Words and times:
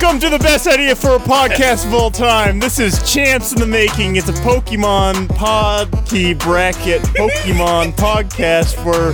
Welcome 0.00 0.20
to 0.20 0.30
the 0.30 0.42
best 0.42 0.66
idea 0.66 0.96
for 0.96 1.16
a 1.16 1.18
podcast 1.18 1.84
of 1.84 1.92
all 1.92 2.10
time. 2.10 2.58
This 2.58 2.78
is 2.78 2.98
Champs 3.12 3.52
in 3.52 3.58
the 3.60 3.66
Making. 3.66 4.16
It's 4.16 4.30
a 4.30 4.32
Pokemon 4.32 5.26
Podkey 5.28 6.38
Bracket 6.38 7.02
Pokemon 7.02 7.92
podcast 7.96 8.82
where 8.82 9.12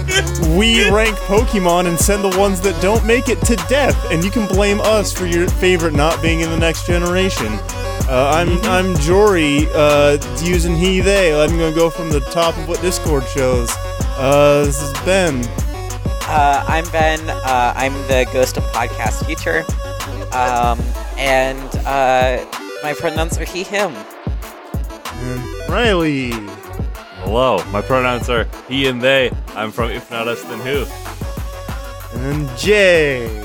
we 0.56 0.88
rank 0.88 1.16
Pokemon 1.16 1.88
and 1.88 1.98
send 1.98 2.22
the 2.22 2.38
ones 2.38 2.60
that 2.60 2.80
don't 2.80 3.04
make 3.04 3.28
it 3.28 3.40
to 3.46 3.56
death. 3.68 4.00
And 4.12 4.22
you 4.22 4.30
can 4.30 4.46
blame 4.46 4.80
us 4.80 5.12
for 5.12 5.26
your 5.26 5.48
favorite 5.48 5.92
not 5.92 6.22
being 6.22 6.40
in 6.42 6.50
the 6.50 6.56
next 6.56 6.86
generation. 6.86 7.48
Uh, 8.08 8.30
I'm 8.32 8.56
I'm 8.66 8.94
Jory, 9.00 9.66
uh, 9.74 10.18
using 10.44 10.76
he 10.76 11.00
they. 11.00 11.34
I'm 11.34 11.50
gonna 11.50 11.74
go 11.74 11.90
from 11.90 12.10
the 12.10 12.20
top 12.20 12.56
of 12.56 12.68
what 12.68 12.80
Discord 12.80 13.24
shows. 13.26 13.70
Uh, 14.16 14.62
this 14.64 14.80
is 14.80 14.92
Ben. 15.00 15.44
Uh, 16.28 16.64
I'm 16.68 16.88
Ben. 16.90 17.28
Uh, 17.28 17.72
I'm 17.74 17.92
the 18.06 18.28
ghost 18.32 18.56
of 18.56 18.62
podcast 18.72 19.26
future. 19.26 19.64
Um, 20.32 20.80
and 21.16 21.76
uh, 21.86 22.44
my 22.82 22.94
pronouns 22.94 23.38
are 23.38 23.44
he, 23.44 23.62
him. 23.62 23.92
And 23.92 25.68
Riley. 25.68 26.30
Hello, 27.20 27.64
my 27.72 27.80
pronouns 27.82 28.28
are 28.28 28.46
he 28.68 28.86
and 28.86 29.00
they. 29.00 29.30
I'm 29.54 29.72
from 29.72 29.90
If 29.90 30.10
Not 30.10 30.28
Us 30.28 30.42
Then 30.44 30.60
Who. 30.60 30.84
And 32.20 32.58
Jay. 32.58 33.42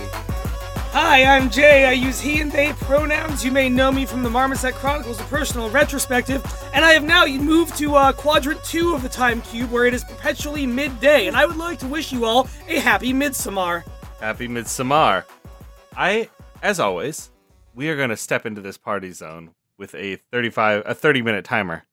Hi, 0.94 1.24
I'm 1.24 1.50
Jay. 1.50 1.86
I 1.86 1.94
use 1.94 2.20
he 2.20 2.42
and 2.42 2.52
they 2.52 2.74
pronouns. 2.74 3.46
You 3.46 3.52
may 3.52 3.70
know 3.70 3.94
me 3.94 4.06
from 4.06 4.24
the 4.24 4.30
Marmoset 4.30 4.74
Chronicles, 4.76 5.22
a 5.22 5.24
personal 5.24 5.70
retrospective, 5.70 6.44
and 6.74 6.84
I 6.84 6.92
have 6.92 7.06
now 7.06 7.26
moved 7.26 7.78
to 7.78 7.96
uh, 7.96 8.12
quadrant 8.12 8.62
two 8.66 8.94
of 8.94 9.02
the 9.02 9.08
time 9.08 9.42
cube, 9.42 9.72
where 9.72 9.86
it 9.86 9.94
is 9.94 10.04
perpetually 10.04 10.68
midday. 10.68 11.28
And 11.28 11.38
I 11.38 11.46
would 11.46 11.56
like 11.56 11.80
to 11.80 11.88
wish 11.88 12.12
you 12.12 12.26
all 12.26 12.50
a 12.68 12.80
happy 12.80 13.14
midsummer. 13.14 13.86
Happy 14.20 14.50
Midsummer. 14.50 15.26
I, 15.96 16.30
as 16.62 16.80
always, 16.80 17.32
we 17.74 17.90
are 17.90 17.96
going 17.98 18.10
to 18.10 18.18
step 18.18 18.46
into 18.46 18.62
this 18.62 18.78
party 18.78 19.12
zone 19.12 19.52
with 19.78 19.96
a 19.96 20.18
35, 20.18 20.84
a 20.86 20.94
30 20.94 21.22
minute 21.22 21.46
timer. 21.46 21.84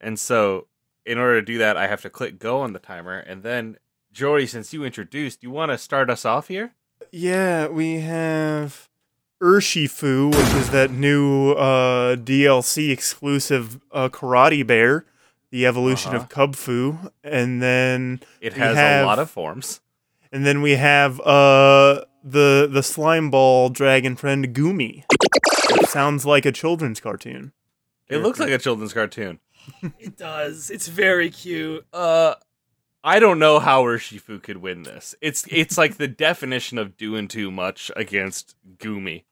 And 0.00 0.18
so, 0.18 0.66
in 1.04 1.18
order 1.18 1.40
to 1.40 1.44
do 1.44 1.58
that, 1.58 1.76
I 1.76 1.86
have 1.86 2.02
to 2.02 2.10
click 2.10 2.38
go 2.38 2.60
on 2.60 2.72
the 2.72 2.78
timer. 2.78 3.18
And 3.18 3.42
then, 3.42 3.76
Jory, 4.12 4.46
since 4.46 4.72
you 4.72 4.84
introduced, 4.84 5.42
you 5.42 5.50
want 5.50 5.70
to 5.72 5.78
start 5.78 6.10
us 6.10 6.24
off 6.24 6.48
here? 6.48 6.74
Yeah, 7.12 7.68
we 7.68 8.00
have 8.00 8.88
Urshifu, 9.42 10.30
which 10.30 10.60
is 10.60 10.70
that 10.70 10.90
new 10.90 11.52
uh, 11.52 12.16
DLC 12.16 12.90
exclusive 12.90 13.80
uh, 13.92 14.08
Karate 14.08 14.66
Bear, 14.66 15.04
the 15.50 15.66
evolution 15.66 16.14
Uh-huh. 16.14 16.24
of 16.24 16.28
Kubfu, 16.28 17.12
and 17.22 17.62
then 17.62 18.20
It 18.40 18.54
has 18.54 18.76
have- 18.76 19.04
a 19.04 19.06
lot 19.06 19.18
of 19.18 19.30
forms. 19.30 19.80
And 20.36 20.44
then 20.44 20.60
we 20.60 20.72
have 20.72 21.18
uh, 21.20 22.02
the 22.22 22.68
the 22.70 22.82
slime 22.82 23.30
ball 23.30 23.70
dragon 23.70 24.16
friend 24.16 24.54
Goomy. 24.54 25.04
It 25.70 25.88
sounds 25.88 26.26
like 26.26 26.44
a 26.44 26.52
children's 26.52 27.00
cartoon. 27.00 27.52
It 28.10 28.18
looks 28.18 28.38
like 28.38 28.50
a 28.50 28.58
children's 28.58 28.92
cartoon. 28.92 29.40
It 29.98 30.18
does. 30.18 30.70
It's 30.70 30.88
very 30.88 31.30
cute. 31.30 31.86
Uh, 31.90 32.34
I 33.02 33.18
don't 33.18 33.38
know 33.38 33.58
how 33.60 33.82
Urshifu 33.84 34.42
could 34.42 34.58
win 34.58 34.82
this. 34.82 35.14
It's 35.22 35.46
it's 35.48 35.78
like 35.78 35.96
the 35.96 36.06
definition 36.28 36.76
of 36.76 36.98
doing 36.98 37.28
too 37.28 37.50
much 37.50 37.90
against 37.96 38.56
Goomy. 38.76 39.24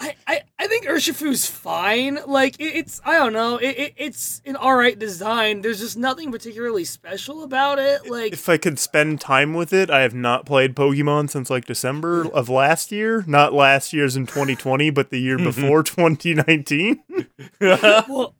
I, 0.00 0.14
I, 0.26 0.42
I 0.58 0.66
think 0.66 0.86
Urshifu's 0.86 1.46
fine. 1.46 2.18
Like 2.26 2.58
it, 2.58 2.74
it's 2.74 3.00
I 3.04 3.18
don't 3.18 3.34
know. 3.34 3.58
It, 3.58 3.78
it, 3.78 3.94
it's 3.96 4.40
an 4.46 4.56
alright 4.56 4.98
design. 4.98 5.60
There's 5.60 5.78
just 5.78 5.98
nothing 5.98 6.32
particularly 6.32 6.84
special 6.84 7.44
about 7.44 7.78
it. 7.78 8.10
Like 8.10 8.32
If 8.32 8.48
I 8.48 8.56
could 8.56 8.78
spend 8.78 9.20
time 9.20 9.52
with 9.52 9.72
it, 9.74 9.90
I 9.90 10.00
have 10.00 10.14
not 10.14 10.46
played 10.46 10.74
Pokemon 10.74 11.28
since 11.28 11.50
like 11.50 11.66
December 11.66 12.24
mm. 12.24 12.30
of 12.30 12.48
last 12.48 12.90
year. 12.90 13.24
Not 13.26 13.52
last 13.52 13.92
year's 13.92 14.16
in 14.16 14.26
2020, 14.26 14.88
but 14.90 15.10
the 15.10 15.18
year 15.18 15.36
mm-hmm. 15.38 15.60
before 15.60 15.82
2019. 15.82 17.02
well, 17.60 18.34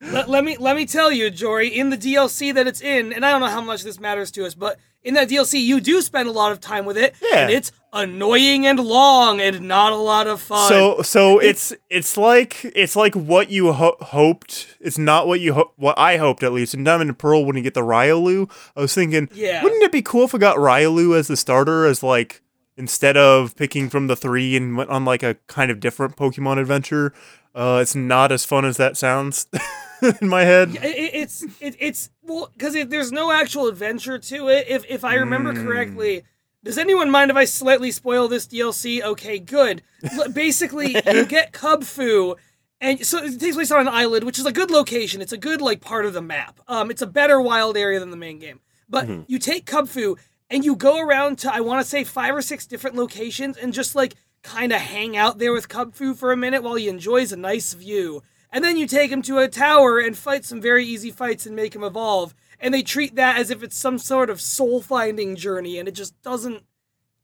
let, 0.00 0.28
let 0.28 0.44
me 0.44 0.56
let 0.58 0.76
me 0.76 0.86
tell 0.86 1.10
you, 1.10 1.30
Jory, 1.30 1.68
in 1.68 1.90
the 1.90 1.96
DLC 1.98 2.52
that 2.54 2.66
it's 2.66 2.80
in, 2.80 3.12
and 3.12 3.24
I 3.24 3.30
don't 3.30 3.40
know 3.40 3.46
how 3.48 3.60
much 3.62 3.82
this 3.82 3.98
matters 3.98 4.30
to 4.32 4.44
us, 4.46 4.54
but 4.54 4.78
in 5.02 5.14
that 5.14 5.28
DLC, 5.28 5.60
you 5.62 5.80
do 5.80 6.02
spend 6.02 6.28
a 6.28 6.32
lot 6.32 6.50
of 6.52 6.60
time 6.60 6.84
with 6.84 6.98
it, 6.98 7.14
Yeah. 7.22 7.42
and 7.42 7.50
it's 7.52 7.70
annoying 7.92 8.66
and 8.66 8.78
long 8.80 9.40
and 9.40 9.62
not 9.62 9.92
a 9.92 9.96
lot 9.96 10.26
of 10.26 10.40
fun. 10.40 10.68
So 10.68 11.00
so 11.02 11.38
it's 11.38 11.72
it's 11.88 12.16
like 12.16 12.60
it's 12.74 12.94
like 12.96 13.14
what 13.14 13.48
you 13.50 13.72
ho- 13.72 13.96
hoped. 14.00 14.76
It's 14.80 14.98
not 14.98 15.26
what 15.26 15.40
you 15.40 15.54
ho- 15.54 15.72
what 15.76 15.98
I 15.98 16.18
hoped 16.18 16.42
at 16.42 16.52
least. 16.52 16.74
In 16.74 16.84
Diamond 16.84 17.10
and 17.10 17.18
Pearl, 17.18 17.44
when 17.46 17.56
you 17.56 17.62
get 17.62 17.74
the 17.74 17.80
Riolu, 17.82 18.50
I 18.76 18.80
was 18.80 18.94
thinking, 18.94 19.28
Yeah. 19.32 19.62
wouldn't 19.62 19.82
it 19.82 19.92
be 19.92 20.02
cool 20.02 20.24
if 20.24 20.34
I 20.34 20.38
got 20.38 20.56
Riolu 20.58 21.16
as 21.16 21.28
the 21.28 21.36
starter 21.36 21.86
as 21.86 22.02
like 22.02 22.42
instead 22.76 23.16
of 23.16 23.56
picking 23.56 23.88
from 23.88 24.08
the 24.08 24.16
three 24.16 24.54
and 24.56 24.76
went 24.76 24.90
on 24.90 25.06
like 25.06 25.22
a 25.22 25.36
kind 25.46 25.70
of 25.70 25.80
different 25.80 26.16
Pokemon 26.16 26.58
adventure. 26.58 27.14
Uh, 27.54 27.78
it's 27.80 27.94
not 27.94 28.30
as 28.30 28.44
fun 28.44 28.66
as 28.66 28.76
that 28.76 28.98
sounds 28.98 29.46
in 30.20 30.28
my 30.28 30.42
head. 30.42 30.70
it, 30.76 30.84
it- 30.84 31.14
it's 31.14 31.42
it, 31.60 31.76
it's 31.78 32.10
well 32.22 32.50
because 32.52 32.74
there's 32.88 33.12
no 33.12 33.30
actual 33.32 33.66
adventure 33.68 34.18
to 34.18 34.48
it. 34.48 34.66
If 34.68 34.84
if 34.88 35.04
I 35.04 35.14
remember 35.14 35.52
Mm. 35.52 35.64
correctly. 35.64 36.22
Does 36.64 36.78
anyone 36.78 37.10
mind 37.12 37.30
if 37.30 37.36
I 37.36 37.44
slightly 37.44 37.92
spoil 37.92 38.26
this 38.26 38.48
DLC? 38.48 39.00
Okay, 39.00 39.38
good. 39.38 39.82
Basically, 40.34 40.94
you 40.96 41.24
get 41.24 41.52
Kubfu, 41.52 42.34
and 42.80 43.06
so 43.06 43.18
it 43.22 43.38
takes 43.38 43.54
place 43.54 43.70
on 43.70 43.82
an 43.82 43.88
island, 43.88 44.24
which 44.24 44.38
is 44.40 44.46
a 44.46 44.52
good 44.52 44.70
location. 44.72 45.20
It's 45.20 45.32
a 45.32 45.36
good 45.38 45.60
like 45.60 45.80
part 45.80 46.06
of 46.06 46.12
the 46.12 46.20
map. 46.22 46.58
Um, 46.66 46.90
it's 46.90 47.02
a 47.02 47.06
better 47.06 47.40
wild 47.40 47.76
area 47.76 48.00
than 48.00 48.10
the 48.10 48.16
main 48.16 48.40
game. 48.40 48.60
But 48.88 49.08
you 49.28 49.38
take 49.38 49.64
Kubfu 49.66 50.16
and 50.50 50.64
you 50.64 50.74
go 50.76 50.98
around 51.00 51.38
to 51.40 51.52
I 51.54 51.60
want 51.60 51.84
to 51.84 51.88
say 51.88 52.02
five 52.02 52.34
or 52.34 52.42
six 52.42 52.66
different 52.66 52.96
locations 52.96 53.56
and 53.56 53.72
just 53.72 53.94
like 53.94 54.14
kind 54.42 54.72
of 54.72 54.80
hang 54.80 55.16
out 55.16 55.38
there 55.38 55.52
with 55.52 55.68
Kubfu 55.68 56.16
for 56.16 56.32
a 56.32 56.36
minute 56.36 56.62
while 56.64 56.74
he 56.74 56.88
enjoys 56.88 57.30
a 57.32 57.36
nice 57.36 57.74
view. 57.74 58.22
And 58.52 58.64
then 58.64 58.76
you 58.76 58.86
take 58.86 59.10
him 59.10 59.22
to 59.22 59.38
a 59.38 59.48
tower 59.48 59.98
and 59.98 60.16
fight 60.16 60.44
some 60.44 60.60
very 60.60 60.84
easy 60.84 61.10
fights 61.10 61.46
and 61.46 61.56
make 61.56 61.74
him 61.74 61.82
evolve. 61.82 62.34
And 62.58 62.72
they 62.72 62.82
treat 62.82 63.16
that 63.16 63.38
as 63.38 63.50
if 63.50 63.62
it's 63.62 63.76
some 63.76 63.98
sort 63.98 64.30
of 64.30 64.40
soul 64.40 64.80
finding 64.80 65.36
journey, 65.36 65.78
and 65.78 65.88
it 65.88 65.92
just 65.92 66.20
doesn't. 66.22 66.62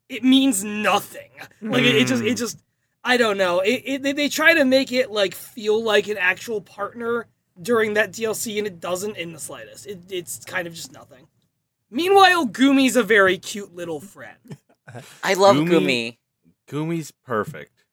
It 0.08 0.22
means 0.22 0.62
nothing. 0.62 1.30
Like 1.62 1.84
it, 1.84 1.94
it 1.94 2.06
just, 2.06 2.22
it 2.22 2.30
hmm. 2.30 2.36
just. 2.36 2.62
I 3.04 3.16
don't 3.16 3.38
know. 3.38 3.60
It, 3.60 3.82
it 3.84 4.02
they, 4.02 4.12
they 4.12 4.28
try 4.28 4.54
to 4.54 4.64
make 4.64 4.92
it 4.92 5.10
like 5.10 5.34
feel 5.34 5.82
like 5.82 6.06
an 6.08 6.18
actual 6.18 6.60
partner 6.60 7.26
during 7.60 7.94
that 7.94 8.12
DLC, 8.12 8.58
and 8.58 8.66
it 8.66 8.80
doesn't 8.80 9.16
in 9.16 9.32
the 9.32 9.38
slightest. 9.38 9.86
It, 9.86 10.00
it's 10.10 10.44
kind 10.44 10.66
of 10.66 10.74
just 10.74 10.92
nothing. 10.92 11.26
Meanwhile, 11.90 12.48
Goomy's 12.48 12.96
a 12.96 13.02
very 13.02 13.38
cute 13.38 13.74
little 13.74 14.00
friend. 14.00 14.58
I 15.22 15.34
love 15.34 15.56
Goomy- 15.56 15.68
Goomy. 15.68 16.18
Goomy's 16.68 17.10
perfect. 17.10 17.84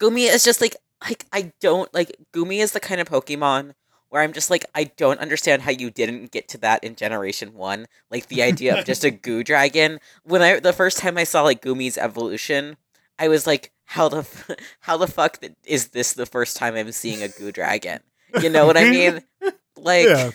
Goomy 0.00 0.28
is 0.28 0.44
just 0.44 0.60
like 0.60 0.76
like 1.02 1.24
I 1.32 1.52
don't 1.60 1.92
like 1.94 2.16
Goomy 2.32 2.58
is 2.58 2.72
the 2.72 2.80
kind 2.80 3.00
of 3.00 3.08
Pokemon 3.08 3.74
where 4.08 4.22
I'm 4.22 4.32
just 4.32 4.50
like 4.50 4.64
I 4.74 4.84
don't 4.84 5.20
understand 5.20 5.62
how 5.62 5.70
you 5.72 5.90
didn't 5.90 6.30
get 6.30 6.48
to 6.48 6.58
that 6.58 6.82
in 6.84 6.94
Generation 6.96 7.54
One. 7.54 7.86
Like 8.10 8.28
the 8.28 8.42
idea 8.42 8.78
of 8.78 8.84
just 8.84 9.04
a 9.04 9.10
Goo 9.26 9.42
Dragon. 9.44 9.98
When 10.24 10.42
I 10.42 10.60
the 10.60 10.72
first 10.72 10.98
time 10.98 11.18
I 11.18 11.24
saw 11.24 11.42
like 11.42 11.60
Goomy's 11.62 11.98
evolution, 11.98 12.76
I 13.18 13.28
was 13.28 13.46
like, 13.46 13.72
how 13.84 14.08
the 14.08 14.18
f- 14.18 14.50
how 14.80 14.96
the 14.96 15.06
fuck 15.08 15.40
th- 15.40 15.52
is 15.64 15.88
this 15.88 16.12
the 16.12 16.26
first 16.26 16.56
time 16.56 16.74
I'm 16.76 16.92
seeing 16.92 17.22
a 17.22 17.28
Goo 17.28 17.52
Dragon? 17.52 18.00
You 18.42 18.48
know 18.50 18.66
what 18.66 18.76
I 18.76 18.90
mean? 18.90 19.22
Like 19.78 20.06
Yeah. 20.06 20.30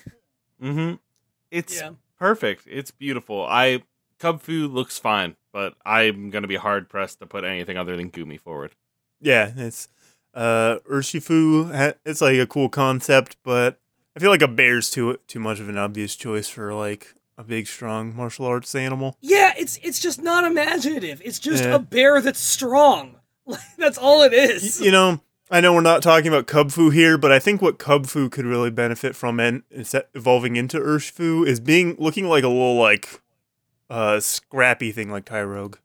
Mm-hmm. 0.61 0.95
It's 1.49 1.75
Yeah. 1.81 1.91
perfect. 2.19 2.67
It's 2.69 2.91
beautiful. 2.91 3.45
I 3.49 3.83
Kubfu 4.19 4.71
looks 4.71 4.99
fine, 4.99 5.35
but 5.51 5.73
I'm 5.83 6.29
gonna 6.29 6.47
be 6.47 6.55
hard 6.57 6.87
pressed 6.89 7.19
to 7.19 7.25
put 7.25 7.43
anything 7.43 7.75
other 7.77 7.97
than 7.97 8.11
Goomy 8.11 8.39
forward. 8.39 8.75
Yeah, 9.19 9.51
it's 9.55 9.87
uh 10.33 10.77
Urshifu. 10.89 11.75
ha- 11.75 11.93
It's 12.05 12.21
like 12.21 12.37
a 12.39 12.47
cool 12.47 12.69
concept, 12.69 13.37
but 13.43 13.79
I 14.15 14.19
feel 14.19 14.29
like 14.31 14.41
a 14.41 14.47
bear's 14.47 14.89
too 14.89 15.17
too 15.27 15.39
much 15.39 15.59
of 15.59 15.69
an 15.69 15.77
obvious 15.77 16.15
choice 16.15 16.47
for 16.49 16.73
like 16.73 17.15
a 17.37 17.43
big, 17.43 17.65
strong 17.67 18.15
martial 18.15 18.45
arts 18.45 18.75
animal. 18.75 19.17
Yeah, 19.21 19.53
it's 19.57 19.79
it's 19.83 19.99
just 19.99 20.21
not 20.21 20.43
imaginative. 20.43 21.21
It's 21.25 21.39
just 21.39 21.63
Yeah. 21.63 21.75
a 21.75 21.79
bear 21.79 22.21
that's 22.21 22.39
strong. 22.39 23.15
Like, 23.47 23.59
that's 23.77 23.97
all 23.97 24.21
it 24.21 24.33
is. 24.33 24.79
Y- 24.79 24.85
you 24.85 24.91
know, 24.91 25.19
I 25.49 25.59
know 25.61 25.73
we're 25.73 25.81
not 25.81 26.03
talking 26.03 26.27
about 26.27 26.45
Kubfu 26.45 26.93
here, 26.93 27.17
but 27.17 27.31
I 27.31 27.39
think 27.39 27.59
what 27.61 27.79
Kubfu 27.79 28.31
could 28.31 28.45
really 28.45 28.69
benefit 28.69 29.15
from 29.15 29.39
and 29.39 29.63
evolving 30.13 30.55
into 30.55 30.77
Urshifu 30.79 31.45
is 31.47 31.59
being 31.59 31.95
looking 31.97 32.27
like 32.29 32.43
a 32.43 32.47
little 32.47 32.75
like 32.77 33.19
uh 33.89 34.19
scrappy 34.19 34.91
thing 34.91 35.09
like 35.09 35.25
Tyrogue. 35.25 35.77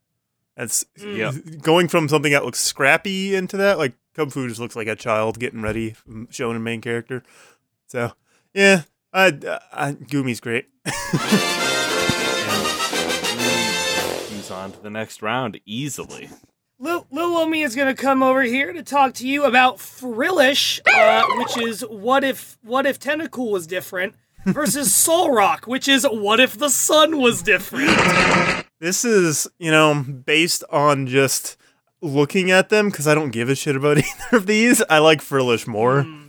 That's 0.55 0.85
Mm. 0.99 1.17
Yep. 1.17 1.61
going 1.61 1.87
from 1.87 2.07
something 2.07 2.31
that 2.31 2.45
looks 2.45 2.59
scrappy 2.59 3.35
into 3.35 3.57
that 3.57 3.77
like 3.79 3.93
Kubfu 4.17 4.47
just 4.47 4.59
looks 4.59 4.75
like 4.75 4.87
a 4.87 4.95
child 4.95 5.39
getting 5.39 5.61
ready, 5.61 5.95
showing 6.29 6.57
a 6.57 6.59
main 6.59 6.81
character. 6.81 7.21
So 7.85 8.13
yeah, 8.53 8.83
I, 9.13 9.27
I 9.71 9.91
Goomy's 9.93 10.39
great. 10.39 10.67
He's 14.29 14.49
on 14.49 14.71
to 14.71 14.81
the 14.81 14.89
next 14.89 15.21
round 15.21 15.59
easily. 15.65 16.29
Lil, 16.79 17.05
Lil 17.11 17.37
Omi 17.37 17.61
is 17.61 17.75
gonna 17.75 17.93
come 17.93 18.23
over 18.23 18.41
here 18.41 18.73
to 18.73 18.81
talk 18.81 19.13
to 19.15 19.27
you 19.27 19.43
about 19.43 19.79
Frillish, 19.79 20.81
uh, 20.91 21.23
which 21.37 21.57
is 21.57 21.81
what 21.81 22.23
if 22.23 22.57
what 22.63 22.87
if 22.87 22.99
Tentacool 22.99 23.51
was 23.51 23.67
different, 23.67 24.15
versus 24.45 24.89
Solrock, 25.07 25.67
which 25.67 25.87
is 25.87 26.07
what 26.09 26.39
if 26.39 26.57
the 26.57 26.69
sun 26.69 27.19
was 27.19 27.43
different. 27.43 27.91
This 28.79 29.05
is, 29.05 29.47
you 29.59 29.71
know, 29.71 30.03
based 30.03 30.63
on 30.71 31.07
just 31.07 31.57
looking 32.01 32.51
at 32.51 32.69
them 32.69 32.89
because 32.89 33.07
I 33.07 33.15
don't 33.15 33.31
give 33.31 33.49
a 33.49 33.55
shit 33.55 33.75
about 33.75 33.97
either 33.97 34.37
of 34.37 34.45
these. 34.45 34.83
I 34.89 34.99
like 34.99 35.21
Frillish 35.21 35.67
more. 35.67 36.03
Mm. 36.03 36.23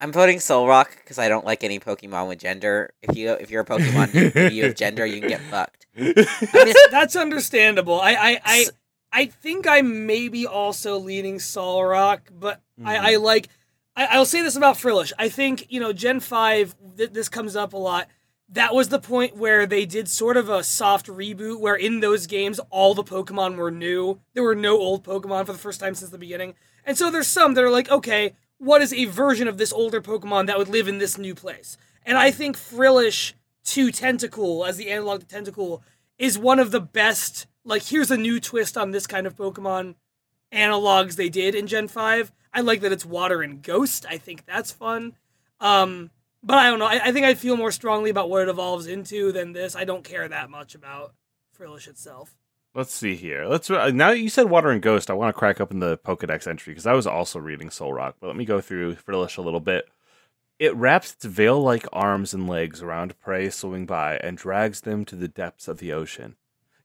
I'm 0.00 0.12
voting 0.12 0.38
Solrock 0.38 0.88
because 0.96 1.18
I 1.18 1.28
don't 1.28 1.44
like 1.46 1.64
any 1.64 1.80
Pokemon 1.80 2.28
with 2.28 2.38
gender. 2.40 2.92
If 3.00 3.16
you 3.16 3.30
if 3.32 3.50
you're 3.50 3.62
a 3.62 3.64
Pokemon 3.64 4.34
and 4.46 4.54
you 4.54 4.64
have 4.64 4.74
gender, 4.74 5.06
you 5.06 5.20
can 5.20 5.28
get 5.30 5.40
fucked. 5.42 5.86
I 5.96 6.00
mean, 6.02 6.14
That's, 6.52 6.88
that's 6.90 7.16
understandable. 7.16 7.98
I, 8.00 8.12
I, 8.12 8.40
I, 8.44 8.58
S- 8.60 8.70
I 9.10 9.26
think 9.26 9.66
I 9.66 9.80
may 9.80 10.28
be 10.28 10.46
also 10.46 10.98
leaning 10.98 11.38
Solrock, 11.38 12.20
but 12.38 12.60
Mm-hmm. 12.78 12.88
I, 12.88 13.12
I 13.12 13.16
like. 13.16 13.48
I, 13.96 14.04
I'll 14.08 14.26
say 14.26 14.42
this 14.42 14.54
about 14.54 14.76
Frillish. 14.76 15.10
I 15.18 15.30
think 15.30 15.64
you 15.70 15.80
know 15.80 15.94
Gen 15.94 16.20
Five. 16.20 16.74
Th- 16.98 17.10
this 17.10 17.30
comes 17.30 17.56
up 17.56 17.72
a 17.72 17.78
lot. 17.78 18.08
That 18.48 18.74
was 18.74 18.88
the 18.88 19.00
point 19.00 19.36
where 19.36 19.66
they 19.66 19.86
did 19.86 20.08
sort 20.08 20.36
of 20.36 20.48
a 20.48 20.62
soft 20.62 21.06
reboot, 21.06 21.58
where 21.58 21.74
in 21.74 22.00
those 22.00 22.26
games 22.26 22.60
all 22.70 22.94
the 22.94 23.02
Pokemon 23.02 23.56
were 23.56 23.72
new. 23.72 24.20
There 24.34 24.44
were 24.44 24.54
no 24.54 24.78
old 24.78 25.04
Pokemon 25.04 25.46
for 25.46 25.52
the 25.52 25.58
first 25.58 25.80
time 25.80 25.94
since 25.94 26.10
the 26.10 26.18
beginning, 26.18 26.54
and 26.84 26.96
so 26.96 27.10
there's 27.10 27.26
some 27.26 27.54
that 27.54 27.64
are 27.64 27.70
like, 27.70 27.90
okay, 27.90 28.34
what 28.58 28.82
is 28.82 28.92
a 28.92 29.06
version 29.06 29.48
of 29.48 29.58
this 29.58 29.72
older 29.72 30.00
Pokemon 30.00 30.46
that 30.46 30.58
would 30.58 30.68
live 30.68 30.88
in 30.88 30.98
this 30.98 31.18
new 31.18 31.34
place? 31.34 31.76
And 32.04 32.16
I 32.16 32.30
think 32.30 32.56
Frillish 32.56 33.34
to 33.64 33.88
Tentacool 33.88 34.66
as 34.66 34.76
the 34.76 34.90
analog 34.90 35.20
to 35.20 35.26
Tentacool 35.26 35.82
is 36.18 36.38
one 36.38 36.58
of 36.58 36.70
the 36.70 36.80
best. 36.80 37.46
Like, 37.64 37.82
here's 37.82 38.12
a 38.12 38.16
new 38.16 38.38
twist 38.38 38.78
on 38.78 38.92
this 38.92 39.06
kind 39.06 39.26
of 39.26 39.36
Pokemon 39.36 39.96
analogs 40.52 41.16
they 41.16 41.28
did 41.28 41.54
in 41.54 41.66
Gen 41.66 41.88
5. 41.88 42.32
I 42.54 42.60
like 42.60 42.80
that 42.80 42.92
it's 42.92 43.04
water 43.04 43.42
and 43.42 43.62
ghost. 43.62 44.06
I 44.08 44.16
think 44.18 44.46
that's 44.46 44.70
fun. 44.70 45.14
Um, 45.60 46.10
but 46.42 46.58
I 46.58 46.70
don't 46.70 46.78
know. 46.78 46.86
I, 46.86 47.08
I 47.08 47.12
think 47.12 47.26
I 47.26 47.34
feel 47.34 47.56
more 47.56 47.72
strongly 47.72 48.10
about 48.10 48.30
what 48.30 48.42
it 48.42 48.48
evolves 48.48 48.86
into 48.86 49.32
than 49.32 49.52
this. 49.52 49.76
I 49.76 49.84
don't 49.84 50.04
care 50.04 50.28
that 50.28 50.50
much 50.50 50.74
about 50.74 51.14
Frillish 51.52 51.88
itself. 51.88 52.36
Let's 52.74 52.92
see 52.92 53.14
here. 53.14 53.46
Let's 53.46 53.70
uh, 53.70 53.90
now 53.90 54.10
that 54.10 54.18
you 54.18 54.28
said 54.28 54.50
water 54.50 54.70
and 54.70 54.82
ghost. 54.82 55.10
I 55.10 55.14
want 55.14 55.34
to 55.34 55.38
crack 55.38 55.60
open 55.60 55.78
the 55.78 55.96
Pokedex 55.96 56.46
entry 56.46 56.72
because 56.72 56.86
I 56.86 56.92
was 56.92 57.06
also 57.06 57.38
reading 57.38 57.70
Solrock. 57.70 58.14
But 58.20 58.26
let 58.26 58.36
me 58.36 58.44
go 58.44 58.60
through 58.60 58.96
Frillish 58.96 59.38
a 59.38 59.42
little 59.42 59.60
bit. 59.60 59.88
It 60.58 60.74
wraps 60.74 61.12
its 61.12 61.24
veil-like 61.24 61.86
arms 61.92 62.32
and 62.32 62.48
legs 62.48 62.82
around 62.82 63.18
prey 63.18 63.50
swimming 63.50 63.86
by 63.86 64.16
and 64.18 64.38
drags 64.38 64.82
them 64.82 65.04
to 65.06 65.16
the 65.16 65.28
depths 65.28 65.68
of 65.68 65.78
the 65.78 65.92
ocean. 65.92 66.36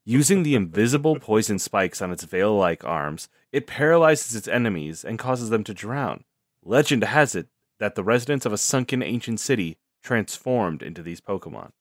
Using 0.03 0.43
the 0.43 0.55
invisible 0.55 1.17
poison 1.17 1.59
spikes 1.59 2.01
on 2.01 2.11
its 2.11 2.23
veil-like 2.23 2.83
arms, 2.83 3.29
it 3.51 3.67
paralyzes 3.67 4.35
its 4.35 4.47
enemies 4.47 5.05
and 5.05 5.19
causes 5.19 5.49
them 5.49 5.63
to 5.65 5.73
drown. 5.73 6.23
Legend 6.63 7.03
has 7.03 7.35
it 7.35 7.47
that 7.81 7.95
the 7.95 8.03
residents 8.03 8.45
of 8.45 8.53
a 8.53 8.57
sunken 8.57 9.01
ancient 9.03 9.39
city 9.41 9.75
transformed 10.03 10.81
into 10.83 11.01
these 11.01 11.19
Pokemon. 11.19 11.71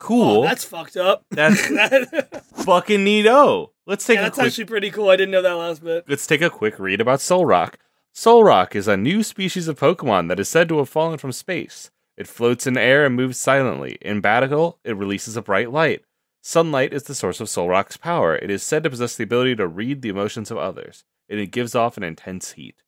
Cool. 0.00 0.38
Oh, 0.38 0.42
that's 0.42 0.64
fucked 0.64 0.96
up. 0.96 1.24
That's 1.30 1.68
That- 1.68 2.42
fucking 2.64 3.00
neato. 3.04 3.68
Let's 3.86 4.04
take 4.04 4.16
yeah, 4.16 4.22
a 4.22 4.24
that's 4.24 4.34
quick 4.36 4.46
actually 4.48 4.64
pretty 4.64 4.90
cool. 4.90 5.08
I 5.08 5.16
didn't 5.16 5.30
know 5.30 5.42
that 5.42 5.52
last 5.54 5.82
bit. 5.84 6.04
let's 6.08 6.26
take 6.26 6.42
a 6.42 6.50
quick 6.50 6.78
read 6.78 7.00
about 7.00 7.20
Solrock. 7.20 7.74
Solrock 8.14 8.74
is 8.74 8.88
a 8.88 8.96
new 8.96 9.22
species 9.22 9.68
of 9.68 9.78
Pokemon 9.78 10.28
that 10.28 10.40
is 10.40 10.48
said 10.48 10.68
to 10.68 10.78
have 10.78 10.88
fallen 10.88 11.18
from 11.18 11.32
space. 11.32 11.90
It 12.16 12.26
floats 12.26 12.66
in 12.66 12.76
air 12.76 13.06
and 13.06 13.14
moves 13.14 13.38
silently. 13.38 13.96
In 14.02 14.20
battle, 14.20 14.78
it 14.84 14.96
releases 14.96 15.36
a 15.36 15.42
bright 15.42 15.70
light. 15.70 16.02
Sunlight 16.42 16.92
is 16.92 17.04
the 17.04 17.14
source 17.14 17.40
of 17.40 17.46
Solrock's 17.46 17.96
power. 17.96 18.34
It 18.34 18.50
is 18.50 18.62
said 18.64 18.82
to 18.82 18.90
possess 18.90 19.16
the 19.16 19.24
ability 19.24 19.54
to 19.56 19.68
read 19.68 20.02
the 20.02 20.08
emotions 20.08 20.50
of 20.50 20.58
others, 20.58 21.04
and 21.28 21.38
it 21.38 21.52
gives 21.52 21.74
off 21.76 21.96
an 21.96 22.02
intense 22.02 22.52
heat. 22.52 22.82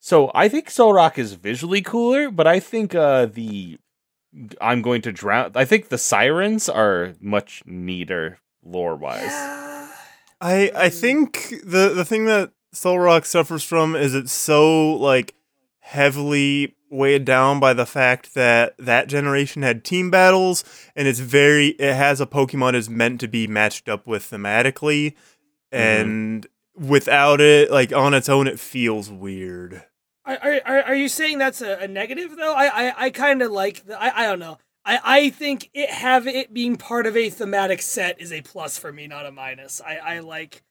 So 0.00 0.30
I 0.34 0.48
think 0.48 0.68
Solrock 0.68 1.18
is 1.18 1.34
visually 1.34 1.82
cooler, 1.82 2.30
but 2.30 2.46
I 2.46 2.58
think 2.58 2.94
uh, 2.94 3.26
the 3.26 3.78
I'm 4.60 4.80
going 4.82 5.02
to 5.02 5.12
drown. 5.12 5.52
I 5.54 5.64
think 5.64 5.88
the 5.88 5.98
sirens 5.98 6.68
are 6.68 7.14
much 7.20 7.62
neater 7.66 8.38
lore 8.64 8.96
wise. 8.96 9.30
I 10.40 10.72
I 10.74 10.88
think 10.88 11.54
the 11.64 11.92
the 11.94 12.04
thing 12.04 12.24
that 12.24 12.52
Solrock 12.74 13.26
suffers 13.26 13.62
from 13.62 13.94
is 13.94 14.14
it's 14.14 14.32
so 14.32 14.94
like 14.94 15.34
heavily 15.80 16.76
weighed 16.90 17.24
down 17.24 17.60
by 17.60 17.72
the 17.72 17.86
fact 17.86 18.34
that 18.34 18.74
that 18.78 19.06
generation 19.06 19.62
had 19.62 19.84
team 19.84 20.10
battles 20.10 20.64
and 20.96 21.06
it's 21.06 21.20
very 21.20 21.68
it 21.68 21.94
has 21.94 22.20
a 22.20 22.26
Pokemon 22.26 22.74
is 22.74 22.88
meant 22.90 23.20
to 23.20 23.28
be 23.28 23.46
matched 23.46 23.88
up 23.88 24.06
with 24.06 24.28
thematically 24.28 25.14
and 25.70 26.46
without 26.74 27.40
it 27.40 27.70
like 27.70 27.92
on 27.92 28.14
its 28.14 28.28
own 28.28 28.46
it 28.46 28.58
feels 28.58 29.10
weird. 29.10 29.84
Are, 30.24 30.60
are, 30.66 30.82
are- 30.82 30.94
you 30.94 31.08
saying 31.08 31.38
that's 31.38 31.60
a, 31.62 31.78
a 31.78 31.88
negative 31.88 32.36
though? 32.36 32.54
I 32.54 32.88
I, 32.88 33.04
I 33.06 33.10
kind 33.10 33.42
of 33.42 33.50
like 33.50 33.86
the, 33.86 34.00
I 34.00 34.22
I 34.24 34.26
don't 34.26 34.38
know. 34.38 34.58
I, 34.84 35.00
I 35.04 35.30
think 35.30 35.70
it 35.74 35.90
have 35.90 36.26
it 36.26 36.54
being 36.54 36.76
part 36.76 37.06
of 37.06 37.16
a 37.16 37.30
thematic 37.30 37.82
set 37.82 38.20
is 38.20 38.32
a 38.32 38.40
plus 38.42 38.78
for 38.78 38.92
me, 38.92 39.06
not 39.06 39.26
a 39.26 39.30
minus. 39.30 39.80
I, 39.80 39.96
I 39.96 40.18
like 40.20 40.62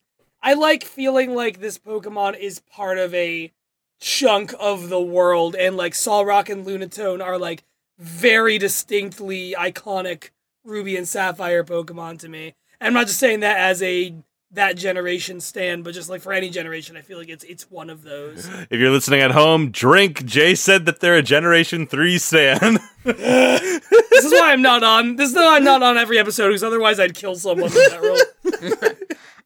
I 0.42 0.54
like 0.54 0.84
feeling 0.84 1.34
like 1.36 1.60
this 1.60 1.78
Pokemon 1.78 2.38
is 2.40 2.60
part 2.60 2.98
of 2.98 3.14
a 3.14 3.52
chunk 4.00 4.54
of 4.60 4.90
the 4.90 5.02
world, 5.02 5.56
and 5.56 5.76
like 5.76 5.94
Solrock 5.94 6.50
and 6.50 6.66
Lunatone 6.66 7.24
are 7.24 7.38
like 7.38 7.64
very 7.98 8.58
distinctly 8.58 9.54
iconic 9.58 10.30
Ruby 10.64 10.96
and 10.96 11.08
Sapphire 11.08 11.64
Pokemon 11.64 12.20
to 12.20 12.30
me. 12.30 12.56
And 12.80 12.88
I'm 12.88 12.94
not 12.94 13.08
just 13.08 13.20
saying 13.20 13.42
that 13.42 13.58
as 13.58 13.82
a 13.84 14.16
that 14.52 14.78
generation 14.78 15.40
stand, 15.40 15.84
but 15.84 15.94
just 15.94 16.10
like 16.10 16.22
for 16.22 16.34
any 16.34 16.50
generation, 16.50 16.98
I 16.98 17.02
feel 17.02 17.18
like 17.18 17.30
it's 17.30 17.44
it's 17.44 17.70
one 17.70 17.90
of 17.90 18.04
those. 18.04 18.50
If 18.70 18.80
you're 18.80 18.92
listening 18.92 19.22
at 19.22 19.32
home, 19.32 19.72
drink. 19.72 20.26
Jay 20.26 20.56
said 20.56 20.86
that 20.86 21.00
they're 21.00 21.16
a 21.16 21.24
Generation 21.24 21.88
3 21.88 22.18
stand. 22.18 22.80
this 23.04 24.26
is 24.26 24.32
why 24.32 24.52
I'm 24.52 24.62
not 24.62 24.84
on. 24.84 25.16
This 25.16 25.30
is 25.30 25.36
why 25.36 25.58
I'm 25.58 25.64
not 25.64 25.82
on 25.82 25.98
every 25.98 26.20
episode 26.20 26.50
because 26.50 26.64
otherwise 26.64 27.00
I'd 27.00 27.16
kill 27.16 27.36
someone 27.36 27.72
with 27.72 27.74
that 27.74 28.02
role. 28.02 28.92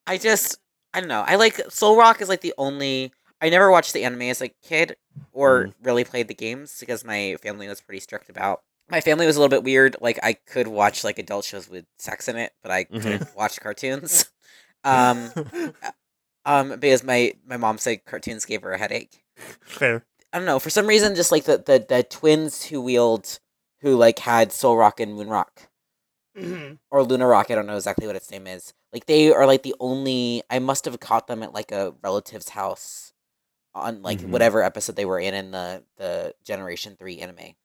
I 0.07 0.17
just 0.17 0.57
I 0.93 0.99
don't 0.99 1.09
know. 1.09 1.23
I 1.25 1.35
like 1.35 1.55
Solrock 1.67 2.21
is 2.21 2.29
like 2.29 2.41
the 2.41 2.53
only 2.57 3.13
I 3.41 3.49
never 3.49 3.71
watched 3.71 3.93
the 3.93 4.03
anime 4.03 4.23
as 4.23 4.41
a 4.41 4.49
kid 4.63 4.95
or 5.31 5.65
mm-hmm. 5.65 5.85
really 5.85 6.03
played 6.03 6.27
the 6.27 6.33
games 6.33 6.77
because 6.79 7.03
my 7.03 7.37
family 7.41 7.67
was 7.67 7.81
pretty 7.81 7.99
strict 7.99 8.29
about 8.29 8.61
my 8.89 9.01
family 9.01 9.25
was 9.25 9.35
a 9.35 9.39
little 9.39 9.49
bit 9.49 9.63
weird. 9.63 9.95
Like 10.01 10.19
I 10.23 10.33
could 10.33 10.67
watch 10.67 11.03
like 11.03 11.19
adult 11.19 11.45
shows 11.45 11.69
with 11.69 11.85
sex 11.97 12.27
in 12.27 12.35
it, 12.35 12.53
but 12.61 12.71
I 12.71 12.83
mm-hmm. 12.85 12.99
couldn't 12.99 13.35
watch 13.35 13.59
cartoons. 13.59 14.29
Um 14.83 15.29
um 16.45 16.79
because 16.79 17.03
my 17.03 17.33
my 17.45 17.57
mom 17.57 17.77
said 17.77 18.05
cartoons 18.05 18.45
gave 18.45 18.61
her 18.63 18.71
a 18.73 18.77
headache. 18.77 19.23
Fair. 19.61 20.05
I 20.31 20.37
don't 20.37 20.45
know, 20.45 20.59
for 20.59 20.69
some 20.69 20.87
reason 20.87 21.15
just 21.15 21.31
like 21.31 21.45
the 21.45 21.57
the, 21.57 21.85
the 21.87 22.03
twins 22.03 22.63
who 22.65 22.81
wield 22.81 23.39
who 23.81 23.95
like 23.95 24.19
had 24.19 24.49
Solrock 24.49 24.99
and 24.99 25.13
Moon 25.15 25.27
Rock 25.29 25.69
Mhm. 26.37 26.79
or 26.89 27.03
Luna 27.03 27.27
Rock, 27.27 27.51
I 27.51 27.55
don't 27.55 27.67
know 27.67 27.75
exactly 27.75 28.07
what 28.07 28.15
its 28.15 28.31
name 28.31 28.47
is. 28.47 28.73
Like 28.91 29.05
they 29.05 29.31
are 29.31 29.45
like 29.45 29.61
the 29.63 29.75
only 29.79 30.41
I 30.49 30.59
must 30.59 30.85
have 30.85 30.99
caught 30.99 31.27
them 31.27 31.43
at 31.43 31.53
like 31.53 31.71
a 31.71 31.93
relative's 32.01 32.49
house 32.49 33.13
on 33.75 34.01
like 34.01 34.19
Mhm. 34.19 34.29
whatever 34.29 34.63
episode 34.63 34.95
they 34.95 35.05
were 35.05 35.19
in 35.19 35.33
in 35.33 35.51
the 35.51 35.83
the 35.97 36.33
Generation 36.43 36.95
3 36.97 37.19
anime. 37.19 37.55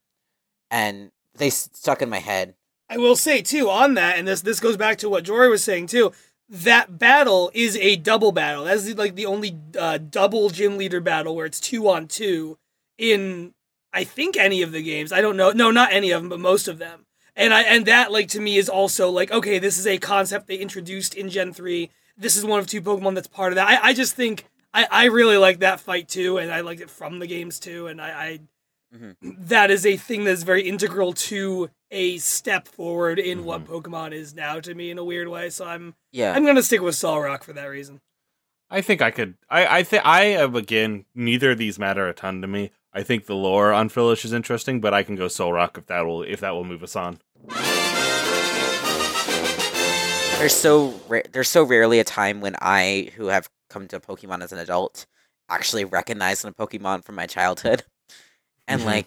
And 0.71 1.13
they 1.35 1.51
stuck 1.51 2.03
in 2.03 2.09
my 2.11 2.19
head. 2.19 2.55
I 2.91 2.97
will 2.99 3.17
say 3.17 3.41
too 3.43 3.71
on 3.71 3.95
that, 3.95 4.19
and 4.19 4.27
this 4.29 4.43
this 4.43 4.61
goes 4.61 4.77
back 4.77 4.99
to 4.99 5.09
what 5.09 5.25
Jory 5.25 5.49
was 5.49 5.63
saying 5.65 5.87
too. 5.89 6.13
That 6.49 6.99
battle 6.99 7.51
is 7.53 7.77
a 7.77 7.97
double 7.97 8.33
battle. 8.33 8.65
That's 8.65 8.95
like 8.95 9.15
the 9.15 9.27
only 9.27 9.59
uh, 9.79 9.99
double 9.99 10.49
gym 10.51 10.79
leader 10.79 11.01
battle 11.01 11.37
where 11.37 11.47
it's 11.47 11.61
two 11.61 11.89
on 11.89 12.09
two 12.09 12.59
in 12.97 13.55
I 13.93 14.05
think 14.05 14.37
any 14.37 14.63
of 14.63 14.73
the 14.73 14.83
games. 14.83 15.13
I 15.13 15.21
don't 15.21 15.37
know. 15.37 15.51
No, 15.51 15.71
not 15.71 15.93
any 15.93 16.11
of 16.11 16.23
them, 16.23 16.29
but 16.29 16.41
most 16.41 16.69
of 16.69 16.79
them. 16.79 17.07
And 17.37 17.55
I 17.55 17.63
and 17.63 17.87
that 17.87 18.11
like 18.11 18.29
to 18.29 18.41
me 18.41 18.57
is 18.57 18.69
also 18.69 19.11
like 19.11 19.31
okay, 19.31 19.59
this 19.59 19.79
is 19.79 19.87
a 19.87 19.99
concept 19.99 20.47
they 20.47 20.57
introduced 20.57 21.15
in 21.15 21.29
Gen 21.31 21.53
three. 21.53 21.91
This 22.17 22.37
is 22.37 22.45
one 22.45 22.59
of 22.59 22.67
two 22.67 22.83
Pokemon 22.83 23.15
that's 23.15 23.29
part 23.29 23.53
of 23.53 23.57
that. 23.57 23.69
I, 23.69 23.89
I 23.91 23.93
just 23.93 24.15
think 24.15 24.47
I, 24.75 24.87
I 24.91 25.05
really 25.07 25.37
like 25.37 25.61
that 25.61 25.81
fight 25.81 26.09
too, 26.09 26.39
and 26.39 26.51
I 26.51 26.61
liked 26.61 26.81
it 26.81 26.91
from 26.91 27.19
the 27.19 27.27
games 27.27 27.59
too, 27.59 27.87
and 27.87 28.01
I, 28.01 28.09
I 28.09 28.41
Mhm. 28.95 29.17
that 29.23 29.71
is 29.71 29.85
a 29.85 29.97
thing 29.97 30.25
that's 30.25 30.43
very 30.45 30.63
integral 30.63 31.13
to 31.13 31.71
a 31.91 32.17
step 32.19 32.67
forward 32.69 33.19
in 33.19 33.45
what 33.45 33.65
Pokemon 33.67 34.13
is 34.13 34.35
now 34.35 34.61
to 34.61 34.75
me 34.75 34.91
in 34.91 34.97
a 34.99 35.05
weird 35.05 35.29
way. 35.29 35.51
So 35.51 35.67
I'm 35.67 35.95
Yeah. 36.13 36.33
I'm 36.35 36.45
gonna 36.47 36.63
stick 36.63 36.81
with 36.81 36.95
Solrock 36.95 37.45
for 37.45 37.53
that 37.53 37.67
reason. 37.67 38.01
I 38.71 38.81
think 38.81 39.01
I 39.03 39.11
could. 39.11 39.35
I 39.51 39.79
I 39.79 39.83
think 39.83 40.05
I 40.07 40.25
am 40.25 40.55
again. 40.57 41.05
Neither 41.15 41.51
of 41.53 41.59
these 41.59 41.79
matter 41.79 42.09
a 42.09 42.15
ton 42.15 42.41
to 42.43 42.47
me. 42.49 42.71
I 42.93 43.03
think 43.03 43.27
the 43.27 43.35
lore 43.35 43.73
on 43.73 43.89
Frillish 43.91 44.25
is 44.25 44.33
interesting, 44.33 44.81
but 44.81 44.95
I 44.95 45.03
can 45.03 45.15
go 45.17 45.27
Solrock 45.27 45.77
if 45.79 45.87
that 45.87 46.03
will 46.07 46.23
if 46.23 46.41
that 46.41 46.51
will 46.55 46.65
move 46.65 46.83
us 46.83 46.97
on. 46.97 47.21
There's 50.39 50.55
so 50.55 50.95
ra- 51.09 51.23
there's 51.33 51.49
so 51.49 51.65
rarely 51.65 51.99
a 51.99 52.05
time 52.05 52.41
when 52.41 52.55
I, 52.61 53.11
who 53.17 53.27
have 53.27 53.49
come 53.69 53.89
to 53.89 53.99
Pokemon 53.99 54.43
as 54.43 54.53
an 54.53 54.59
adult, 54.61 55.05
actually 55.49 55.85
recognize 55.85 56.45
a 56.45 56.53
Pokemon 56.53 57.05
from 57.05 57.17
my 57.17 57.27
childhood, 57.27 57.83
and 58.69 58.83
Mhm. 58.83 58.85
like, 58.87 59.07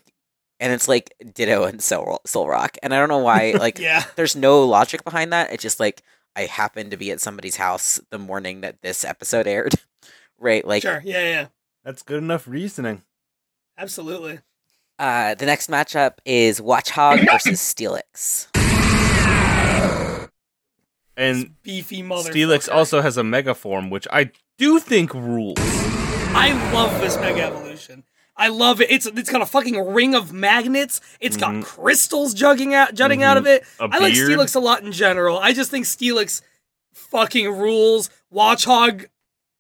and 0.60 0.74
it's 0.74 0.88
like 0.90 1.14
Ditto 1.34 1.64
and 1.64 1.82
Soul 1.82 2.20
Solrock, 2.28 2.78
and 2.84 2.94
I 2.94 2.98
don't 3.00 3.08
know 3.10 3.20
why. 3.20 3.54
Like, 3.58 3.80
Yeah. 3.80 4.04
there's 4.18 4.36
no 4.36 4.64
logic 4.66 5.04
behind 5.06 5.32
that. 5.32 5.52
It's 5.54 5.64
just 5.64 5.80
like 5.80 6.02
I 6.36 6.42
happened 6.46 6.92
to 6.92 6.98
be 6.98 7.12
at 7.12 7.22
somebody's 7.22 7.56
house 7.56 8.00
the 8.10 8.18
morning 8.20 8.62
that 8.62 8.82
this 8.82 9.04
episode 9.06 9.48
aired, 9.48 9.74
right? 10.40 10.66
Like, 10.66 10.82
sure. 10.82 11.02
Yeah, 11.06 11.24
yeah. 11.24 11.46
That's 11.84 12.04
good 12.04 12.18
enough 12.24 12.48
reasoning. 12.48 13.04
Absolutely. 13.78 14.40
uh, 15.00 15.34
the 15.36 15.46
next 15.48 15.70
matchup 15.70 16.16
is 16.26 16.60
Watchog 16.62 17.26
versus 17.32 17.60
Steelix. 17.60 18.48
And 21.18 21.62
beefy 21.64 22.02
mother. 22.02 22.32
Steelix 22.32 22.72
also 22.74 23.02
has 23.02 23.18
a 23.18 23.24
mega 23.24 23.54
form, 23.54 23.90
which 23.90 24.08
I 24.12 24.32
do 24.58 24.80
think 24.80 25.14
rules. 25.14 25.58
I 25.60 26.52
love 26.74 27.00
this 27.02 27.18
mega 27.18 27.44
evolution. 27.44 28.04
I 28.42 28.48
love 28.48 28.82
it. 28.82 28.90
It's 28.90 29.06
it's 29.06 29.30
got 29.30 29.42
a 29.42 29.46
fucking 29.46 29.80
ring 29.94 30.16
of 30.16 30.34
magnets. 30.34 31.00
It's 31.20 31.38
got 31.38 31.52
Mhm. 31.52 31.64
crystals 31.64 32.34
jugging 32.34 32.74
out 32.74 32.94
jutting 32.96 33.22
out 33.24 33.38
of 33.38 33.46
it. 33.46 33.64
A 33.80 33.84
I 33.84 34.00
like 34.00 34.14
beard. 34.14 34.30
Steelix 34.32 34.56
a 34.56 34.60
lot 34.60 34.84
in 34.84 34.92
general. 34.92 35.38
I 35.38 35.54
just 35.54 35.70
think 35.70 35.86
Steelix 35.86 36.42
fucking 36.94 37.48
rules. 37.50 38.10
Watchog 38.34 39.06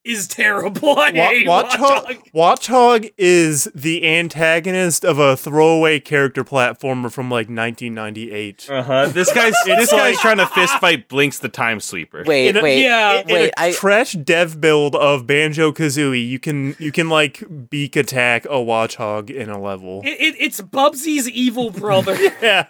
is 0.04 0.28
terrible. 0.28 0.90
I 1.00 1.12
Wa- 1.12 1.28
hate 1.28 1.48
Watchog, 1.48 1.78
Watchog. 2.06 2.32
Watchog 2.34 3.14
is 3.18 3.66
the 3.76 4.08
antagonist 4.08 5.06
of 5.06 5.20
a 5.20 5.38
throwaway 5.38 6.00
character 6.00 6.44
platformer 6.44 7.12
from 7.12 7.30
like 7.30 7.48
1998. 7.48 8.68
Uh 8.70 8.84
huh. 8.84 9.08
This 9.10 9.32
guy's 9.36 9.54
this 9.66 9.92
guy's 9.92 10.18
trying 10.20 10.38
to 10.38 10.48
fist 10.48 10.74
fight 10.80 11.08
Blinx 11.08 11.40
the 11.40 11.50
Time 11.50 11.80
Sweeper. 11.80 12.24
Wait, 12.26 12.50
In 12.50 12.58
a- 12.58 12.64
wait. 12.64 12.82
Yeah. 12.84 13.20
In 13.22 13.28
Wait, 13.28 13.50
a 13.58 13.62
I- 13.62 13.72
trash 13.74 14.14
dev 14.14 14.60
build 14.60 14.96
of 14.96 15.28
Banjo 15.28 15.72
Kazooie, 15.72 16.28
you 16.28 16.40
can 16.40 16.76
you 16.80 16.92
can 16.92 17.10
like 17.10 17.44
beak 17.70 17.96
attack 17.96 18.46
a 18.46 18.50
Watchog 18.50 19.30
in 19.30 19.50
a 19.50 19.62
level. 19.62 20.02
It, 20.04 20.20
it, 20.20 20.36
it's 20.40 20.62
Bubsy's 20.62 21.30
evil 21.30 21.70
brother. 21.70 22.18
Yeah, 22.42 22.66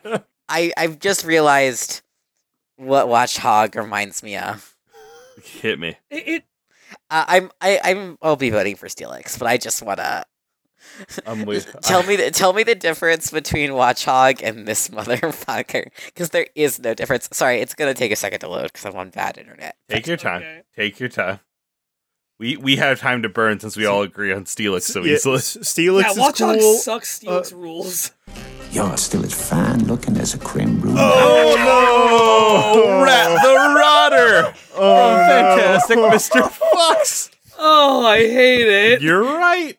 I 0.50 0.72
I've 0.76 1.00
just 1.00 1.24
realized 1.26 2.02
what 2.78 3.08
Watchdog 3.08 3.76
reminds 3.76 4.22
me 4.24 4.36
of. 4.38 4.76
Hit 5.44 5.80
me. 5.80 5.98
it, 6.10 6.28
it 6.28 6.44
Uh, 7.10 7.26
I'm 7.28 7.52
I, 7.62 7.80
I'm 7.84 8.18
I'll 8.22 8.36
be 8.36 8.50
voting 8.50 8.76
for 8.76 8.88
Steelix, 8.88 9.38
but 9.38 9.48
I 9.48 9.58
just 9.58 9.82
wanna 9.82 10.26
I'm 11.26 11.46
with. 11.46 11.76
tell 11.82 12.04
me 12.08 12.16
the, 12.16 12.32
tell 12.32 12.54
me 12.54 12.64
the 12.64 12.76
difference 12.76 13.32
between 13.32 13.72
Watchog 13.72 14.42
and 14.44 14.68
this 14.68 14.90
motherfucker 14.90 15.86
because 16.06 16.30
there 16.30 16.48
is 16.56 16.80
no 16.80 16.94
difference. 16.94 17.30
Sorry, 17.32 17.60
it's 17.60 17.76
gonna 17.76 17.94
take 17.94 18.12
a 18.12 18.16
second 18.16 18.40
to 18.40 18.50
load 18.50 18.72
because 18.74 18.86
I'm 18.86 18.96
on 18.96 19.10
bad 19.10 19.38
internet. 19.38 19.76
Take 19.90 20.08
your 20.08 20.18
time. 20.18 20.42
Okay. 20.42 20.62
Take 20.76 21.00
your 21.00 21.10
time. 21.10 21.40
We 22.42 22.58
we 22.58 22.78
have 22.78 23.00
time 23.00 23.22
to 23.22 23.30
burn 23.30 23.60
since 23.60 23.78
we 23.78 23.86
all 23.86 24.02
agree 24.02 24.34
on 24.34 24.46
Steelix 24.46 24.82
so 24.82 25.04
Yeah, 25.04 25.14
easily. 25.14 25.36
S- 25.36 25.58
Steelix 25.62 26.02
yeah, 26.02 26.10
is 26.10 26.18
Watchog 26.18 26.60
cool. 26.60 26.74
sucks. 26.78 27.20
Steelix 27.20 27.54
rules. 27.54 28.14
You're 28.72 28.98
still 28.98 29.24
as 29.24 29.48
fine 29.50 29.86
looking 29.86 30.18
as 30.18 30.34
a 30.34 30.40
creme 30.40 30.80
brulee. 30.80 30.98
Oh 31.00 31.56
no! 32.76 33.04
Rat 33.04 33.42
the 33.44 33.54
Rotter! 33.80 34.54
Oh, 34.76 35.12
no. 35.12 35.28
fantastic, 35.28 35.98
Mr. 36.00 36.50
Fox! 36.74 37.30
Oh, 37.60 38.08
I 38.08 38.18
hate 38.18 38.68
it. 38.68 39.02
You're 39.04 39.22
right. 39.24 39.78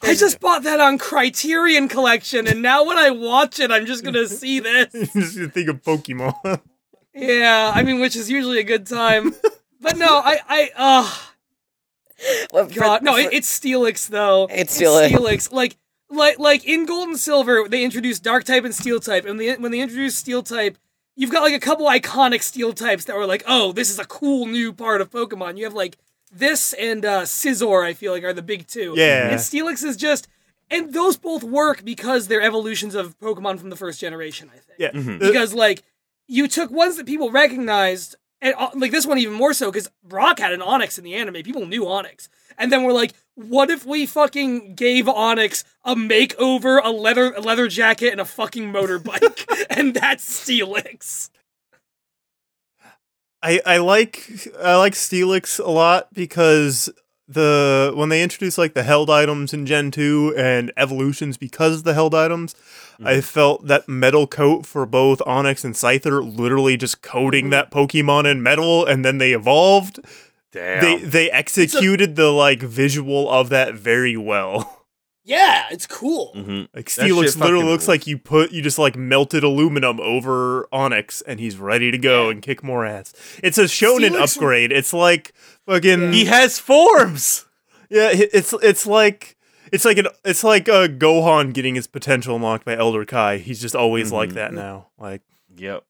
I 0.00 0.14
just 0.14 0.38
bought 0.38 0.62
that 0.62 0.78
on 0.78 0.98
Criterion 0.98 1.88
Collection, 1.88 2.46
and 2.46 2.62
now 2.62 2.84
when 2.84 2.96
I 2.96 3.10
watch 3.10 3.58
it, 3.58 3.72
I'm 3.72 3.86
just 3.86 4.04
gonna 4.04 4.28
see 4.28 4.60
this. 4.60 4.94
You 5.16 5.22
just 5.22 5.50
think 5.52 5.68
of 5.68 5.82
Pokemon. 5.82 6.60
Yeah, 7.12 7.72
I 7.74 7.82
mean, 7.82 7.98
which 7.98 8.14
is 8.14 8.30
usually 8.30 8.60
a 8.60 8.64
good 8.64 8.86
time. 8.86 9.34
But 9.80 9.96
no, 9.96 10.06
I, 10.24 10.38
I, 10.48 10.70
uh, 10.76 11.12
Well, 12.52 12.66
for- 12.68 12.80
God, 12.80 13.02
no, 13.02 13.12
for- 13.14 13.20
it, 13.20 13.32
it's 13.32 13.58
Steelix 13.60 14.08
though. 14.08 14.46
It's 14.50 14.78
Steelix. 14.80 15.10
Steelix. 15.10 15.52
Like, 15.52 15.76
like, 16.10 16.38
like 16.38 16.64
in 16.64 16.86
Gold 16.86 17.08
and 17.08 17.18
Silver, 17.18 17.66
they 17.68 17.84
introduced 17.84 18.22
Dark 18.22 18.44
type 18.44 18.64
and 18.64 18.74
Steel 18.74 18.98
type, 19.00 19.24
and 19.26 19.38
the, 19.40 19.56
when 19.56 19.70
they 19.72 19.80
introduced 19.80 20.18
Steel 20.18 20.42
type, 20.42 20.78
you've 21.16 21.30
got 21.30 21.42
like 21.42 21.54
a 21.54 21.60
couple 21.60 21.86
iconic 21.86 22.42
Steel 22.42 22.72
types 22.72 23.04
that 23.04 23.16
were 23.16 23.26
like, 23.26 23.44
oh, 23.46 23.72
this 23.72 23.90
is 23.90 23.98
a 23.98 24.04
cool 24.06 24.46
new 24.46 24.72
part 24.72 25.00
of 25.00 25.10
Pokemon. 25.10 25.58
You 25.58 25.64
have 25.64 25.74
like 25.74 25.96
this 26.32 26.72
and 26.74 27.04
uh, 27.04 27.22
Scizor. 27.22 27.84
I 27.84 27.92
feel 27.94 28.12
like 28.12 28.24
are 28.24 28.32
the 28.32 28.42
big 28.42 28.66
two. 28.66 28.94
Yeah. 28.96 29.28
and 29.30 29.38
Steelix 29.40 29.84
is 29.84 29.96
just. 29.96 30.28
And 30.70 30.92
those 30.92 31.16
both 31.16 31.42
work 31.42 31.82
because 31.82 32.28
they're 32.28 32.42
evolutions 32.42 32.94
of 32.94 33.18
Pokemon 33.20 33.58
from 33.58 33.70
the 33.70 33.76
first 33.76 33.98
generation, 34.00 34.50
I 34.54 34.58
think 34.58 34.78
Yeah, 34.78 34.90
Mhm. 34.90 35.18
Because 35.18 35.54
like 35.54 35.82
you 36.26 36.46
took 36.46 36.70
ones 36.70 36.96
that 36.98 37.06
people 37.06 37.30
recognized 37.30 38.16
and 38.40 38.54
uh, 38.56 38.70
like 38.74 38.90
this 38.90 39.06
one 39.06 39.18
even 39.18 39.34
more 39.34 39.52
so 39.52 39.70
because 39.70 39.90
brock 40.02 40.38
had 40.38 40.52
an 40.52 40.60
Onix 40.60 40.98
in 40.98 41.04
the 41.04 41.14
anime. 41.14 41.42
People 41.42 41.66
knew 41.66 41.82
Onix. 41.82 42.28
And 42.56 42.72
then 42.72 42.84
we're 42.84 42.92
like 42.92 43.12
what 43.34 43.70
if 43.70 43.86
we 43.86 44.06
fucking 44.06 44.74
gave 44.74 45.06
Onix 45.06 45.64
a 45.84 45.94
makeover 45.94 46.80
a 46.82 46.90
leather 46.90 47.32
a 47.32 47.40
leather 47.40 47.68
jacket 47.68 48.12
and 48.12 48.20
a 48.20 48.24
fucking 48.24 48.72
motorbike? 48.72 49.66
And 49.70 49.94
that's 49.94 50.48
steelix. 50.48 51.30
I, 53.42 53.60
I 53.64 53.76
like 53.78 54.48
I 54.60 54.76
like 54.76 54.94
Steelix 54.94 55.64
a 55.64 55.70
lot 55.70 56.12
because 56.12 56.90
the 57.28 57.92
when 57.94 58.08
they 58.08 58.22
introduced 58.22 58.56
like 58.56 58.74
the 58.74 58.82
held 58.82 59.10
items 59.10 59.52
in 59.52 59.66
Gen 59.66 59.90
2 59.90 60.34
and 60.36 60.72
evolutions 60.76 61.36
because 61.36 61.76
of 61.76 61.84
the 61.84 61.94
held 61.94 62.14
items, 62.14 62.54
I 62.98 63.14
mm-hmm. 63.14 63.20
felt 63.20 63.66
that 63.66 63.88
metal 63.88 64.26
coat 64.26 64.64
for 64.64 64.86
both 64.86 65.18
Onix 65.20 65.64
and 65.64 65.74
Scyther 65.74 66.22
literally 66.22 66.76
just 66.76 67.02
coating 67.02 67.44
mm-hmm. 67.44 67.50
that 67.50 67.70
Pokemon 67.70 68.30
in 68.30 68.42
metal 68.42 68.84
and 68.86 69.04
then 69.04 69.18
they 69.18 69.32
evolved. 69.32 70.00
Damn. 70.52 70.80
They 70.80 70.96
they 70.96 71.30
executed 71.30 72.16
the 72.16 72.30
like 72.30 72.62
visual 72.62 73.30
of 73.30 73.50
that 73.50 73.74
very 73.74 74.16
well. 74.16 74.74
yeah 75.28 75.66
it's 75.70 75.86
cool 75.86 76.32
hmm 76.34 76.62
Like 76.74 76.86
That 76.86 76.90
shit 76.90 77.04
Steelix 77.12 77.38
literally 77.38 77.64
looks 77.66 77.82
rules. 77.82 77.88
like 77.88 78.06
you 78.06 78.16
put 78.18 78.50
you 78.50 78.62
just 78.62 78.78
like 78.78 78.96
melted 78.96 79.44
aluminum 79.44 80.00
over 80.00 80.66
Onix 80.72 81.22
and 81.26 81.38
he's 81.38 81.56
ready 81.58 81.90
to 81.90 81.98
go 81.98 82.30
and 82.30 82.40
kick 82.42 82.62
more 82.64 82.84
ass. 82.86 83.12
It's 83.42 83.58
a 83.58 83.64
shonen 83.64 84.10
Steelix- 84.12 84.36
upgrade. 84.36 84.72
It's 84.72 84.92
like 84.92 85.32
fucking 85.66 86.12
He 86.12 86.24
has 86.24 86.58
forms. 86.58 87.44
yeah. 87.90 88.10
It's 88.12 88.52
it's 88.62 88.86
like 88.86 89.36
it's 89.70 89.84
like 89.84 89.98
an 89.98 90.06
it's 90.24 90.42
like 90.44 90.66
uh, 90.68 90.88
Gohan 90.88 91.52
getting 91.52 91.74
his 91.74 91.86
potential 91.86 92.36
unlocked 92.36 92.64
by 92.64 92.74
Elder 92.76 93.04
Kai. 93.04 93.36
He's 93.36 93.60
just 93.60 93.76
always 93.76 94.10
like 94.10 94.30
Mhm. 94.30 94.34
that 94.34 94.52
now. 94.54 94.88
Like 94.98 95.20
Yep. 95.56 95.84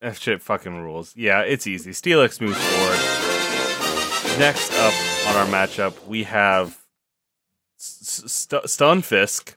That 0.00 0.16
shit 0.16 0.40
fucking 0.40 0.74
rules. 0.78 1.14
Yeah, 1.14 1.40
it's 1.42 1.66
easy. 1.66 1.90
Steelix 1.90 2.40
moves 2.40 2.56
forward. 2.56 2.98
Next 4.38 4.72
up 4.72 4.94
on 5.28 5.36
our 5.36 5.46
matchup, 5.46 6.06
we 6.06 6.24
have 6.24 6.68
S- 6.68 6.72
S- 6.72 6.79
St- 7.82 8.64
Stunfisk, 8.64 9.54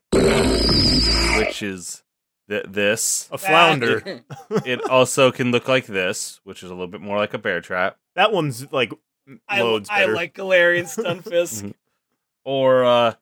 which 1.37 1.61
is 1.61 2.03
th- 2.49 2.65
this. 2.69 3.27
a 3.31 3.37
flounder. 3.37 4.21
It 4.65 4.81
also 4.89 5.31
can 5.31 5.51
look 5.51 5.67
like 5.67 5.87
this, 5.87 6.39
which 6.45 6.63
is 6.63 6.69
a 6.69 6.73
little 6.73 6.87
bit 6.87 7.01
more 7.01 7.17
like 7.17 7.33
a 7.33 7.37
bear 7.37 7.59
trap, 7.59 7.97
that 8.15 8.31
one's 8.31 8.71
like 8.71 8.93
I, 9.49 9.61
loads 9.61 9.89
I 9.91 10.01
better. 10.01 10.13
like 10.13 10.33
galarian 10.35 10.83
stunfisk 10.85 11.63
Mhm. 11.63 11.73
or 12.45 12.85
uh, 12.85 13.13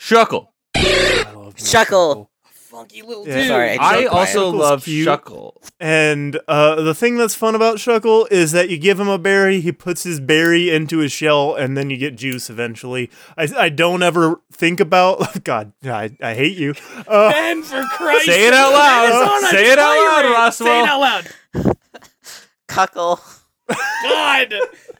Shuckle. 0.00 0.48
I 0.74 1.32
love 1.36 1.54
Shuckle. 1.56 2.28
Funky 2.72 3.02
little 3.02 3.28
Yeah. 3.28 3.36
dude 3.36 3.48
Sorry, 3.48 3.76
I 3.78 4.00
I 4.02 4.06
also 4.06 4.48
it. 4.48 4.56
love 4.56 4.80
Shuckle's 4.80 4.84
cute. 4.86 5.06
Shuckle. 5.08 5.52
And 5.78 6.40
uh, 6.48 6.76
the 6.82 6.94
thing 6.94 7.16
that's 7.18 7.34
fun 7.34 7.54
about 7.54 7.76
Shuckle 7.76 8.26
is 8.32 8.52
that 8.52 8.70
you 8.70 8.78
give 8.78 8.98
him 8.98 9.08
a 9.08 9.18
berry, 9.18 9.60
he 9.60 9.70
puts 9.72 10.04
his 10.04 10.18
berry 10.20 10.70
into 10.70 10.98
his 10.98 11.12
shell, 11.12 11.54
and 11.54 11.76
then 11.76 11.90
you 11.90 11.98
get 11.98 12.16
juice 12.16 12.48
eventually. 12.48 13.10
I, 13.36 13.46
I 13.56 13.68
don't 13.68 14.02
ever 14.02 14.40
think 14.50 14.80
about. 14.80 15.44
God, 15.44 15.72
I, 15.84 16.16
I 16.22 16.34
hate 16.34 16.56
you. 16.56 16.74
Uh, 17.06 17.30
Ben, 17.30 17.62
for 17.62 17.82
Christ! 17.84 18.24
Say 18.24 18.46
it 18.46 18.54
out 18.54 18.72
loud. 18.72 19.02
Ben 19.02 19.22
is 19.22 19.28
on 19.28 19.44
a 19.44 19.48
Say 19.50 19.72
it 19.72 19.78
out 19.78 19.96
loud, 19.96 20.22
tirade. 20.22 20.32
Roswell. 20.34 20.66
Say 20.68 20.80
it 20.80 20.88
out 20.88 21.00
loud. 21.00 21.76
Cuckle. 22.68 23.20
God. 24.02 24.54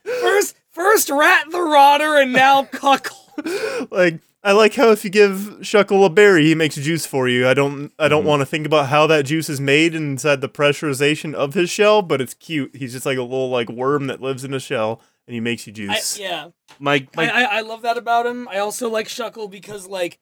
First, 0.04 0.56
first 0.70 1.10
rat 1.10 1.46
the 1.50 1.60
rotter, 1.60 2.16
and 2.18 2.32
now 2.32 2.64
cuckle. 2.64 3.16
like 3.90 4.20
I 4.44 4.52
like 4.52 4.75
how 4.75 4.90
if 4.90 5.04
you 5.04 5.11
give 5.11 5.37
Shuckle 5.61 6.04
a 6.04 6.11
berry, 6.11 6.46
he 6.46 6.54
makes 6.56 6.75
juice 6.75 7.06
for 7.06 7.28
you. 7.28 7.46
I 7.46 7.54
don't 7.54 7.92
I 7.99 8.08
don't 8.08 8.25
Mhm. 8.25 8.26
want 8.26 8.40
to 8.40 8.46
think 8.46 8.66
about 8.66 8.88
how 8.88 9.06
that 9.06 9.25
juice 9.25 9.49
is 9.49 9.61
made 9.61 9.94
inside 9.94 10.40
the 10.40 10.49
pressurization 10.49 11.32
of 11.34 11.54
his 11.54 11.70
shell, 11.70 12.02
but 12.02 12.20
it's 12.20 12.34
cute. 12.34 12.75
He's 12.75 12.92
just 12.92 13.06
like 13.06 13.18
a 13.18 13.22
little 13.22 13.50
like 13.50 13.68
worm 13.68 14.08
that 14.08 14.20
lives 14.20 14.42
in 14.42 14.52
a 14.52 14.58
shell, 14.61 15.00
and 15.28 15.34
he 15.34 15.40
makes 15.40 15.66
you 15.66 15.72
I, 15.72 15.75
juice. 15.75 16.18
yeah, 16.18 16.49
My, 16.80 16.94
I, 16.94 17.26
my 17.26 17.30
I, 17.30 17.42
I 17.58 17.61
love 17.61 17.82
that 17.82 17.96
about 17.96 18.26
him. 18.26 18.49
I 18.49 18.58
also 18.58 18.88
like 18.88 19.06
Shuckle 19.06 19.49
because, 19.49 19.87
like, 19.87 20.18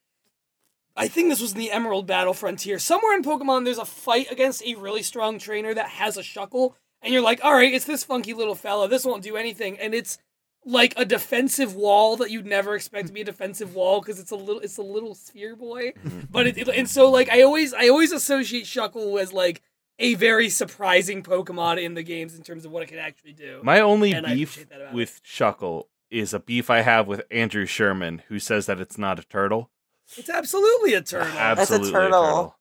I 0.96 1.08
think 1.08 1.30
this 1.30 1.40
was 1.40 1.52
in 1.52 1.58
the 1.58 1.70
Emerald 1.70 2.06
Battle 2.06 2.34
Frontier. 2.34 2.78
Somewhere 2.78 3.16
in 3.16 3.22
Pokemon, 3.22 3.64
there's 3.64 3.78
a 3.78 3.86
fight 3.86 4.30
against 4.30 4.62
a 4.66 4.74
really 4.74 5.02
strong 5.02 5.38
trainer 5.38 5.72
that 5.72 5.88
has 5.88 6.18
a 6.18 6.22
Shuckle, 6.22 6.74
and 7.00 7.10
you're 7.14 7.22
like, 7.22 7.42
all 7.42 7.54
right, 7.54 7.72
it's 7.72 7.86
this 7.86 8.04
funky 8.04 8.34
little 8.34 8.54
fella. 8.54 8.86
This 8.86 9.06
won't 9.06 9.22
do 9.22 9.36
anything, 9.36 9.78
and 9.78 9.94
it's 9.94 10.18
like 10.64 10.92
a 10.96 11.04
defensive 11.04 11.74
wall 11.74 12.16
that 12.18 12.30
you'd 12.30 12.46
never 12.46 12.74
expect 12.74 13.06
to 13.08 13.12
be 13.12 13.22
a 13.22 13.24
defensive 13.24 13.74
wall 13.74 14.00
because 14.00 14.18
it's 14.20 14.30
a 14.30 14.36
little, 14.36 14.60
it's 14.60 14.76
a 14.76 14.82
little 14.82 15.14
sphere 15.14 15.56
boy. 15.56 15.92
Mm-hmm. 15.92 16.20
but 16.30 16.46
it, 16.46 16.58
it, 16.58 16.68
and 16.68 16.88
so 16.88 17.10
like 17.10 17.30
I 17.30 17.42
always, 17.42 17.72
I 17.72 17.88
always 17.88 18.12
associate 18.12 18.64
Shuckle 18.64 19.20
as 19.20 19.32
like 19.32 19.62
a 19.98 20.14
very 20.14 20.48
surprising 20.48 21.22
Pokemon 21.22 21.82
in 21.82 21.94
the 21.94 22.02
games 22.02 22.34
in 22.34 22.42
terms 22.42 22.64
of 22.64 22.70
what 22.72 22.82
it 22.82 22.86
can 22.88 22.98
actually 22.98 23.32
do. 23.32 23.60
My 23.62 23.80
only 23.80 24.12
And 24.12 24.26
beef 24.26 24.52
appreciate 24.56 24.78
that 24.78 24.94
with 24.94 25.20
Shuckle 25.24 25.84
is 26.10 26.34
a 26.34 26.40
beef 26.40 26.70
I 26.70 26.80
have 26.80 27.06
with 27.06 27.22
Andrew 27.30 27.66
Sherman, 27.66 28.22
who 28.28 28.38
says 28.38 28.66
that 28.66 28.80
it's 28.80 28.98
not 28.98 29.18
a 29.18 29.22
turtle. 29.22 29.70
it's 30.16 30.28
absolutely 30.30 30.94
a 30.94 31.02
turtle. 31.02 31.36
Absolutely 31.38 31.86
That's 31.86 31.90
a 31.90 31.92
turtle. 31.92 32.56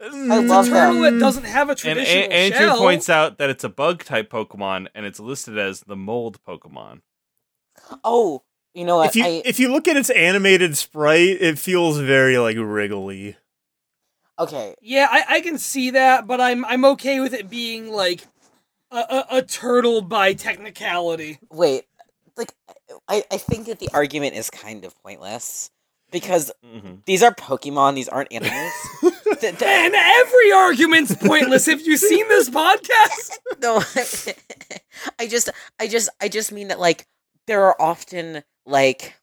I 0.00 0.06
I 0.06 0.38
love 0.40 0.66
turtle 0.68 1.02
that. 1.02 1.10
that 1.12 1.18
doesn't 1.20 1.44
have 1.44 1.68
a 1.68 1.72
And 1.72 1.78
traditional 1.78 2.24
a- 2.24 2.32
Andrew 2.32 2.58
shell. 2.58 2.78
points 2.78 3.08
out 3.08 3.38
that 3.38 3.48
it's 3.50 3.62
a 3.64 3.68
bug 3.68 4.02
type 4.04 4.30
Pokemon 4.30 4.88
and 4.94 5.06
it's 5.06 5.20
listed 5.20 5.56
as 5.58 5.80
the 5.80 5.96
mold 5.96 6.40
Pokemon. 6.46 7.00
Oh, 8.02 8.42
you 8.74 8.84
know 8.84 8.96
what? 8.98 9.08
If 9.10 9.16
you 9.16 9.24
I, 9.24 9.42
if 9.44 9.60
you 9.60 9.70
look 9.72 9.86
at 9.88 9.96
its 9.96 10.10
animated 10.10 10.76
sprite, 10.76 11.38
it 11.40 11.58
feels 11.58 11.98
very 11.98 12.38
like 12.38 12.56
wriggly. 12.56 13.36
okay. 14.38 14.74
Yeah, 14.80 15.08
I, 15.10 15.24
I 15.36 15.40
can 15.40 15.58
see 15.58 15.90
that, 15.90 16.26
but 16.26 16.40
I'm 16.40 16.64
I'm 16.64 16.84
okay 16.86 17.20
with 17.20 17.32
it 17.34 17.48
being 17.50 17.90
like 17.90 18.26
a, 18.90 18.96
a, 18.98 19.26
a 19.38 19.42
turtle 19.42 20.02
by 20.02 20.32
technicality. 20.34 21.38
Wait, 21.52 21.84
like 22.36 22.52
I, 23.08 23.24
I 23.30 23.36
think 23.38 23.66
that 23.66 23.78
the 23.78 23.88
argument 23.92 24.34
is 24.34 24.50
kind 24.50 24.84
of 24.84 24.94
pointless 25.02 25.70
because 26.10 26.50
Mhm. 26.64 27.04
these 27.06 27.22
are 27.22 27.34
Pokemon. 27.34 27.94
These 27.94 28.08
aren't 28.08 28.32
animals. 28.32 28.72
Th- 29.40 29.40
th- 29.40 29.62
And 29.62 29.94
every 29.94 30.52
argument's 30.52 31.14
pointless. 31.14 31.66
Have 31.66 31.80
you 31.80 31.96
seen 31.96 32.28
this 32.28 32.48
podcast? 32.50 33.38
no, 33.60 33.82
I 35.18 35.26
just, 35.26 35.50
I 35.80 35.86
just, 35.88 36.08
I 36.20 36.28
just 36.28 36.52
mean 36.52 36.68
that 36.68 36.78
like 36.80 37.06
there 37.46 37.64
are 37.64 37.80
often 37.80 38.42
like 38.66 39.14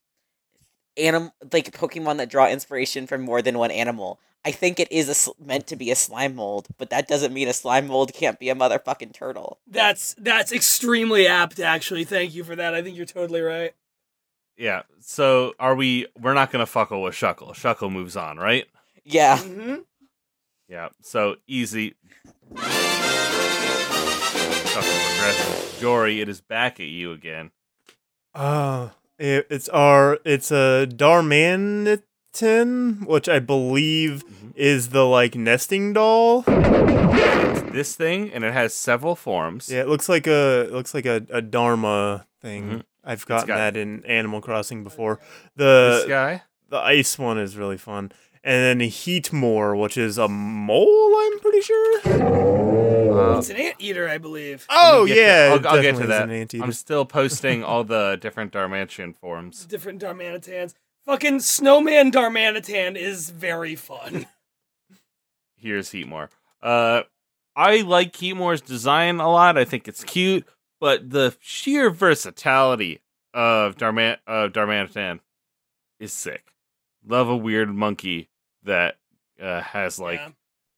anim 0.97 1.31
like 1.51 1.71
Pokemon 1.71 2.17
that 2.17 2.29
draw 2.29 2.47
inspiration 2.47 3.07
from 3.07 3.21
more 3.21 3.41
than 3.41 3.57
one 3.57 3.71
animal. 3.71 4.19
I 4.43 4.51
think 4.51 4.79
it 4.79 4.91
is 4.91 5.07
a, 5.07 5.13
sl- 5.13 5.31
meant 5.39 5.67
to 5.67 5.75
be 5.75 5.91
a 5.91 5.95
slime 5.95 6.35
mold, 6.35 6.67
but 6.79 6.89
that 6.89 7.07
doesn't 7.07 7.31
mean 7.31 7.47
a 7.47 7.53
slime 7.53 7.85
mold 7.87 8.11
can't 8.11 8.39
be 8.39 8.49
a 8.49 8.55
motherfucking 8.55 9.13
turtle. 9.13 9.59
That's 9.67 10.15
that's 10.17 10.51
extremely 10.51 11.27
apt, 11.27 11.59
actually. 11.59 12.05
Thank 12.05 12.33
you 12.33 12.43
for 12.43 12.55
that. 12.55 12.73
I 12.73 12.81
think 12.81 12.97
you're 12.97 13.05
totally 13.05 13.41
right. 13.41 13.73
Yeah. 14.57 14.81
So 14.99 15.53
are 15.59 15.75
we? 15.75 16.07
We're 16.19 16.33
not 16.33 16.51
gonna 16.51 16.65
fuckle 16.65 17.03
with 17.03 17.13
Shuckle. 17.13 17.53
Shuckle 17.53 17.91
moves 17.91 18.17
on, 18.17 18.37
right? 18.37 18.65
Yeah, 19.03 19.37
hmm 19.39 19.75
Yeah. 20.67 20.89
So 21.01 21.35
easy. 21.47 21.95
Shuckle 22.55 22.65
progresses. 24.83 25.79
Jory, 25.79 26.21
it 26.21 26.29
is 26.29 26.41
back 26.41 26.79
at 26.79 26.87
you 26.87 27.11
again. 27.11 27.51
Uh, 28.33 28.89
it, 29.19 29.47
it's 29.49 29.69
our 29.69 30.19
it's 30.25 30.51
a 30.51 30.87
Darmanitan, 30.89 33.05
which 33.05 33.29
I 33.29 33.39
believe 33.39 34.23
Mhm. 34.25 34.53
is 34.55 34.89
the 34.89 35.05
like 35.05 35.35
nesting 35.35 35.93
doll. 35.93 36.43
It's 36.47 37.61
this 37.71 37.95
thing, 37.95 38.31
and 38.33 38.43
it 38.43 38.53
has 38.53 38.73
several 38.73 39.15
forms. 39.15 39.69
Yeah, 39.69 39.81
it 39.81 39.87
looks 39.87 40.09
like 40.09 40.27
a 40.27 40.61
it 40.61 40.71
looks 40.71 40.93
like 40.93 41.05
a, 41.05 41.25
a 41.29 41.41
Dharma 41.41 42.25
thing. 42.41 42.69
Mhm. 42.69 42.83
I've 43.03 43.25
gotten 43.25 43.47
got- 43.47 43.57
that 43.57 43.77
in 43.77 44.05
Animal 44.05 44.41
Crossing 44.41 44.83
before. 44.83 45.19
This 45.55 46.03
The 46.03 46.09
guy. 46.09 46.43
the 46.69 46.77
ice 46.77 47.17
one 47.19 47.37
is 47.39 47.57
really 47.57 47.77
fun. 47.77 48.11
And 48.43 48.79
then 48.81 48.89
Heatmor, 48.89 49.79
which 49.79 49.97
is 49.97 50.17
a 50.17 50.27
mole, 50.27 51.15
I'm 51.15 51.39
pretty 51.39 51.61
sure. 51.61 51.99
Uh, 52.07 53.37
It's 53.37 53.49
an 53.49 53.55
anteater, 53.57 54.09
I 54.09 54.17
believe. 54.17 54.65
Oh 54.69 55.05
get 55.05 55.13
to- 55.15 55.19
yeah, 55.21 55.49
I'll- 55.53 55.67
I'll 55.75 55.81
get 55.81 55.95
to 55.97 56.07
that. 56.07 56.29
an. 56.29 56.61
I'm 56.63 56.71
still 56.71 57.05
posting 57.05 57.63
all 57.63 57.83
the 57.83 58.17
different 58.21 58.51
Darmanitan 58.51 59.15
forms. 59.15 59.65
Different 59.65 60.01
Darmanitans. 60.01 60.73
Fucking 61.05 61.39
Snowman 61.41 62.11
Darmanitan 62.11 62.95
is 62.95 63.29
very 63.29 63.75
fun. 63.75 64.27
Here's 65.55 65.89
Heatmor. 65.89 66.29
Uh, 66.61 67.03
I 67.55 67.81
like 67.81 68.13
Heatmor's 68.13 68.61
design 68.61 69.19
a 69.19 69.29
lot. 69.29 69.57
I 69.57 69.65
think 69.65 69.87
it's 69.87 70.03
cute, 70.03 70.47
but 70.79 71.09
the 71.11 71.35
sheer 71.39 71.89
versatility 71.91 73.01
of 73.33 73.75
Darman 73.77 74.17
of 74.25 74.51
Darmanitan 74.51 75.19
is 75.99 76.11
sick. 76.13 76.53
Love 77.05 77.29
a 77.29 77.37
weird 77.37 77.69
monkey 77.73 78.29
that 78.63 78.97
uh, 79.41 79.61
has 79.61 79.99
like 79.99 80.19
Yeah. 80.19 80.29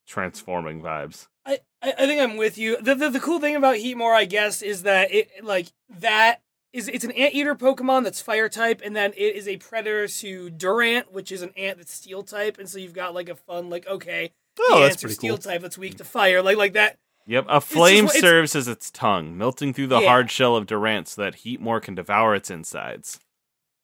transforming 0.06 0.82
vibes. 0.82 1.28
I, 1.46 1.58
I 1.82 2.06
think 2.06 2.20
I'm 2.22 2.36
with 2.38 2.56
you. 2.56 2.80
The, 2.80 2.94
the 2.94 3.10
the 3.10 3.20
cool 3.20 3.38
thing 3.40 3.54
about 3.56 3.76
Heatmor, 3.76 4.14
I 4.14 4.24
guess, 4.24 4.62
is 4.62 4.84
that 4.84 5.12
it 5.12 5.44
like 5.44 5.66
that 5.98 6.40
is 6.72 6.88
it's 6.88 7.04
an 7.04 7.10
anteater 7.12 7.54
Pokemon 7.54 8.04
that's 8.04 8.22
fire 8.22 8.48
type, 8.48 8.80
and 8.82 8.96
then 8.96 9.12
it 9.16 9.36
is 9.36 9.46
a 9.46 9.58
predator 9.58 10.08
to 10.08 10.48
Durant, 10.48 11.12
which 11.12 11.30
is 11.30 11.42
an 11.42 11.52
ant 11.58 11.76
that's 11.76 11.92
steel 11.92 12.22
type, 12.22 12.58
and 12.58 12.66
so 12.68 12.78
you've 12.78 12.94
got 12.94 13.12
like 13.12 13.28
a 13.28 13.34
fun 13.34 13.68
like 13.68 13.86
okay, 13.86 14.32
oh, 14.58 14.80
that's 14.80 14.96
pretty 14.96 15.14
steel 15.14 15.34
cool. 15.36 15.42
type 15.42 15.60
that's 15.60 15.76
weak 15.76 15.98
to 15.98 16.04
fire, 16.04 16.40
like 16.42 16.56
like 16.56 16.72
that. 16.72 16.96
Yep, 17.26 17.44
a 17.50 17.60
flame 17.60 18.06
it's- 18.06 18.20
serves 18.20 18.56
as 18.56 18.66
its 18.66 18.90
tongue, 18.90 19.36
melting 19.36 19.74
through 19.74 19.88
the 19.88 20.00
Yeah. 20.00 20.08
hard 20.08 20.30
shell 20.30 20.56
of 20.56 20.66
Durant 20.66 21.08
so 21.08 21.22
that 21.22 21.36
Heatmor 21.36 21.82
can 21.82 21.94
devour 21.94 22.34
its 22.34 22.50
insides. 22.50 23.20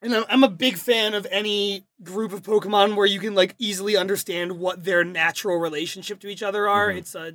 And 0.03 0.15
I'm, 0.31 0.45
a 0.45 0.49
big 0.49 0.77
fan 0.79 1.13
of 1.13 1.27
any 1.31 1.85
group 2.03 2.33
of 2.33 2.43
Pokemon 2.43 2.97
where 2.97 3.07
you 3.07 3.21
can 3.21 3.35
like 3.35 3.55
easily 3.59 3.97
understand 3.99 4.59
what 4.59 4.83
their 4.85 5.05
natural 5.05 5.59
relationship 5.59 6.21
to 6.21 6.29
each 6.29 6.43
other 6.43 6.67
are. 6.69 6.89
Mhm. 6.89 6.97
It's 6.97 7.15
a 7.15 7.35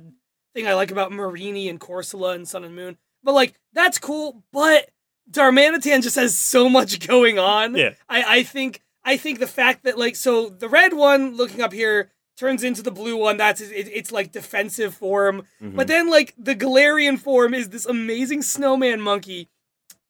thing 0.52 0.66
I 0.66 0.74
like 0.74 0.90
about 0.90 1.12
Mareanie 1.12 1.70
and 1.70 1.80
Corsola 1.80 2.34
and 2.34 2.48
Sun 2.48 2.64
and 2.64 2.74
Moon. 2.74 2.98
But 3.22 3.34
like 3.34 3.54
that's 3.72 3.98
cool, 3.98 4.42
but 4.52 4.90
Darmanitan 5.30 6.02
just 6.02 6.16
has 6.16 6.36
so 6.36 6.68
much 6.68 6.98
going 7.06 7.38
on. 7.38 7.76
Yeah. 7.76 7.94
I, 8.08 8.38
I 8.38 8.42
think 8.42 8.82
I 9.04 9.16
think 9.16 9.38
the 9.38 9.46
fact 9.46 9.84
that 9.84 9.96
like 9.98 10.16
so 10.16 10.48
the 10.48 10.68
red 10.68 10.92
one 10.92 11.36
looking 11.36 11.60
up 11.60 11.72
here 11.72 12.10
turns 12.36 12.64
into 12.64 12.82
the 12.82 12.90
blue 12.90 13.16
one. 13.16 13.36
That's 13.36 13.60
it, 13.60 13.88
it's 13.92 14.12
like 14.12 14.32
defensive 14.32 14.94
form. 14.94 15.44
Mhm. 15.62 15.76
But 15.76 15.86
then 15.86 16.10
like 16.10 16.34
the 16.36 16.54
Galarian 16.56 17.18
form 17.18 17.54
is 17.54 17.68
this 17.68 17.86
amazing 17.86 18.42
snowman 18.42 19.00
monkey 19.00 19.48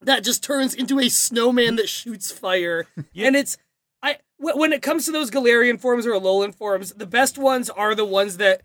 that 0.01 0.23
just 0.23 0.43
turns 0.43 0.73
into 0.73 0.99
a 0.99 1.09
snowman 1.09 1.75
that 1.77 1.89
shoots 1.89 2.31
fire. 2.31 2.85
Yeah. 3.13 3.27
And 3.27 3.35
it's 3.35 3.57
I 4.03 4.17
when 4.37 4.71
it 4.73 4.81
comes 4.81 5.05
to 5.05 5.11
those 5.11 5.31
Galarian 5.31 5.79
forms 5.79 6.05
or 6.05 6.11
Alolan 6.11 6.53
forms, 6.53 6.93
the 6.93 7.07
best 7.07 7.37
ones 7.37 7.69
are 7.69 7.95
the 7.95 8.05
ones 8.05 8.37
that 8.37 8.61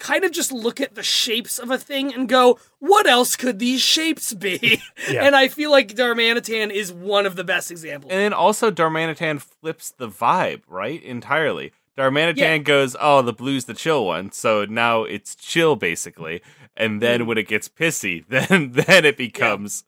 kind 0.00 0.24
of 0.24 0.32
just 0.32 0.52
look 0.52 0.80
at 0.80 0.94
the 0.96 1.02
shapes 1.02 1.58
of 1.58 1.70
a 1.70 1.78
thing 1.78 2.12
and 2.12 2.28
go, 2.28 2.58
"What 2.80 3.06
else 3.06 3.36
could 3.36 3.58
these 3.58 3.80
shapes 3.80 4.34
be?" 4.34 4.82
Yeah. 5.10 5.24
and 5.24 5.34
I 5.34 5.48
feel 5.48 5.70
like 5.70 5.88
Darmanitan 5.94 6.70
is 6.70 6.92
one 6.92 7.24
of 7.26 7.36
the 7.36 7.44
best 7.44 7.70
examples. 7.70 8.12
And 8.12 8.20
then 8.20 8.32
also 8.34 8.70
Darmanitan 8.70 9.40
flips 9.40 9.90
the 9.90 10.08
vibe, 10.08 10.62
right? 10.68 11.02
Entirely. 11.02 11.72
Darmanitan 11.96 12.36
Yeah. 12.36 12.58
goes, 12.58 12.96
"Oh, 13.00 13.22
the 13.22 13.32
blue's 13.32 13.64
the 13.66 13.74
chill 13.74 14.04
one." 14.04 14.32
So 14.32 14.64
now 14.66 15.04
it's 15.04 15.34
chill 15.34 15.76
basically. 15.76 16.42
And 16.76 17.00
then 17.00 17.20
Mm. 17.22 17.26
when 17.26 17.38
it 17.38 17.46
gets 17.48 17.68
pissy, 17.68 18.24
then 18.28 18.72
then 18.72 19.04
it 19.06 19.16
becomes 19.16 19.84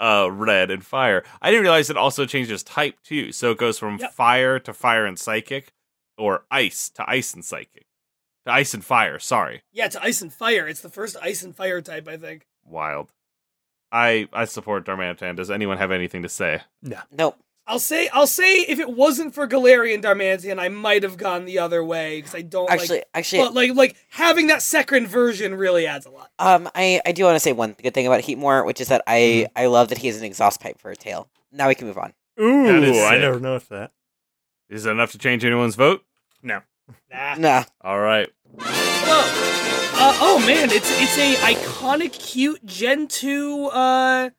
uh 0.00 0.28
red 0.32 0.70
and 0.70 0.84
fire. 0.84 1.22
I 1.42 1.50
didn't 1.50 1.62
realize 1.62 1.90
it 1.90 1.96
also 1.96 2.24
changes 2.26 2.62
type 2.62 2.96
too. 3.04 3.32
So 3.32 3.50
it 3.52 3.58
goes 3.58 3.78
from 3.78 3.98
Yep. 3.98 4.12
fire 4.14 4.58
to 4.60 4.72
fire 4.72 5.04
and 5.06 5.18
psychic 5.18 5.72
or 6.18 6.44
ice 6.50 6.88
to 6.90 7.04
ice 7.08 7.34
and 7.34 7.44
psychic. 7.44 7.86
To 8.46 8.52
ice 8.52 8.72
and 8.74 8.84
fire, 8.84 9.18
sorry. 9.18 9.62
yeah, 9.72 9.88
to 9.88 10.02
ice 10.02 10.22
and 10.22 10.32
fire. 10.32 10.66
It's 10.66 10.80
the 10.80 10.88
first 10.88 11.16
ice 11.22 11.42
and 11.42 11.54
fire 11.54 11.80
type, 11.82 12.08
I 12.08 12.16
think. 12.16 12.46
Wild. 12.64 13.12
I 13.92 14.28
I 14.32 14.44
support 14.46 14.86
Darmanitan. 14.86 15.36
Does 15.36 15.50
anyone 15.50 15.78
have 15.78 15.90
anything 15.90 16.22
to 16.22 16.28
say? 16.28 16.62
No. 16.82 17.00
Nope. 17.12 17.38
I'll 17.70 17.78
say 17.78 18.08
I'll 18.12 18.26
say 18.26 18.62
if 18.62 18.80
it 18.80 18.90
wasn't 18.90 19.32
for 19.32 19.46
Galarian 19.46 20.02
Darmanitan, 20.02 20.58
I 20.58 20.68
might 20.68 21.04
have 21.04 21.16
gone 21.16 21.44
the 21.44 21.60
other 21.60 21.84
way 21.84 22.18
because 22.18 22.34
I 22.34 22.42
don't 22.42 22.68
Actually, 22.70 22.98
like. 22.98 23.08
actually, 23.14 23.42
But 23.42 23.54
like 23.54 23.74
like 23.74 23.96
having 24.10 24.48
that 24.48 24.60
second 24.60 25.06
version 25.06 25.54
really 25.54 25.86
adds 25.86 26.04
a 26.04 26.10
lot. 26.10 26.30
Um, 26.40 26.68
I, 26.74 27.00
I 27.06 27.12
do 27.12 27.22
want 27.24 27.36
to 27.36 27.40
say 27.40 27.52
one 27.52 27.76
good 27.80 27.94
thing 27.94 28.06
about 28.08 28.22
Heatmor, 28.22 28.66
which 28.66 28.80
is 28.80 28.88
that 28.88 29.02
I 29.06 29.20
Mm-hmm. 29.20 29.52
I 29.56 29.66
love 29.66 29.88
that 29.88 29.98
he 29.98 30.08
has 30.08 30.16
an 30.18 30.24
exhaust 30.24 30.60
pipe 30.60 30.78
for 30.80 30.90
a 30.90 30.96
tail. 30.96 31.28
Now 31.52 31.68
we 31.68 31.74
can 31.76 31.86
move 31.86 31.98
on. 31.98 32.12
Ooh, 32.40 32.66
That 32.66 32.82
is 32.82 32.98
I 32.98 33.18
never 33.18 33.38
noticed 33.38 33.68
that. 33.70 33.92
Is 34.68 34.86
it 34.86 34.90
enough 34.90 35.12
to 35.12 35.18
change 35.18 35.44
anyone's 35.44 35.76
vote? 35.76 36.04
No. 36.42 36.60
Nah. 37.12 37.34
Nah, 37.36 37.64
All 37.82 38.00
right. 38.00 38.28
Whoa. 38.52 38.64
Uh, 40.02 40.16
oh 40.20 40.38
man, 40.46 40.70
it's 40.70 40.90
it's 41.00 41.18
a 41.18 41.34
iconic, 41.54 42.12
cute 42.12 42.64
Gen 42.64 43.06
two 43.06 43.66
uh, 43.72 44.30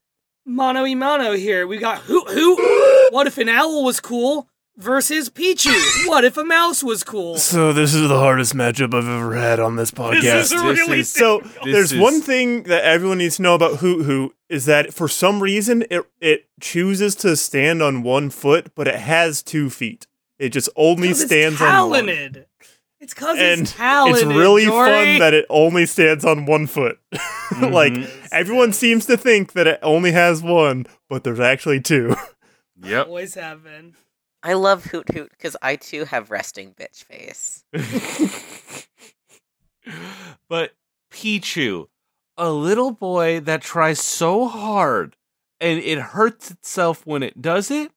mono 0.46 0.86
e 0.86 0.96
mono 0.96 1.34
here. 1.34 1.66
We 1.68 1.78
got 1.78 2.02
Hoothoot. 2.02 3.12
What 3.12 3.28
if 3.28 3.38
an 3.38 3.50
owl 3.50 3.84
was 3.84 4.00
cool? 4.00 4.48
Versus 4.78 5.30
Pichu. 5.30 6.08
What 6.08 6.24
if 6.24 6.38
a 6.38 6.44
mouse 6.46 6.82
was 6.82 7.04
cool? 7.04 7.38
So 7.38 7.74
this 7.74 7.94
is 7.94 8.08
the 8.08 8.18
hardest 8.18 8.56
matchup 8.56 8.94
I've 8.96 9.08
ever 9.08 9.36
had 9.36 9.60
on 9.60 9.76
this 9.76 9.92
podcast. 9.92 10.22
This 10.22 10.52
is 10.54 10.64
really 10.64 11.00
is- 11.02 11.12
So 11.12 11.42
This 11.64 11.74
there's 11.74 11.92
is- 11.92 12.00
one 12.00 12.22
thing 12.22 12.64
that 12.64 12.84
everyone 12.84 13.18
needs 13.20 13.36
to 13.36 13.42
know 13.44 13.54
about 13.54 13.80
Hoothoot 13.80 14.30
is 14.50 14.66
that 14.66 14.94
for 14.94 15.08
some 15.08 15.44
reason 15.44 15.84
it 15.92 16.04
it 16.22 16.46
chooses 16.62 17.16
to 17.16 17.36
stand 17.36 17.84
on 17.84 18.02
one 18.02 18.30
foot, 18.30 18.74
but 18.74 18.88
it 18.88 18.96
has 18.96 19.44
two 19.44 19.70
feet. 19.70 20.08
It 20.40 20.50
just 20.50 20.70
only 20.76 21.10
'Cause 21.10 21.22
it's 21.22 21.30
stands 21.32 21.62
on 21.62 21.90
one. 21.90 22.46
Talented. 23.02 23.04
It's 23.04 23.14
cause 23.14 23.38
And 23.40 23.62
it's 23.62 23.74
talented. 23.74 24.28
it's 24.28 24.36
really 24.38 24.66
Jory. 24.66 24.90
fun 24.90 25.20
that 25.20 25.34
it 25.34 25.46
only 25.50 25.86
stands 25.86 26.24
on 26.26 26.46
one 26.46 26.68
foot. 26.68 27.00
like 27.62 27.94
Mhm. 27.94 28.28
everyone 28.32 28.74
seems 28.74 29.06
to 29.08 29.18
think 29.18 29.54
that 29.54 29.68
it 29.68 29.80
only 29.82 30.12
has 30.12 30.42
one, 30.42 30.86
but 31.10 31.24
there's 31.24 31.40
actually 31.40 31.82
two. 31.82 32.16
Yep. 32.84 33.08
always 33.08 33.36
have 33.36 33.64
been. 33.64 33.94
I 34.42 34.54
love 34.54 34.86
Hoothoot 34.86 35.30
because 35.30 35.56
I 35.62 35.76
too 35.76 36.06
have 36.06 36.32
resting 36.32 36.74
bitch 36.74 37.04
face. 37.04 37.64
but 40.50 40.72
Pichu, 41.12 41.88
a 42.38 42.50
little 42.50 42.92
boy 42.92 43.40
that 43.42 43.62
tries 43.62 44.00
so 44.00 44.48
hard 44.48 45.16
and 45.60 45.78
it 45.80 46.00
hurts 46.00 46.50
itself 46.50 47.06
when 47.06 47.22
it 47.22 47.40
does 47.40 47.70
it. 47.70 47.92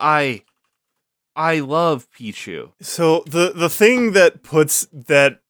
I 0.00 0.42
I 1.36 1.60
love 1.60 2.06
Pichu. 2.12 2.72
So 2.80 3.24
the 3.26 3.52
the 3.54 3.70
thing 3.70 4.12
that 4.12 4.42
puts 4.42 4.86
that 4.92 5.40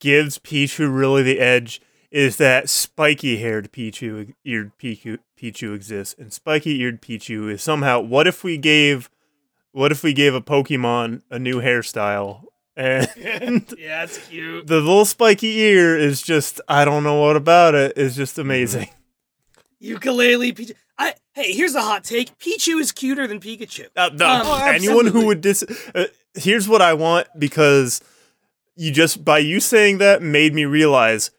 gives 0.00 0.38
Pichu 0.38 0.94
really 0.94 1.22
the 1.22 1.40
edge 1.40 1.80
is 2.10 2.36
that 2.36 2.68
spiky 2.68 3.36
haired 3.38 3.72
Pichu 3.72 4.34
eared 4.44 4.72
Pichu 4.78 5.18
Pichu 5.40 5.74
exists, 5.74 6.14
and 6.18 6.32
spiky 6.32 6.80
eared 6.80 7.02
Pichu 7.02 7.50
is 7.52 7.62
somehow. 7.62 8.00
What 8.00 8.26
if 8.26 8.42
we 8.42 8.56
gave, 8.56 9.10
what 9.72 9.92
if 9.92 10.02
we 10.02 10.12
gave 10.12 10.34
a 10.34 10.40
Pokemon 10.40 11.22
a 11.30 11.38
new 11.38 11.60
hairstyle 11.60 12.44
and 12.78 13.08
yeah, 13.78 14.04
it's 14.04 14.18
cute. 14.28 14.66
the 14.66 14.76
little 14.76 15.04
spiky 15.04 15.58
ear 15.58 15.98
is 15.98 16.22
just 16.22 16.60
I 16.68 16.84
don't 16.84 17.02
know 17.02 17.20
what 17.20 17.36
about 17.36 17.74
it 17.74 17.98
is 17.98 18.16
just 18.16 18.34
mm-hmm. 18.34 18.42
amazing. 18.42 18.88
Ukulele 19.80 20.52
Pichu. 20.52 20.74
I 20.98 21.14
hey, 21.34 21.52
here's 21.52 21.74
a 21.74 21.80
hot 21.80 22.04
take. 22.04 22.36
Pichu 22.38 22.80
is 22.80 22.92
cuter 22.92 23.26
than 23.26 23.40
Pikachu. 23.40 23.86
Uh, 23.96 24.10
no, 24.14 24.26
Um, 24.26 24.62
anyone 24.74 25.06
who 25.06 25.26
would 25.26 25.40
dis 25.40 25.62
uh, 25.94 26.06
here's 26.34 26.68
what 26.68 26.82
I 26.82 26.94
want 26.94 27.28
because 27.38 28.00
you 28.76 28.90
just 28.92 29.24
by 29.24 29.38
you 29.38 29.60
saying 29.60 29.98
that 29.98 30.22
made 30.22 30.54
me 30.54 30.64
realize 30.64 31.30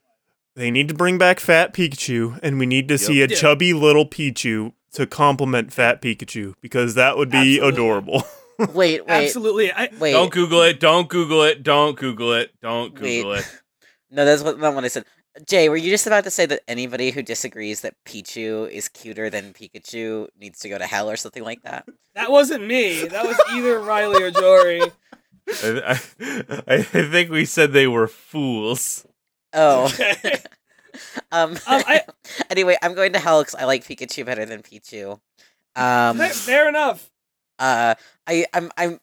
they 0.55 0.71
need 0.71 0.87
to 0.89 0.93
bring 0.93 1.17
back 1.17 1.39
Fat 1.39 1.73
Pikachu 1.73 2.39
and 2.43 2.59
we 2.59 2.65
need 2.65 2.87
to 2.89 2.97
see 2.97 3.21
a 3.21 3.27
Yeah. 3.27 3.35
chubby 3.35 3.73
little 3.73 4.05
Pichu 4.05 4.73
to 4.93 5.05
complement 5.05 5.71
Fat 5.73 6.01
Pikachu 6.01 6.55
because 6.61 6.95
that 6.95 7.17
would 7.17 7.29
be 7.29 7.59
Absolutely. 7.59 7.69
adorable. 7.69 8.23
Wait, 8.59 8.73
wait, 8.73 9.01
Absolutely. 9.07 9.71
I, 9.71 9.89
wait. 9.99 10.11
Don't 10.13 10.31
Google 10.31 10.63
it. 10.63 10.79
Don't 10.79 11.07
Google 11.07 11.43
it. 11.43 11.63
Don't 11.63 11.95
Google 11.97 12.33
it. 12.33 12.51
Don't 12.61 12.93
Google 12.95 13.31
Wait. 13.31 13.39
it. 13.39 13.45
No, 14.11 14.25
that's 14.25 14.41
what, 14.41 14.59
not 14.59 14.73
what 14.73 14.83
I 14.83 14.87
said. 14.87 15.05
Jay, 15.47 15.69
were 15.69 15.77
you 15.77 15.89
just 15.89 16.07
about 16.07 16.23
to 16.25 16.31
say 16.31 16.45
that 16.45 16.61
anybody 16.67 17.11
who 17.11 17.21
disagrees 17.21 17.81
that 17.81 17.93
Pichu 18.05 18.69
is 18.69 18.89
cuter 18.89 19.29
than 19.29 19.53
Pikachu 19.53 20.27
needs 20.39 20.59
to 20.59 20.69
go 20.69 20.77
to 20.77 20.85
hell 20.85 21.09
or 21.09 21.15
something 21.15 21.43
like 21.43 21.61
that? 21.63 21.85
that 22.15 22.31
wasn't 22.31 22.65
me. 22.67 23.07
That 23.07 23.25
was 23.25 23.39
either 23.51 23.79
Riley 23.79 24.21
or 24.23 24.31
Jory. 24.31 24.81
I, 25.47 25.99
I, 26.19 26.75
I 26.77 26.81
think 26.81 27.31
we 27.31 27.45
said 27.45 27.71
they 27.71 27.87
were 27.87 28.07
fools. 28.07 29.05
Oh. 29.53 29.85
Okay. 29.93 30.35
um, 31.31 31.51
Um, 31.51 31.57
I- 31.67 32.01
anyway, 32.49 32.75
I'm 32.81 32.93
going 32.95 33.13
to 33.13 33.19
hell 33.19 33.41
because 33.41 33.55
I 33.55 33.63
like 33.65 33.85
Pikachu 33.85 34.25
better 34.25 34.45
than 34.45 34.61
Pichu. 34.61 35.19
Um, 35.75 36.17
fair, 36.17 36.29
fair 36.29 36.69
enough. 36.69 37.09
uh, 37.59 37.95
I, 38.27 38.45
I'm, 38.53 38.71
I'm. 38.75 38.99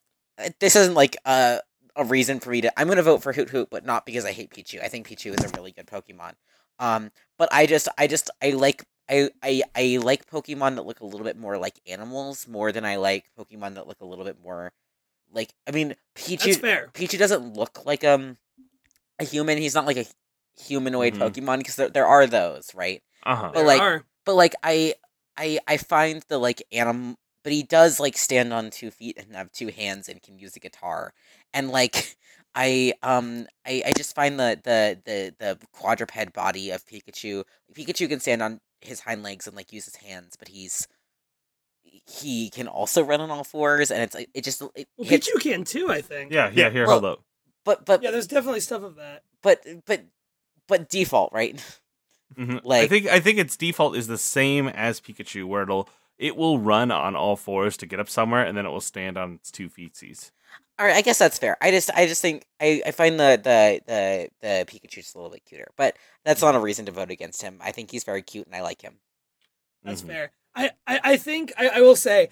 This 0.60 0.76
isn't 0.76 0.94
like 0.94 1.16
a 1.24 1.60
a 1.96 2.04
reason 2.04 2.40
for 2.40 2.50
me 2.50 2.60
to. 2.60 2.78
I'm 2.78 2.86
going 2.86 2.96
to 2.96 3.02
vote 3.02 3.22
for 3.22 3.32
Hoothoot, 3.32 3.68
but 3.70 3.84
not 3.84 4.06
because 4.06 4.24
I 4.24 4.32
hate 4.32 4.50
Pichu. 4.50 4.82
I 4.82 4.88
think 4.88 5.08
Pichu 5.08 5.38
is 5.38 5.44
a 5.44 5.56
really 5.56 5.72
good 5.72 5.86
Pokemon. 5.86 6.34
Um, 6.78 7.10
but 7.38 7.48
I 7.52 7.66
just, 7.66 7.88
I 7.98 8.06
just, 8.06 8.30
I 8.42 8.50
like. 8.50 8.84
I, 9.08 9.30
I, 9.40 9.62
I 9.76 9.98
like 10.02 10.28
Pokemon 10.28 10.74
that 10.74 10.84
look 10.84 10.98
a 10.98 11.06
little 11.06 11.22
bit 11.24 11.36
more 11.38 11.58
like 11.58 11.78
animals 11.86 12.48
more 12.48 12.72
than 12.72 12.84
I 12.84 12.96
like 12.96 13.30
Pokemon 13.38 13.74
that 13.74 13.86
look 13.86 14.00
a 14.00 14.04
little 14.04 14.24
bit 14.24 14.36
more 14.42 14.72
like 15.32 15.50
I 15.66 15.70
mean 15.70 15.94
Pichu 16.16 16.38
That's 16.38 16.56
fair. 16.56 16.90
Pichu 16.92 17.18
doesn't 17.18 17.54
look 17.54 17.86
like 17.86 18.02
um 18.02 18.36
a 19.18 19.24
human. 19.24 19.58
He's 19.58 19.74
not 19.74 19.86
like 19.86 19.96
a 19.96 20.06
humanoid 20.60 21.14
Mhm. 21.14 21.20
Pokemon 21.20 21.58
because 21.58 21.76
there, 21.76 21.88
there 21.88 22.06
are 22.06 22.26
those, 22.26 22.74
right? 22.74 23.02
Uh 23.24 23.36
huh. 23.36 23.50
But 23.54 23.58
There 23.60 23.66
like 23.66 23.80
are. 23.80 24.04
but 24.24 24.34
like 24.34 24.54
I 24.62 24.94
I 25.36 25.58
I 25.68 25.76
find 25.76 26.22
the 26.28 26.38
like 26.38 26.62
animal 26.72 27.16
but 27.42 27.52
he 27.52 27.62
does 27.62 28.00
like 28.00 28.16
stand 28.16 28.52
on 28.52 28.70
two 28.70 28.90
feet 28.90 29.16
and 29.18 29.36
have 29.36 29.52
two 29.52 29.68
hands 29.68 30.08
and 30.08 30.20
can 30.20 30.36
use 30.38 30.56
a 30.56 30.60
guitar. 30.60 31.12
And 31.56 31.70
like 31.70 32.16
I 32.54 32.92
um 33.02 33.46
I, 33.66 33.82
I 33.86 33.92
just 33.96 34.14
find 34.14 34.38
the, 34.38 34.60
the 34.62 34.98
the 35.04 35.34
the 35.38 35.58
quadruped 35.72 36.32
body 36.34 36.70
of 36.70 36.84
Pikachu 36.86 37.42
Pikachu 37.74 38.08
can 38.08 38.20
stand 38.20 38.42
on 38.42 38.60
his 38.80 39.00
hind 39.00 39.22
legs 39.24 39.46
and 39.46 39.56
like 39.56 39.72
use 39.72 39.86
his 39.86 39.96
hands, 39.96 40.36
but 40.38 40.48
he's 40.48 40.86
he 41.82 42.50
can 42.50 42.68
also 42.68 43.02
run 43.02 43.20
on 43.20 43.30
all 43.30 43.44
fours 43.44 43.90
and 43.90 44.02
it's 44.02 44.14
like 44.14 44.28
it 44.34 44.44
just 44.44 44.62
it 44.74 44.88
Well, 44.96 45.08
hits 45.08 45.28
Pichu 45.30 45.40
can 45.40 45.64
too, 45.64 45.88
I 45.90 46.00
think. 46.02 46.32
Yeah, 46.32 46.48
yeah. 46.48 46.64
Yeah, 46.66 46.70
Here, 46.70 46.86
well- 46.86 47.00
hold 47.00 47.04
up. 47.04 47.24
but 47.64 47.84
but 47.86 48.02
Yeah, 48.02 48.10
there's 48.10 48.26
definitely 48.26 48.60
stuff 48.60 48.82
of 48.82 48.96
that. 48.96 49.22
but 49.42 49.64
but 49.86 50.04
but 50.68 50.88
default, 50.88 51.32
right? 51.32 51.56
Mhm. 52.36 52.60
I 52.70 52.86
think 52.86 53.06
I 53.06 53.20
think 53.20 53.38
its 53.38 53.56
default 53.56 53.96
is 53.96 54.06
the 54.08 54.18
same 54.18 54.68
as 54.68 55.00
Pikachu, 55.00 55.46
where 55.46 55.62
it'll 55.62 55.88
it 56.18 56.36
will 56.36 56.58
run 56.58 56.90
on 56.90 57.14
all 57.14 57.36
fours 57.36 57.76
to 57.78 57.86
get 57.86 58.00
up 58.00 58.08
somewhere, 58.08 58.44
and 58.44 58.56
then 58.56 58.66
it 58.66 58.70
will 58.70 58.80
stand 58.80 59.16
on 59.16 59.34
its 59.34 59.50
two 59.50 59.68
feetsies. 59.68 60.30
All 60.78 60.84
right, 60.86 60.96
I 60.96 61.00
guess 61.00 61.18
that's 61.18 61.38
fair. 61.38 61.56
I 61.62 61.70
just 61.70 61.90
I 61.94 62.06
just 62.06 62.20
think 62.20 62.44
I, 62.60 62.82
I 62.86 62.90
find 62.90 63.18
the, 63.18 63.40
the 63.42 63.80
the 63.86 64.28
the 64.42 64.64
Pikachu's 64.66 65.14
a 65.14 65.18
little 65.18 65.30
bit 65.30 65.44
cuter, 65.46 65.68
but 65.76 65.96
that's 66.24 66.42
not 66.42 66.54
a 66.54 66.60
reason 66.60 66.84
to 66.86 66.92
vote 66.92 67.10
against 67.10 67.40
him. 67.40 67.58
I 67.62 67.72
think 67.72 67.90
he's 67.90 68.04
very 68.04 68.20
cute 68.22 68.46
and 68.46 68.54
I 68.54 68.60
like 68.62 68.82
him. 68.82 68.98
That's 69.84 70.02
Mhm. 70.02 70.06
fair. 70.08 70.32
I, 70.54 70.70
I, 70.86 71.00
I 71.04 71.16
think 71.16 71.52
I, 71.58 71.68
I 71.68 71.80
will 71.80 71.96
say, 71.96 72.30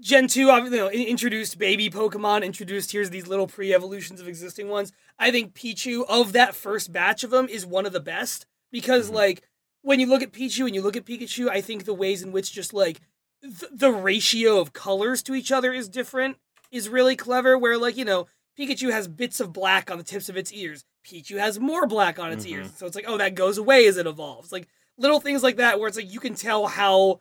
Gen 0.00 0.28
two 0.28 0.50
obviously 0.50 0.78
you 0.78 0.84
know, 0.84 0.90
introduced 0.90 1.58
baby 1.58 1.90
Pokemon, 1.90 2.44
introduced 2.44 2.92
here's 2.92 3.10
these 3.10 3.26
little 3.28 3.46
pre-evolutions 3.46 4.20
of 4.20 4.28
existing 4.28 4.68
ones. 4.68 4.92
I 5.18 5.30
think 5.30 5.54
Pichu 5.54 6.04
of 6.08 6.32
that 6.32 6.54
first 6.54 6.92
batch 6.92 7.24
of 7.24 7.30
them 7.30 7.48
is 7.48 7.66
one 7.66 7.86
of 7.86 7.92
the 7.92 8.00
best 8.00 8.46
because 8.70 9.10
Mhm. 9.10 9.14
like 9.14 9.42
when 9.82 10.00
you 10.00 10.06
look 10.06 10.22
at 10.22 10.32
Pichu 10.32 10.66
and 10.66 10.74
you 10.74 10.82
look 10.82 10.96
at 10.96 11.06
Pikachu, 11.06 11.48
I 11.48 11.60
think 11.60 11.84
the 11.84 11.94
ways 11.94 12.22
in 12.22 12.32
which 12.32 12.52
just 12.52 12.74
like 12.74 13.00
th- 13.42 13.72
the 13.72 13.90
ratio 13.92 14.58
of 14.60 14.72
colors 14.72 15.22
to 15.24 15.34
each 15.34 15.52
other 15.52 15.72
is 15.72 15.88
different 15.88 16.38
is 16.70 16.88
really 16.88 17.16
clever. 17.16 17.56
Where 17.58 17.76
like 17.78 17.96
you 17.96 18.04
know 18.04 18.26
Pikachu 18.58 18.90
has 18.90 19.08
bits 19.08 19.40
of 19.40 19.52
black 19.52 19.90
on 19.90 19.98
the 19.98 20.04
tips 20.04 20.28
of 20.28 20.36
its 20.36 20.52
ears, 20.52 20.84
Pichu 21.06 21.38
has 21.38 21.58
more 21.58 21.86
black 21.86 22.18
on 22.18 22.32
its 22.32 22.44
ears, 22.46 22.70
so 22.76 22.86
it's 22.86 22.94
like 22.96 23.04
oh 23.08 23.16
that 23.18 23.34
goes 23.34 23.58
away 23.58 23.86
as 23.86 23.96
it 23.96 24.06
evolves. 24.06 24.52
Like 24.52 24.68
little 24.98 25.20
things 25.20 25.42
like 25.42 25.56
that 25.56 25.78
where 25.78 25.88
it's 25.88 25.96
like 25.96 26.12
you 26.12 26.20
can 26.20 26.34
tell 26.34 26.66
how 26.66 27.20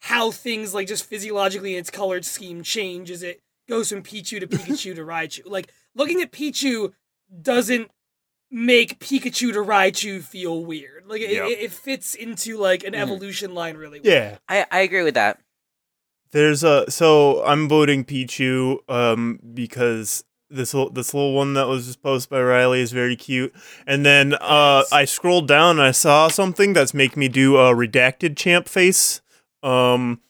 how 0.00 0.30
things 0.30 0.74
like 0.74 0.86
just 0.86 1.04
physiologically 1.06 1.74
in 1.74 1.80
its 1.80 1.90
colored 1.90 2.24
scheme 2.24 2.62
change 2.62 3.10
as 3.10 3.22
it 3.22 3.40
goes 3.68 3.88
from 3.88 4.02
Pichu 4.02 4.38
to 4.40 4.46
Pikachu 4.48 4.94
to 4.94 5.02
Raichu. 5.02 5.40
Like 5.46 5.72
looking 5.94 6.20
at 6.22 6.30
Pichu 6.32 6.92
doesn't 7.42 7.90
make 8.50 8.98
Pikachu 8.98 9.52
to 9.52 9.58
Raichu 9.62 10.22
feel 10.22 10.64
weird. 10.64 11.04
Like 11.06 11.20
it, 11.20 11.30
Yep. 11.32 11.44
it, 11.48 11.58
it 11.60 11.72
fits 11.72 12.14
into 12.14 12.56
like 12.58 12.84
an 12.84 12.92
Mhm. 12.94 12.98
evolution 13.00 13.54
line 13.54 13.76
really 13.76 14.00
well. 14.00 14.12
yeah. 14.12 14.38
I, 14.48 14.66
I 14.70 14.80
agree 14.80 15.02
with 15.02 15.14
that. 15.14 15.40
There's 16.30 16.62
a 16.64 16.90
so 16.90 17.42
I'm 17.44 17.68
voting 17.68 18.04
Pichu 18.04 18.78
um 18.88 19.40
because 19.54 20.24
this 20.50 20.72
little 20.74 20.90
this 20.90 21.12
little 21.14 21.34
one 21.34 21.54
that 21.54 21.68
was 21.68 21.86
just 21.86 22.02
posted 22.02 22.30
by 22.30 22.40
Riley 22.42 22.80
is 22.80 22.92
very 22.92 23.16
cute. 23.16 23.54
And 23.86 24.04
then 24.04 24.34
uh 24.34 24.84
I 24.92 25.04
scrolled 25.04 25.48
down 25.48 25.78
and 25.78 25.82
I 25.82 25.90
saw 25.92 26.28
something 26.28 26.72
that's 26.74 26.92
making 26.94 27.18
me 27.20 27.28
do 27.28 27.56
a 27.56 27.74
redacted 27.74 28.36
champ 28.36 28.68
face. 28.68 29.20
Um 29.62 30.20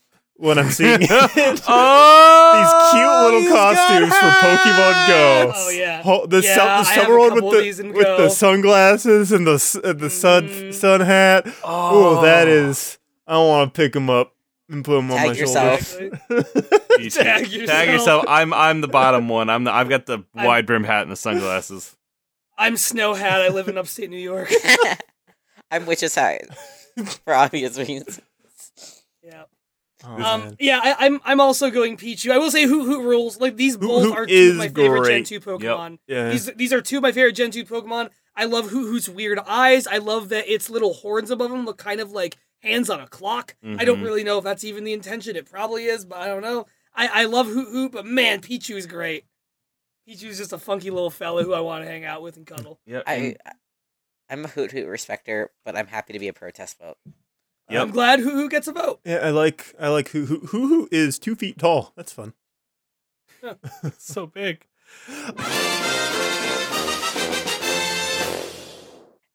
when 0.41 0.57
I'm 0.57 0.71
seeing 0.71 1.03
it. 1.03 1.63
oh, 1.67 2.53
These 2.55 2.93
cute 2.93 3.45
little 3.45 3.57
costumes 3.57 4.15
for 4.17 4.29
Pokemon 4.29 5.09
Go. 5.09 5.53
Oh 5.55 5.71
yeah. 5.71 6.03
Ho- 6.03 6.27
the, 6.27 6.41
Yeah, 6.43 6.83
su- 6.83 6.95
the 6.95 7.03
summer 7.03 7.19
one 7.19 7.35
with 7.35 7.45
the 7.77 7.89
with 7.93 8.05
Go. 8.05 8.17
the 8.19 8.29
sunglasses 8.29 9.33
and 9.33 9.45
the 9.45 9.81
uh, 9.85 9.93
the 9.95 10.09
sun 10.11 10.49
Mhm. 10.49 10.75
sun 10.75 11.01
hat. 11.01 11.45
Oh, 11.65 12.19
Oh, 12.19 12.23
that 12.23 12.47
is. 12.47 12.99
I 13.27 13.37
want 13.39 13.75
to 13.75 13.77
pick 13.83 13.93
them 13.95 14.09
up 14.09 14.33
and 14.69 14.85
put 14.85 14.97
them 14.97 15.11
on 15.11 15.17
Tag 15.17 15.27
my 15.29 15.33
yourself. 15.35 15.89
shoulder. 15.91 16.21
Tag 16.99 17.11
tag 17.13 17.49
yourself. 17.53 17.87
yourself. 17.89 18.25
I'm 18.29 18.53
I'm 18.53 18.81
the 18.81 18.89
bottom 18.89 19.29
one. 19.29 19.49
I'm 19.51 19.65
the 19.65 19.73
I've 19.73 19.89
got 19.89 20.07
the 20.07 20.25
I'm- 20.35 20.47
wide 20.47 20.67
brim 20.67 20.85
hat 20.85 21.03
and 21.03 21.11
the 21.13 21.17
sunglasses. 21.17 21.95
I'm 22.59 22.77
Snow 22.77 23.15
Hat. 23.15 23.41
I 23.41 23.49
live 23.51 23.69
in 23.69 23.79
upstate 23.79 24.11
New 24.11 24.17
York. 24.19 24.51
I'm 25.71 25.87
Witch's 25.87 26.15
Hat 26.17 26.43
for 27.25 27.33
obvious 27.35 27.79
reasons. 27.79 28.21
Yeah. 29.23 29.45
Oh, 30.05 30.23
Um, 30.23 30.57
yeah, 30.59 30.81
I, 30.83 31.07
I'm 31.07 31.21
I'm 31.25 31.41
also 31.41 31.71
going 31.71 31.97
Pichu. 31.97 32.31
I 32.33 32.39
will 32.39 32.51
say 32.51 32.65
Hoothoot 32.65 33.05
rules. 33.05 33.39
Like 33.41 33.57
these 33.57 33.75
Hoot 33.75 33.83
both 33.83 34.03
Hoot 34.07 34.17
are 34.17 34.27
two 34.27 34.51
of 34.51 34.57
my 34.57 34.67
is 34.67 34.73
favorite 34.73 35.09
Gen 35.09 35.25
two 35.25 35.41
Pokemon. 35.41 35.99
yeah. 36.09 36.31
These 36.31 36.47
these 36.57 36.73
are 36.73 36.81
two 36.81 36.97
of 36.97 37.03
my 37.03 37.13
favorite 37.13 37.35
Gen 37.35 37.51
two 37.53 37.65
Pokemon. 37.65 38.11
I 38.37 38.45
love 38.47 38.71
Hoothoot's 38.71 39.09
weird 39.09 39.39
eyes. 39.47 39.87
I 39.87 39.99
love 39.99 40.29
that 40.31 40.53
its 40.53 40.69
little 40.71 40.95
horns 40.95 41.31
above 41.31 41.51
him 41.53 41.65
look 41.65 41.79
kind 41.79 42.01
of 42.01 42.11
like 42.13 42.37
hands 42.63 42.91
on 42.91 43.01
a 43.01 43.07
clock. 43.07 43.55
I 43.65 43.85
don't 43.85 44.01
Mhm. 44.01 44.05
really 44.05 44.25
know 44.25 44.39
if 44.39 44.45
that's 44.45 44.65
even 44.65 44.85
the 44.85 44.93
intention. 44.93 45.37
It 45.37 45.51
probably 45.51 45.85
is, 45.87 46.05
but 46.05 46.19
I 46.19 46.27
don't 46.27 46.43
know. 46.43 46.67
I, 46.95 47.23
I 47.23 47.25
love 47.27 47.47
Hoothoot, 47.47 47.93
but 47.93 48.05
man, 48.07 48.41
Pichu's 48.41 48.87
great. 48.87 49.25
Pichu's 50.07 50.39
just 50.39 50.53
a 50.53 50.59
funky 50.59 50.91
little 50.91 51.11
fella 51.11 51.45
who 51.45 51.53
I 51.55 51.61
want 51.61 51.85
to 51.85 51.91
hang 51.91 52.05
out 52.05 52.23
with 52.23 52.37
and 52.37 52.47
cuddle. 52.47 52.81
Yep. 52.87 53.05
I 53.07 53.37
I'm 54.31 54.45
a 54.45 54.49
Hoothoot 54.49 54.89
respecter, 54.89 55.51
but 55.65 55.77
I'm 55.77 55.87
happy 55.87 56.13
to 56.13 56.19
be 56.19 56.29
a 56.29 56.33
protest 56.35 56.79
vote. 56.79 56.99
Yep. 57.71 57.83
I'm 57.83 57.91
glad 57.91 58.21
Hoothoot 58.21 58.51
gets 58.51 58.67
a 58.69 58.73
vote. 58.73 59.01
Yeah, 59.05 59.17
I 59.19 59.31
like 59.31 59.75
I 59.79 59.89
like 59.89 60.09
who 60.09 60.25
who 60.27 60.39
who 60.47 60.69
who 60.69 60.89
is 60.91 61.19
two 61.19 61.35
feet 61.37 61.59
tall. 61.59 61.93
That's 61.97 62.13
fun. 62.13 62.33
It's 63.43 64.05
so 64.13 64.27
big. 64.27 64.67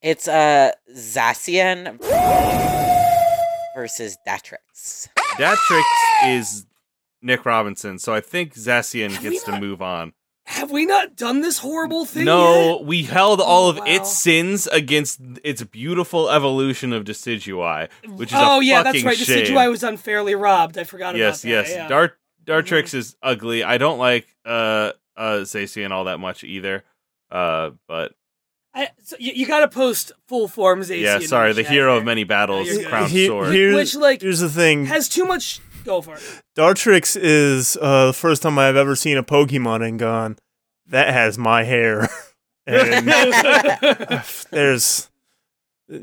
It's 0.02 0.28
uh 0.28 0.72
Zacian 0.94 1.98
versus 3.76 4.18
Dartrix. 4.28 5.08
Dartrix 5.38 5.84
is 6.26 6.66
Nick 7.22 7.46
Robinson, 7.46 8.00
so 8.00 8.14
I 8.14 8.22
think 8.22 8.54
Zacian 8.56 9.12
Have 9.12 9.24
we 9.24 9.30
gets 9.32 9.44
to 9.46 9.60
move 9.60 9.82
on. 9.82 10.14
Have 10.46 10.72
we 10.72 10.86
not 10.86 11.16
done 11.16 11.40
this 11.40 11.60
horrible 11.60 12.04
thing 12.04 12.26
No, 12.26 12.78
yet? 12.80 12.86
we 12.86 13.04
held 13.04 13.40
all 13.40 13.68
Oh, 13.68 13.70
of 13.70 13.78
wow. 13.78 13.84
its 13.88 14.12
sins 14.12 14.68
against 14.68 15.22
its 15.44 15.64
beautiful 15.64 16.30
evolution 16.30 16.92
of 16.92 17.06
Decidueye, 17.06 17.88
which 18.08 18.30
is 18.34 18.38
oh 18.38 18.60
a 18.60 18.64
yeah, 18.64 18.84
fucking 18.84 19.04
that's 19.06 19.20
right. 19.20 19.26
shame. 19.26 19.46
Decidueye 19.46 19.70
was 19.70 19.84
unfairly 19.84 20.36
robbed. 20.36 20.78
I 20.78 20.84
forgot 20.84 21.16
yes, 21.16 21.44
about 21.46 21.50
that. 21.50 21.70
yes. 21.70 21.70
yeah. 21.70 22.08
Mm-hmm. 22.46 22.98
Is 22.98 23.16
ugly. 23.24 23.64
I 23.64 23.78
don't 23.78 24.00
like 24.00 24.28
uh 24.46 24.92
uh 25.16 25.40
Zacian 25.44 25.92
all 25.92 26.04
that 26.06 26.20
much 26.20 26.44
either. 26.44 26.84
Uh, 27.32 27.72
but 27.88 28.14
I, 28.76 28.90
so 29.04 29.16
you, 29.20 29.34
you 29.36 29.46
got 29.46 29.60
to 29.60 29.68
post 29.68 30.12
full 30.28 30.48
forms. 30.48 30.90
Zacian. 30.90 31.02
yeah, 31.02 31.20
sorry. 31.20 31.54
The 31.54 31.64
chat 31.64 31.72
hero 31.72 31.98
of 31.98 32.04
many 32.06 32.24
battles, 32.24 32.68
you're 32.68 32.90
crown 32.90 33.10
He- 33.10 33.28
sword. 33.28 33.54
here's, 33.54 33.76
Which, 33.76 33.96
like, 33.96 34.22
here's 34.22 34.40
the 34.40 34.50
thing. 34.50 34.86
Has 34.88 35.08
too 35.08 35.26
much. 35.26 35.60
Go 35.86 36.02
for 36.02 36.16
it. 36.16 36.42
Dartrix 36.56 37.18
is 37.22 37.78
uh, 37.82 38.08
the 38.08 38.14
first 38.14 38.42
time 38.42 38.58
I've 38.58 38.76
ever 38.78 38.96
seen 38.96 39.18
a 39.18 39.24
Pokemon 39.24 39.88
and 39.88 40.00
gone, 40.00 40.38
that 40.88 41.14
has 41.14 41.38
my 41.38 41.64
hair. 41.64 42.08
and 42.66 43.06
there's 44.52 45.10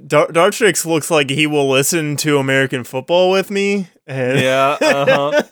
Dar- 0.06 0.28
Dartrix 0.28 0.84
looks 0.84 1.10
like 1.10 1.30
he 1.30 1.46
will 1.46 1.68
listen 1.68 2.16
to 2.18 2.36
American 2.38 2.84
football 2.84 3.30
with 3.30 3.50
me. 3.50 3.88
And 4.06 4.38
Yeah, 4.38 4.76
uh-huh. 4.80 5.42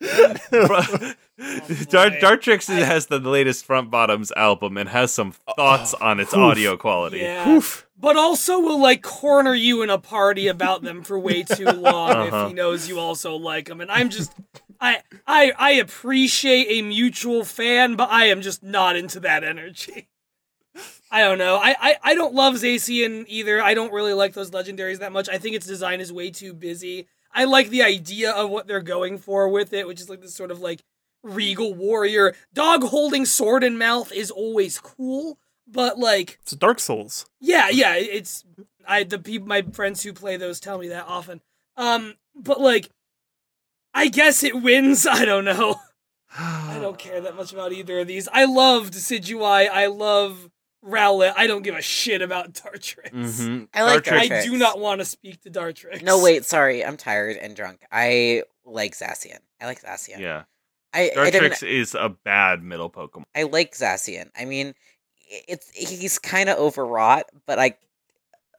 Dart 1.38 2.12
boy. 2.14 2.18
Dartrix 2.20 2.66
has 2.66 3.06
the 3.06 3.18
latest 3.20 3.64
Front 3.64 3.90
Bottoms 3.90 4.32
album 4.36 4.76
and 4.76 4.88
has 4.88 5.12
some 5.12 5.32
thoughts 5.56 5.94
on 5.94 6.18
its 6.20 6.34
audio 6.34 6.76
quality. 6.76 7.18
Yeah. 7.18 7.48
Oof. 7.48 7.86
But 8.00 8.16
also 8.16 8.58
will 8.60 8.80
like 8.80 9.02
corner 9.02 9.54
you 9.54 9.82
in 9.82 9.90
a 9.90 9.98
party 9.98 10.48
about 10.48 10.82
them 10.82 11.02
for 11.02 11.18
way 11.18 11.42
too 11.44 11.64
long 11.70 12.10
Uh-huh. 12.10 12.36
if 12.44 12.48
he 12.48 12.54
knows 12.54 12.88
you 12.88 12.98
also 12.98 13.36
like 13.36 13.66
them. 13.68 13.80
And 13.80 13.90
I'm 13.90 14.08
just 14.10 14.32
I 14.80 15.02
I 15.26 15.52
I 15.58 15.70
appreciate 15.72 16.66
a 16.70 16.82
mutual 16.82 17.44
fan, 17.44 17.94
but 17.96 18.10
I 18.10 18.26
am 18.26 18.40
just 18.42 18.62
not 18.62 18.96
into 18.96 19.20
that 19.20 19.42
energy. 19.44 20.08
I 21.10 21.22
don't 21.22 21.38
know. 21.38 21.56
I, 21.56 21.74
I, 21.80 21.96
I 22.02 22.14
don't 22.14 22.34
love 22.34 22.54
Zacian 22.54 23.24
either. 23.28 23.62
I 23.62 23.72
don't 23.74 23.92
really 23.92 24.12
like 24.12 24.34
those 24.34 24.50
legendaries 24.50 24.98
that 24.98 25.10
much. 25.10 25.28
I 25.28 25.38
think 25.38 25.56
its 25.56 25.66
design 25.66 26.00
is 26.00 26.12
way 26.12 26.30
too 26.30 26.52
busy. 26.52 27.08
I 27.32 27.44
like 27.44 27.70
the 27.70 27.82
idea 27.82 28.30
of 28.30 28.50
what 28.50 28.66
they're 28.66 28.82
going 28.82 29.16
for 29.18 29.48
with 29.48 29.72
it, 29.72 29.86
which 29.86 30.00
is 30.00 30.10
like 30.10 30.20
this 30.20 30.34
sort 30.34 30.50
of 30.50 30.60
like 30.60 30.84
regal 31.28 31.74
warrior. 31.74 32.34
Dog 32.52 32.82
holding 32.84 33.24
sword 33.26 33.62
in 33.64 33.78
mouth 33.78 34.12
is 34.12 34.30
always 34.30 34.78
cool, 34.78 35.38
but 35.66 35.98
like 35.98 36.38
It's 36.42 36.52
Dark 36.52 36.80
Souls. 36.80 37.26
yeah, 37.40 37.68
yeah, 37.68 37.94
it's 37.96 38.44
I 38.86 39.04
the 39.04 39.18
people 39.18 39.46
my 39.48 39.62
friends 39.62 40.02
who 40.02 40.12
play 40.12 40.36
those 40.36 40.60
tell 40.60 40.78
me 40.78 40.88
that 40.88 41.06
often. 41.06 41.40
Um, 41.76 42.14
but 42.34 42.60
like, 42.60 42.90
I 43.94 44.08
guess 44.08 44.42
it 44.42 44.60
wins. 44.62 45.06
I 45.10 45.24
don't 45.24 45.44
know. 45.44 45.76
I 46.36 46.78
don't 46.80 46.98
care 47.06 47.20
that 47.20 47.36
much 47.36 47.52
about 47.52 47.72
either 47.72 48.00
of 48.00 48.06
these. 48.06 48.28
I 48.32 48.44
loved 48.46 48.94
Decidueye. 48.94 49.68
I 49.68 49.86
love 49.86 50.50
Rowlet. 50.84 51.34
I 51.36 51.46
don't 51.46 51.62
give 51.62 51.74
a 51.74 51.82
shit 51.82 52.22
about 52.22 52.52
Dartrix. 52.52 53.10
Mm-hmm. 53.12 53.64
I 53.74 53.82
like 53.82 54.04
Dartrix- 54.04 54.42
I 54.42 54.44
do 54.44 54.56
not 54.56 54.78
want 54.78 55.00
to 55.00 55.04
speak 55.04 55.40
to 55.42 55.50
Dartrix. 55.50 56.02
No, 56.02 56.22
wait, 56.22 56.44
sorry, 56.44 56.84
I'm 56.84 56.96
tired 56.96 57.36
and 57.36 57.54
drunk. 57.56 57.80
I 57.90 58.44
like 58.64 58.92
Zacian. 58.94 59.38
I 59.60 59.66
like 59.66 59.82
Zacian. 59.82 60.18
Yeah. 60.20 60.44
I, 60.94 61.10
I 61.16 61.30
didn't. 61.30 61.62
Is 61.62 61.94
a 61.94 62.08
bad 62.08 62.62
middle 62.62 62.90
Pokemon. 62.90 63.24
I 63.34 63.42
like 63.44 63.74
Zacian. 63.74 64.30
I 64.38 64.44
mean, 64.44 64.74
it's 65.28 65.70
he's 65.70 66.18
kind 66.18 66.48
of 66.48 66.58
overwrought, 66.58 67.24
but 67.46 67.58
I, 67.58 67.76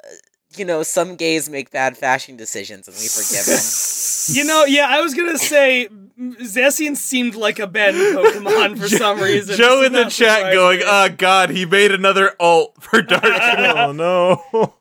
uh, 0.04 0.08
you 0.56 0.66
know, 0.66 0.84
some 0.84 1.16
gays 1.16 1.50
make 1.50 1.72
bad 1.72 1.98
fashion 1.98 2.38
decisions, 2.38 2.88
and 2.88 2.96
we 2.98 3.08
forgive 3.08 3.46
him. 3.46 3.60
You 4.32 4.44
know, 4.44 4.64
yeah, 4.66 4.86
I 4.88 5.02
was 5.02 5.16
gonna 5.16 5.40
say 5.40 5.88
Zacian 6.20 6.96
seemed 6.96 7.34
like 7.34 7.58
a 7.58 7.66
bad 7.66 7.96
Pokemon 7.96 8.78
for 8.78 8.88
some 8.96 9.20
reason. 9.20 9.56
Joe 9.56 9.82
in 9.84 9.92
the 9.92 10.04
chat 10.04 10.12
surprising. 10.12 10.54
going, 10.54 10.82
"Oh 10.86 11.10
God, 11.18 11.50
he 11.50 11.66
made 11.66 11.92
another 11.92 12.36
alt 12.40 12.76
for 12.80 13.02
Dartrix." 13.02 13.76
oh 13.76 13.92
no. 13.92 14.76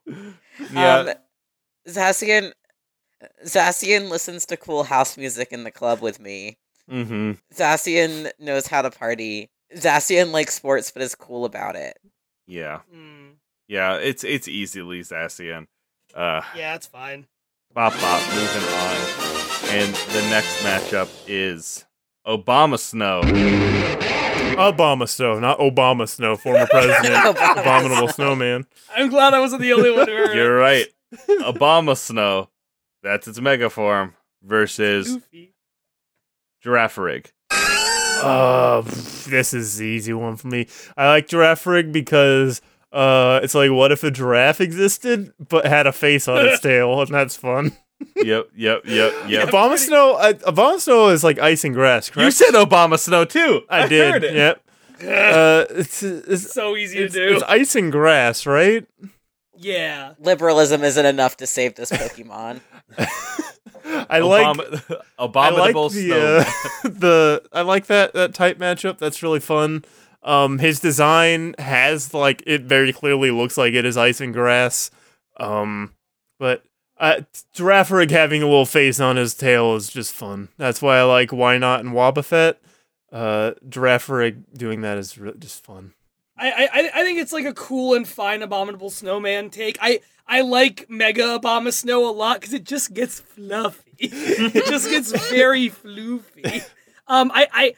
yeah. 0.72 0.96
Um, 0.96 1.10
Zacian, 1.88 2.52
Zacian 3.46 4.10
listens 4.10 4.44
to 4.46 4.58
cool 4.58 4.84
house 4.84 5.16
music 5.16 5.48
in 5.50 5.64
the 5.64 5.70
club 5.70 6.02
with 6.02 6.20
me. 6.20 6.58
Mm-hmm. 6.90 7.32
Zacian 7.54 8.30
knows 8.38 8.66
how 8.66 8.82
to 8.82 8.90
party. 8.90 9.50
Zacian 9.76 10.32
likes 10.32 10.54
sports, 10.54 10.90
but 10.90 11.02
is 11.02 11.14
cool 11.14 11.44
about 11.44 11.76
it. 11.76 11.98
Yeah. 12.46 12.80
Hmm, 12.92 13.30
Yeah. 13.68 13.94
It's 13.96 14.24
it's 14.24 14.48
easily 14.48 15.00
Zacian. 15.00 15.66
Uh, 16.14 16.40
yeah, 16.56 16.74
it's 16.74 16.86
fine. 16.86 17.26
bop 17.74 17.92
bop. 18.00 18.22
Moving 18.34 18.68
on, 18.74 19.76
and 19.76 19.94
the 19.94 20.26
next 20.30 20.62
matchup 20.64 21.10
is 21.26 21.84
Obama 22.26 22.78
Snow. 22.78 23.20
Obama 24.56 25.08
Snow, 25.08 25.38
not 25.38 25.58
Obama 25.58 26.08
Snow, 26.08 26.36
former 26.36 26.66
president. 26.70 27.14
Obama 27.14 27.60
Abominable 27.60 28.08
Snow. 28.08 28.24
snowman. 28.34 28.66
I'm 28.96 29.08
glad 29.08 29.34
I 29.34 29.40
wasn't 29.40 29.62
the 29.62 29.72
only 29.72 29.90
one 29.90 30.08
who 30.08 30.14
heard 30.14 30.34
You're 30.36 30.56
right. 30.56 30.86
Obama 31.42 31.96
Snow. 31.96 32.48
That's 33.02 33.28
its 33.28 33.40
mega 33.40 33.70
form 33.70 34.14
versus 34.42 35.12
Goofy. 35.14 35.54
Girafarig. 36.64 37.32
Uh, 37.50 38.82
this 39.28 39.54
is 39.54 39.76
the 39.78 39.86
easy 39.86 40.12
one 40.12 40.36
for 40.36 40.48
me. 40.48 40.66
I 40.96 41.08
like 41.08 41.28
Girafarig 41.28 41.92
because 41.92 42.60
uh, 42.92 43.40
it's 43.42 43.54
like, 43.54 43.70
what 43.70 43.92
if 43.92 44.02
a 44.02 44.10
giraffe 44.10 44.60
existed 44.60 45.32
but 45.48 45.66
had 45.66 45.86
a 45.86 45.92
face 45.92 46.26
on 46.26 46.44
its 46.46 46.60
tail, 46.62 47.00
and 47.00 47.10
that's 47.10 47.36
fun. 47.36 47.76
Yep, 48.16 48.48
yep, 48.54 48.82
yep, 48.84 49.12
yep. 49.28 49.48
Obama 49.48 49.76
Snow, 49.78 50.14
uh, 50.14 50.32
Obama 50.32 50.80
Snow 50.80 51.08
is 51.08 51.22
like 51.22 51.38
ice 51.38 51.64
and 51.64 51.74
grass, 51.74 52.10
correct? 52.10 52.24
You 52.24 52.30
said 52.30 52.54
Obama 52.54 52.98
Snow 52.98 53.24
too. 53.24 53.62
I, 53.68 53.86
did. 53.86 54.12
heard 54.12 54.24
it. 54.24 54.34
Yep. 54.34 54.62
Uh, 55.00 55.64
it's, 55.70 56.02
it's, 56.02 56.52
so 56.52 56.76
easy 56.76 56.98
it's, 56.98 57.14
to 57.14 57.28
do. 57.28 57.34
it's 57.34 57.44
ice 57.44 57.76
and 57.76 57.92
grass, 57.92 58.46
right? 58.46 58.86
yeah. 59.56 60.14
Liberalism 60.18 60.82
isn't 60.82 61.06
enough 61.06 61.36
to 61.38 61.46
save 61.46 61.74
this 61.74 61.90
Pokemon. 61.90 62.60
I 64.10 64.18
like. 64.20 64.56
Obama- 65.18 65.36
I 65.36 65.50
like 65.50 65.74
the 65.92 66.12
uh, 66.12 66.88
the 66.88 67.42
I 67.52 67.62
like 67.62 67.86
that 67.86 68.12
that 68.14 68.34
type 68.34 68.58
matchup. 68.58 68.98
That's 68.98 69.22
really 69.22 69.40
fun. 69.40 69.84
Um, 70.22 70.58
his 70.58 70.80
design 70.80 71.54
has 71.58 72.12
like 72.12 72.42
it 72.46 72.62
very 72.62 72.92
clearly 72.92 73.30
looks 73.30 73.56
like 73.56 73.74
it 73.74 73.84
is 73.84 73.96
ice 73.96 74.20
and 74.20 74.32
grass. 74.32 74.90
Um, 75.38 75.94
but 76.38 76.64
uh, 76.98 77.22
Girafarig 77.54 78.10
having 78.10 78.42
a 78.42 78.46
little 78.46 78.66
face 78.66 79.00
on 79.00 79.16
his 79.16 79.34
tail 79.34 79.76
is 79.76 79.88
just 79.88 80.12
fun. 80.12 80.48
That's 80.58 80.82
why 80.82 80.98
I 80.98 81.02
like 81.04 81.30
Wynaut 81.30 81.80
and 81.80 81.90
Wobbuffet. 81.90 82.56
Uh, 83.12 83.52
Girafarig 83.68 84.42
doing 84.56 84.82
that 84.82 84.98
is 84.98 85.16
re- 85.16 85.32
just 85.38 85.64
fun. 85.64 85.94
I, 86.36 86.68
I 86.72 86.90
I 87.00 87.02
think 87.04 87.18
it's 87.18 87.32
like 87.32 87.46
a 87.46 87.54
cool 87.54 87.94
and 87.94 88.06
fine 88.06 88.42
abominable 88.42 88.90
snowman 88.90 89.50
take. 89.50 89.78
I 89.80 90.00
I 90.28 90.42
like 90.42 90.86
Mega 90.88 91.22
Obama 91.38 91.72
Snow 91.72 92.08
a 92.08 92.12
lot 92.12 92.40
because 92.40 92.52
it 92.54 92.64
just 92.64 92.92
gets 92.92 93.18
fluffy. 93.20 93.82
it 93.98 94.66
just 94.66 94.90
gets 94.90 95.10
very 95.30 95.70
floofy. 95.70 96.64
Um, 97.06 97.32
I 97.34 97.48
I 97.52 97.74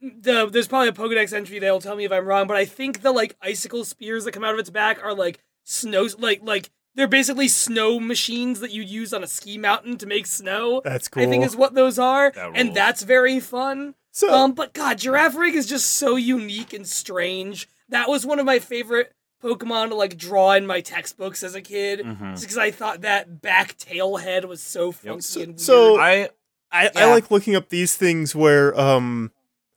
the 0.00 0.48
there's 0.48 0.68
probably 0.68 0.88
a 0.88 0.92
Pokedex 0.92 1.32
entry 1.32 1.58
that'll 1.58 1.80
tell 1.80 1.96
me 1.96 2.04
if 2.04 2.12
I'm 2.12 2.24
wrong, 2.26 2.46
but 2.46 2.56
I 2.56 2.64
think 2.64 3.02
the 3.02 3.12
like 3.12 3.36
icicle 3.42 3.84
spears 3.84 4.24
that 4.24 4.32
come 4.32 4.44
out 4.44 4.54
of 4.54 4.60
its 4.60 4.70
back 4.70 5.02
are 5.04 5.14
like 5.14 5.40
snow 5.64 6.08
like 6.18 6.40
like 6.42 6.70
they're 6.94 7.08
basically 7.08 7.48
snow 7.48 8.00
machines 8.00 8.60
that 8.60 8.72
you'd 8.72 8.88
use 8.88 9.12
on 9.12 9.22
a 9.22 9.26
ski 9.26 9.58
mountain 9.58 9.96
to 9.98 10.06
make 10.06 10.26
snow. 10.26 10.80
That's 10.84 11.08
cool. 11.08 11.22
I 11.22 11.26
think 11.26 11.44
is 11.44 11.56
what 11.56 11.74
those 11.74 11.98
are, 11.98 12.30
That 12.30 12.52
and 12.54 12.74
that's 12.74 13.02
very 13.02 13.40
fun. 13.40 13.94
so 14.12 14.32
Um, 14.32 14.52
but 14.52 14.72
God, 14.72 14.98
Girafarig 14.98 15.54
is 15.54 15.66
just 15.66 15.86
so 15.96 16.16
unique 16.16 16.72
and 16.72 16.86
strange. 16.86 17.68
That 17.88 18.08
was 18.08 18.24
one 18.24 18.38
of 18.38 18.46
my 18.46 18.58
favorite 18.60 19.12
Pokemon 19.42 19.88
to 19.88 19.94
like 19.94 20.16
draw 20.16 20.52
in 20.52 20.66
my 20.66 20.80
textbooks 20.80 21.42
as 21.42 21.54
a 21.54 21.62
kid, 21.62 22.00
Mhm. 22.00 22.32
just 22.32 22.42
because 22.42 22.58
I 22.58 22.70
thought 22.70 23.00
that 23.02 23.40
back 23.40 23.76
tail 23.78 24.16
head 24.18 24.44
was 24.44 24.60
so 24.62 24.92
funky 24.92 25.20
So- 25.22 25.40
and 25.40 25.48
weird. 25.52 25.60
so- 25.60 25.98
I 26.00 26.28
I, 26.72 26.88
I 26.94 27.04
like 27.06 27.30
looking 27.32 27.56
up 27.56 27.68
these 27.68 27.96
things 27.96 28.34
where 28.34 28.78
um 28.78 29.32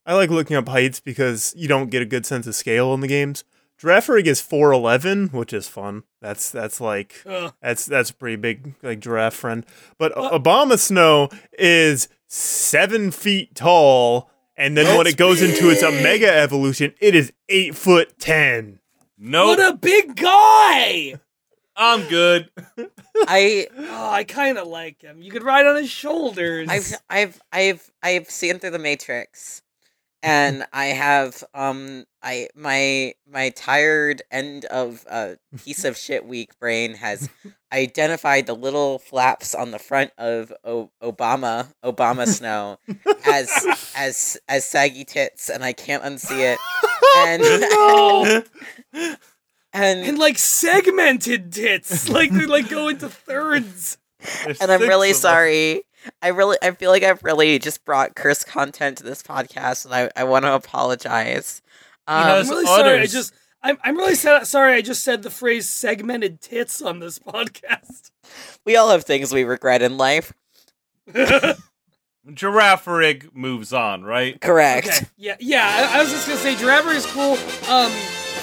I 0.05 0.13
like 0.15 0.29
looking 0.29 0.55
up 0.57 0.67
heights 0.67 0.99
because 0.99 1.53
you 1.57 1.67
don't 1.67 1.89
get 1.89 2.01
a 2.01 2.05
good 2.05 2.25
sense 2.25 2.45
of 2.45 2.55
scale 2.55 2.93
in 2.93 2.99
the 2.99 3.07
games. 3.07 3.43
Girafarig 3.81 4.25
is 4.27 4.39
four 4.41 4.71
eleven, 4.71 5.29
which 5.29 5.53
is 5.53 5.67
fun. 5.67 6.03
That's 6.21 6.51
that's 6.51 6.79
like 6.79 7.21
Ugh. 7.25 7.53
that's 7.61 7.85
that's 7.85 8.11
a 8.11 8.13
pretty 8.13 8.35
big 8.35 8.75
like 8.83 8.99
giraffe 8.99 9.33
friend. 9.33 9.65
But 9.97 10.15
Uh, 10.15 10.37
Obama 10.37 10.77
Snow 10.77 11.29
is 11.57 12.07
seven 12.27 13.09
feet 13.11 13.55
tall, 13.55 14.29
and 14.55 14.77
then 14.77 14.95
when 14.97 15.07
it 15.07 15.17
goes 15.17 15.41
into 15.41 15.69
its 15.71 15.81
big. 15.81 15.99
Omega 15.99 16.31
evolution, 16.31 16.93
it 16.99 17.15
is 17.15 17.33
eight 17.49 17.75
foot 17.75 18.19
ten. 18.19 18.79
Nope. 19.23 19.57
What 19.57 19.73
a 19.73 19.77
big 19.77 20.15
guy! 20.15 21.15
I'm 21.75 22.07
good. 22.07 22.49
I 23.15 23.67
Oh, 23.77 24.09
I 24.11 24.23
kind 24.25 24.57
of 24.57 24.67
like 24.67 25.01
him. 25.01 25.21
You 25.21 25.31
could 25.31 25.43
ride 25.43 25.65
on 25.65 25.75
his 25.75 25.89
shoulders. 25.89 26.67
I've 26.69 26.93
I've 27.09 27.41
I've 27.51 27.91
I've 28.03 28.29
seen 28.29 28.59
through 28.59 28.71
the 28.71 28.79
Matrix, 28.79 29.61
and 30.21 30.65
I 30.73 30.85
have 30.87 31.43
um 31.55 32.05
I 32.21 32.49
my 32.55 33.13
my 33.27 33.49
tired 33.49 34.21
end 34.29 34.65
of 34.65 35.03
a 35.09 35.37
piece 35.63 35.83
of 35.83 35.97
shit 35.97 36.25
week 36.25 36.59
brain 36.59 36.93
has 36.95 37.27
identified 37.73 38.45
the 38.45 38.55
little 38.55 38.99
flaps 38.99 39.55
on 39.55 39.71
the 39.71 39.79
front 39.79 40.11
of 40.17 40.53
o- 40.63 40.91
Obama 41.01 41.73
Obama 41.83 42.27
Snow 42.27 42.77
as 43.25 43.49
as 43.95 44.37
as 44.47 44.63
saggy 44.65 45.05
tits, 45.05 45.49
and 45.49 45.63
I 45.63 45.73
can't 45.73 46.03
unsee 46.03 46.53
it. 46.53 46.59
And 47.25 47.41
no. 47.43 48.43
and 49.73 49.99
and 50.05 50.17
like 50.19 50.37
segmented 50.37 51.51
tits, 51.51 52.09
like 52.09 52.31
they 52.31 52.45
like 52.45 52.69
go 52.69 52.87
into 52.89 53.09
thirds. 53.09 53.97
There's 54.45 54.61
and 54.61 54.71
I'm 54.71 54.81
really 54.81 55.09
of 55.11 55.15
them. 55.15 55.21
sorry. 55.21 55.83
I 56.21 56.29
really, 56.29 56.57
I 56.61 56.71
feel 56.71 56.91
like 56.91 57.03
I've 57.03 57.23
really 57.23 57.59
just 57.59 57.85
brought 57.85 58.13
curse 58.15 58.43
content 58.43 58.97
to 58.97 59.03
this 59.05 59.23
podcast, 59.23 59.85
and 59.85 59.93
I, 59.93 60.09
I 60.17 60.25
want 60.25 60.43
to 60.43 60.53
apologize. 60.53 61.61
Um, 62.07 62.23
has- 62.25 62.49
I'm 62.49 62.55
really 62.55 62.65
sorry. 62.65 62.99
I 62.99 63.05
just, 63.05 63.33
I'm, 63.61 63.77
I'm 63.85 63.95
really 63.97 64.15
sa- 64.15 64.43
sorry. 64.43 64.73
I 64.73 64.81
just 64.81 65.03
said 65.03 65.23
the 65.23 65.29
phrase 65.29 65.67
"segmented 65.69 66.41
tits" 66.41 66.81
on 66.81 66.99
this 66.99 67.19
podcast. 67.27 68.11
we 68.65 68.75
all 68.75 68.89
have 68.89 69.05
things 69.05 69.33
we 69.33 69.43
regret 69.45 69.81
in 69.81 69.97
life. 69.97 70.33
Girafarig 72.27 73.33
moves 73.33 73.73
on, 73.73 74.03
right? 74.03 74.39
Correct. 74.39 74.87
Okay. 74.87 75.05
Yeah, 75.17 75.35
yeah. 75.39 75.89
I, 75.91 75.97
I 75.97 76.01
was 76.01 76.11
just 76.11 76.27
gonna 76.27 76.39
say, 76.39 76.55
Giraffe 76.55 76.87
is 76.93 77.05
cool. 77.07 77.37
Um, 77.69 77.91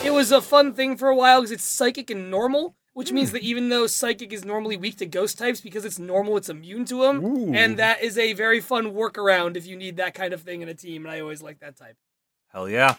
it 0.04 0.12
was 0.12 0.32
a 0.32 0.40
fun 0.40 0.74
thing 0.74 0.96
for 0.96 1.08
a 1.08 1.16
while 1.16 1.40
because 1.40 1.50
it's 1.50 1.64
psychic 1.64 2.10
and 2.10 2.30
normal, 2.30 2.76
which 2.92 3.10
means 3.10 3.32
that 3.32 3.42
even 3.42 3.70
though 3.70 3.86
psychic 3.86 4.32
is 4.32 4.44
normally 4.44 4.76
weak 4.76 4.98
to 4.98 5.06
ghost 5.06 5.38
types, 5.38 5.60
because 5.60 5.84
it's 5.84 5.98
normal, 5.98 6.36
it's 6.36 6.50
immune 6.50 6.84
to 6.86 7.02
them, 7.02 7.24
Ooh. 7.24 7.54
and 7.54 7.78
that 7.78 8.02
is 8.02 8.18
a 8.18 8.34
very 8.34 8.60
fun 8.60 8.92
workaround 8.92 9.56
if 9.56 9.66
you 9.66 9.76
need 9.76 9.96
that 9.96 10.14
kind 10.14 10.34
of 10.34 10.42
thing 10.42 10.60
in 10.60 10.68
a 10.68 10.74
team. 10.74 11.06
And 11.06 11.12
I 11.12 11.20
always 11.20 11.42
like 11.42 11.60
that 11.60 11.76
type. 11.76 11.96
Hell 12.48 12.68
yeah. 12.68 12.96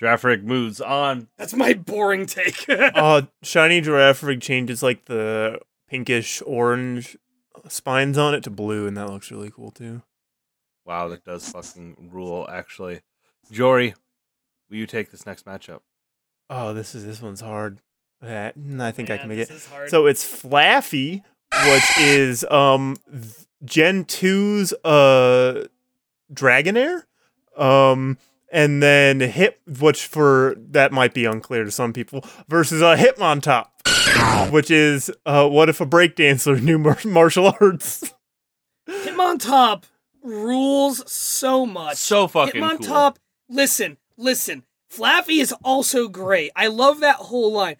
Girafarig 0.00 0.42
moves 0.42 0.80
on. 0.80 1.28
That's 1.36 1.54
my 1.54 1.74
boring 1.74 2.26
take. 2.26 2.64
uh, 2.68 3.22
shiny 3.42 3.82
Girafarig 3.82 4.40
changes 4.40 4.82
like 4.82 5.04
the 5.04 5.60
pinkish 5.88 6.42
orange 6.46 7.16
spines 7.68 8.18
on 8.18 8.34
it 8.34 8.42
to 8.44 8.50
blue, 8.50 8.86
and 8.86 8.96
that 8.96 9.08
looks 9.08 9.30
really 9.30 9.50
cool 9.50 9.70
too. 9.70 10.02
Wow, 10.84 11.08
that 11.08 11.24
does 11.24 11.48
fucking 11.48 12.10
rule, 12.10 12.48
actually. 12.50 13.00
Jory, 13.50 13.94
will 14.68 14.76
you 14.76 14.86
take 14.86 15.10
this 15.10 15.26
next 15.26 15.44
matchup? 15.44 15.80
Oh, 16.48 16.74
this 16.74 16.94
is 16.94 17.04
this 17.04 17.22
one's 17.22 17.40
hard. 17.40 17.78
I 18.22 18.90
think 18.90 19.10
I 19.10 19.18
can 19.18 19.28
make 19.28 19.38
this 19.38 19.50
it. 19.50 19.54
is 19.54 19.66
hard. 19.66 19.90
So 19.90 20.06
it's 20.06 20.24
Flaaffy, 20.24 21.22
which 21.66 21.98
is 21.98 22.44
um 22.50 22.96
Gen 23.64 24.04
2's 24.04 24.72
uh 24.84 25.66
Dragonair. 26.32 27.04
Um 27.56 28.18
and 28.52 28.82
then 28.82 29.20
Hip 29.20 29.60
which 29.66 30.06
for 30.06 30.56
that 30.58 30.92
might 30.92 31.14
be 31.14 31.24
unclear 31.24 31.64
to 31.64 31.70
some 31.70 31.92
people 31.92 32.24
versus 32.48 32.82
a 32.82 32.88
uh, 32.88 32.96
Hitmontop, 32.96 33.66
which 34.50 34.70
is 34.70 35.10
uh 35.26 35.48
what 35.48 35.68
if 35.68 35.80
a 35.80 35.86
breakdancer 35.86 36.60
knew 36.60 36.78
mar- 36.78 36.98
martial 37.04 37.54
arts? 37.60 38.12
Hitmontop 38.88 39.84
rules 40.22 41.10
so 41.10 41.64
much. 41.66 41.96
So 41.96 42.26
fucking 42.28 42.60
cool. 42.60 42.70
Hitmontop, 42.78 43.16
listen, 43.48 43.98
listen. 44.16 44.64
Flaaffy 44.92 45.40
is 45.40 45.52
also 45.64 46.08
great. 46.08 46.50
I 46.56 46.66
love 46.66 47.00
that 47.00 47.16
whole 47.16 47.52
line. 47.52 47.76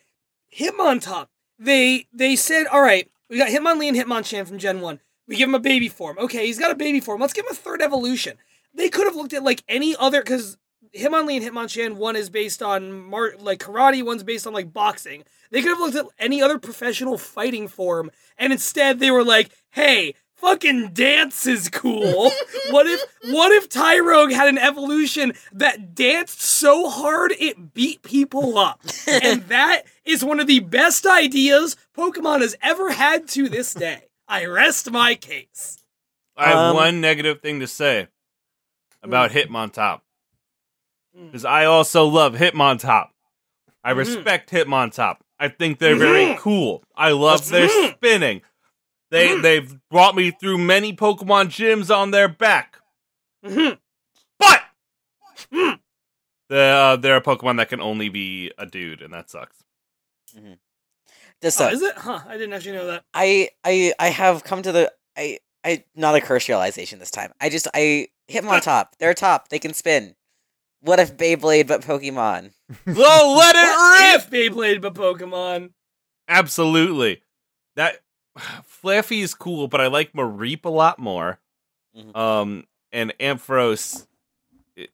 Hitmontop. 0.57 1.27
They 1.59 2.07
they 2.13 2.37
said, 2.37 2.67
all 2.67 2.81
right, 2.81 3.11
we 3.29 3.39
got 3.39 3.49
Hitmonlee 3.49 3.89
and 3.89 3.97
Hitmonchan 3.97 4.47
from 4.47 4.59
Gen 4.59 4.81
1. 4.81 5.01
We 5.27 5.37
give 5.37 5.49
him 5.49 5.55
a 5.55 5.61
baby 5.61 5.89
form. 5.89 6.19
Okay, 6.19 6.47
he's 6.47 6.59
got 6.59 6.71
a 6.71 6.77
baby 6.77 7.01
form. 7.01 7.21
Let's 7.21 7.33
give 7.33 7.45
him 7.45 7.53
a 7.53 7.55
third 7.55 7.83
evolution. 7.83 8.37
They 8.75 8.89
could 8.89 9.07
have 9.07 9.17
looked 9.17 9.33
at 9.33 9.43
like 9.43 9.63
any 9.69 9.95
other 9.97 10.21
because 10.21 10.57
Hitmonlee 10.97 11.37
and 11.37 11.45
Hitmonchan, 11.45 11.95
one 11.97 12.17
is 12.17 12.31
based 12.31 12.63
on 12.63 12.93
mar- 12.93 13.35
like 13.39 13.61
karate, 13.61 14.05
one's 14.05 14.23
based 14.23 14.47
on 14.47 14.53
like 14.53 14.73
boxing. 14.73 15.25
They 15.51 15.63
could 15.63 15.71
have 15.71 15.81
looked 15.81 15.97
at 15.97 16.07
any 16.19 16.41
other 16.43 16.59
professional 16.59 17.19
fighting 17.19 17.67
form, 17.69 18.11
and 18.39 18.53
instead 18.53 18.99
they 19.01 19.11
were 19.11 19.25
like, 19.25 19.51
hey, 19.71 20.15
fucking 20.37 20.91
dance 20.93 21.47
is 21.47 21.69
cool. 21.69 22.31
what 22.71 22.87
if 22.87 23.01
what 23.31 23.53
if 23.53 23.69
Tyrogue 23.69 24.33
had 24.33 24.49
an 24.49 24.59
evolution 24.59 25.33
that 25.53 25.95
danced 25.95 26.41
so 26.41 26.89
hard 26.89 27.33
it 27.39 27.75
beat 27.75 28.03
people 28.03 28.57
up? 28.59 28.81
and 29.09 29.43
that 29.49 29.83
is 30.05 30.25
one 30.25 30.41
of 30.41 30.47
the 30.47 30.61
best 30.61 31.05
ideas 31.07 31.77
Pokemon 31.97 32.41
has 32.41 32.57
ever 32.63 32.93
had 32.93 33.27
to 33.29 33.49
this 33.49 33.75
day. 33.75 34.05
I 34.29 34.45
rest 34.47 34.91
my 34.91 35.17
case. 35.17 35.79
I 36.37 36.49
have 36.51 36.57
Um, 36.59 36.77
one 36.77 37.01
negative 37.01 37.41
thing 37.43 37.59
to 37.61 37.67
say 37.67 38.07
about 39.03 39.33
Hitmontop. 39.33 40.01
Mm. 41.19 41.27
Because 41.27 41.45
I 41.45 41.65
also 41.65 42.05
love 42.07 42.35
Hitmontop. 42.37 43.09
I 43.83 43.93
Mhm. 43.93 43.97
respect 43.97 44.51
Hitmontop. 44.51 45.17
I 45.40 45.48
think 45.48 45.79
they're 45.81 45.96
very 45.96 46.26
Mhm. 46.35 46.38
cool. 46.38 46.85
I 46.94 47.11
love 47.12 47.48
their 47.48 47.66
Mhm. 47.66 47.94
spinning. 47.94 48.42
They 49.11 49.29
Mhm. 49.29 49.42
they've 49.42 49.88
brought 49.88 50.14
me 50.14 50.31
through 50.31 50.59
many 50.59 50.92
Pokemon 50.94 51.46
gyms 51.48 51.92
on 51.94 52.11
their 52.12 52.29
back. 52.29 52.76
Mhm. 53.44 53.79
But 54.38 54.62
Mm. 55.53 55.81
the, 56.48 56.59
uh, 56.61 56.96
they're 56.96 57.16
a 57.16 57.22
Pokemon 57.22 57.57
that 57.57 57.70
can 57.70 57.81
only 57.81 58.09
be 58.11 58.53
a 58.59 58.66
dude, 58.66 59.00
and 59.03 59.12
that 59.14 59.31
sucks. 59.31 59.57
This 61.40 61.61
Oh, 61.61 61.68
is 61.68 61.81
it? 61.83 61.96
Huh, 61.96 62.20
I 62.29 62.35
didn't 62.35 62.53
actually 62.53 62.72
know 62.76 62.87
that. 62.87 63.05
I 63.14 63.48
I 63.64 63.94
I 63.98 64.09
have 64.11 64.44
come 64.44 64.62
to 64.62 64.72
the 64.72 64.92
I 65.16 65.38
I 65.64 65.85
not 65.94 66.14
a 66.14 66.20
curse 66.20 66.48
realization 66.48 66.98
this 66.98 67.11
time. 67.11 67.33
I 67.40 67.48
just 67.48 67.66
I 67.74 68.09
hit 68.29 68.42
them 68.42 68.50
on 68.50 68.61
top. 68.61 68.94
They're 68.98 69.14
top. 69.14 69.48
They 69.48 69.59
can 69.59 69.72
spin. 69.74 70.14
What 70.83 70.99
if 71.01 71.16
Beyblade 71.16 71.66
but 71.66 71.83
Pokemon? 71.83 72.53
Oh, 72.87 73.37
let 73.38 73.57
it 73.57 73.59
What 73.59 74.01
rip! 74.14 74.23
if 74.23 74.31
Beyblade 74.31 74.81
but 74.81 74.95
Pokemon? 74.95 75.71
Absolutely. 76.29 77.23
That 77.77 77.99
Flaaffy 78.38 79.23
is 79.23 79.35
cool, 79.35 79.69
but 79.69 79.81
I 79.81 79.88
like 79.88 80.12
Mareep 80.12 80.64
a 80.64 80.69
lot 80.71 80.99
more. 80.99 81.38
Mhm. 81.97 82.16
Um, 82.16 82.64
and 82.93 83.12
Ampharos 83.21 84.07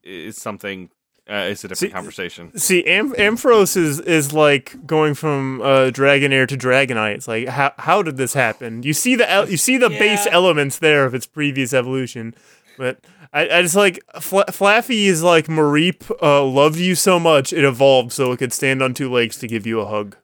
is 0.02 0.36
something. 0.36 0.90
Uh, 1.28 1.48
it's 1.50 1.64
a 1.64 1.68
different 1.68 1.90
See- 1.90 1.94
conversation. 1.94 2.56
See, 2.56 2.84
Am- 2.86 3.12
Ampharos 3.14 3.76
is 3.76 4.00
is 4.00 4.32
like 4.32 4.86
going 4.86 5.14
from 5.14 5.60
uh, 5.60 5.90
Dragonair 5.92 6.46
to 6.48 6.56
Dragonite. 6.56 7.14
It's 7.16 7.28
like 7.28 7.48
how 7.48 7.72
how 7.78 8.02
did 8.02 8.16
this 8.16 8.32
happen? 8.32 8.82
You 8.84 8.92
see 8.94 9.14
the 9.16 9.28
el- 9.30 9.50
you 9.50 9.56
see 9.56 9.76
the 9.76 9.90
base 9.90 10.26
elements 10.30 10.78
there 10.78 11.04
of 11.04 11.14
its 11.14 11.26
previous 11.26 11.74
evolution, 11.74 12.34
but 12.78 13.00
I, 13.32 13.48
I 13.48 13.62
just 13.62 13.76
like 13.76 14.00
Fla- 14.20 14.46
Flaaffy 14.46 15.06
is 15.06 15.22
like 15.22 15.46
Mareep 15.46 16.10
uh, 16.22 16.44
loved 16.44 16.78
you 16.78 16.94
so 16.94 17.18
much 17.18 17.52
it 17.52 17.64
evolved 17.64 18.12
so 18.12 18.32
it 18.32 18.38
could 18.38 18.52
stand 18.52 18.82
on 18.82 18.94
two 18.94 19.10
legs 19.10 19.36
to 19.38 19.48
give 19.48 19.66
you 19.66 19.80
a 19.80 19.86
hug. 19.86 20.16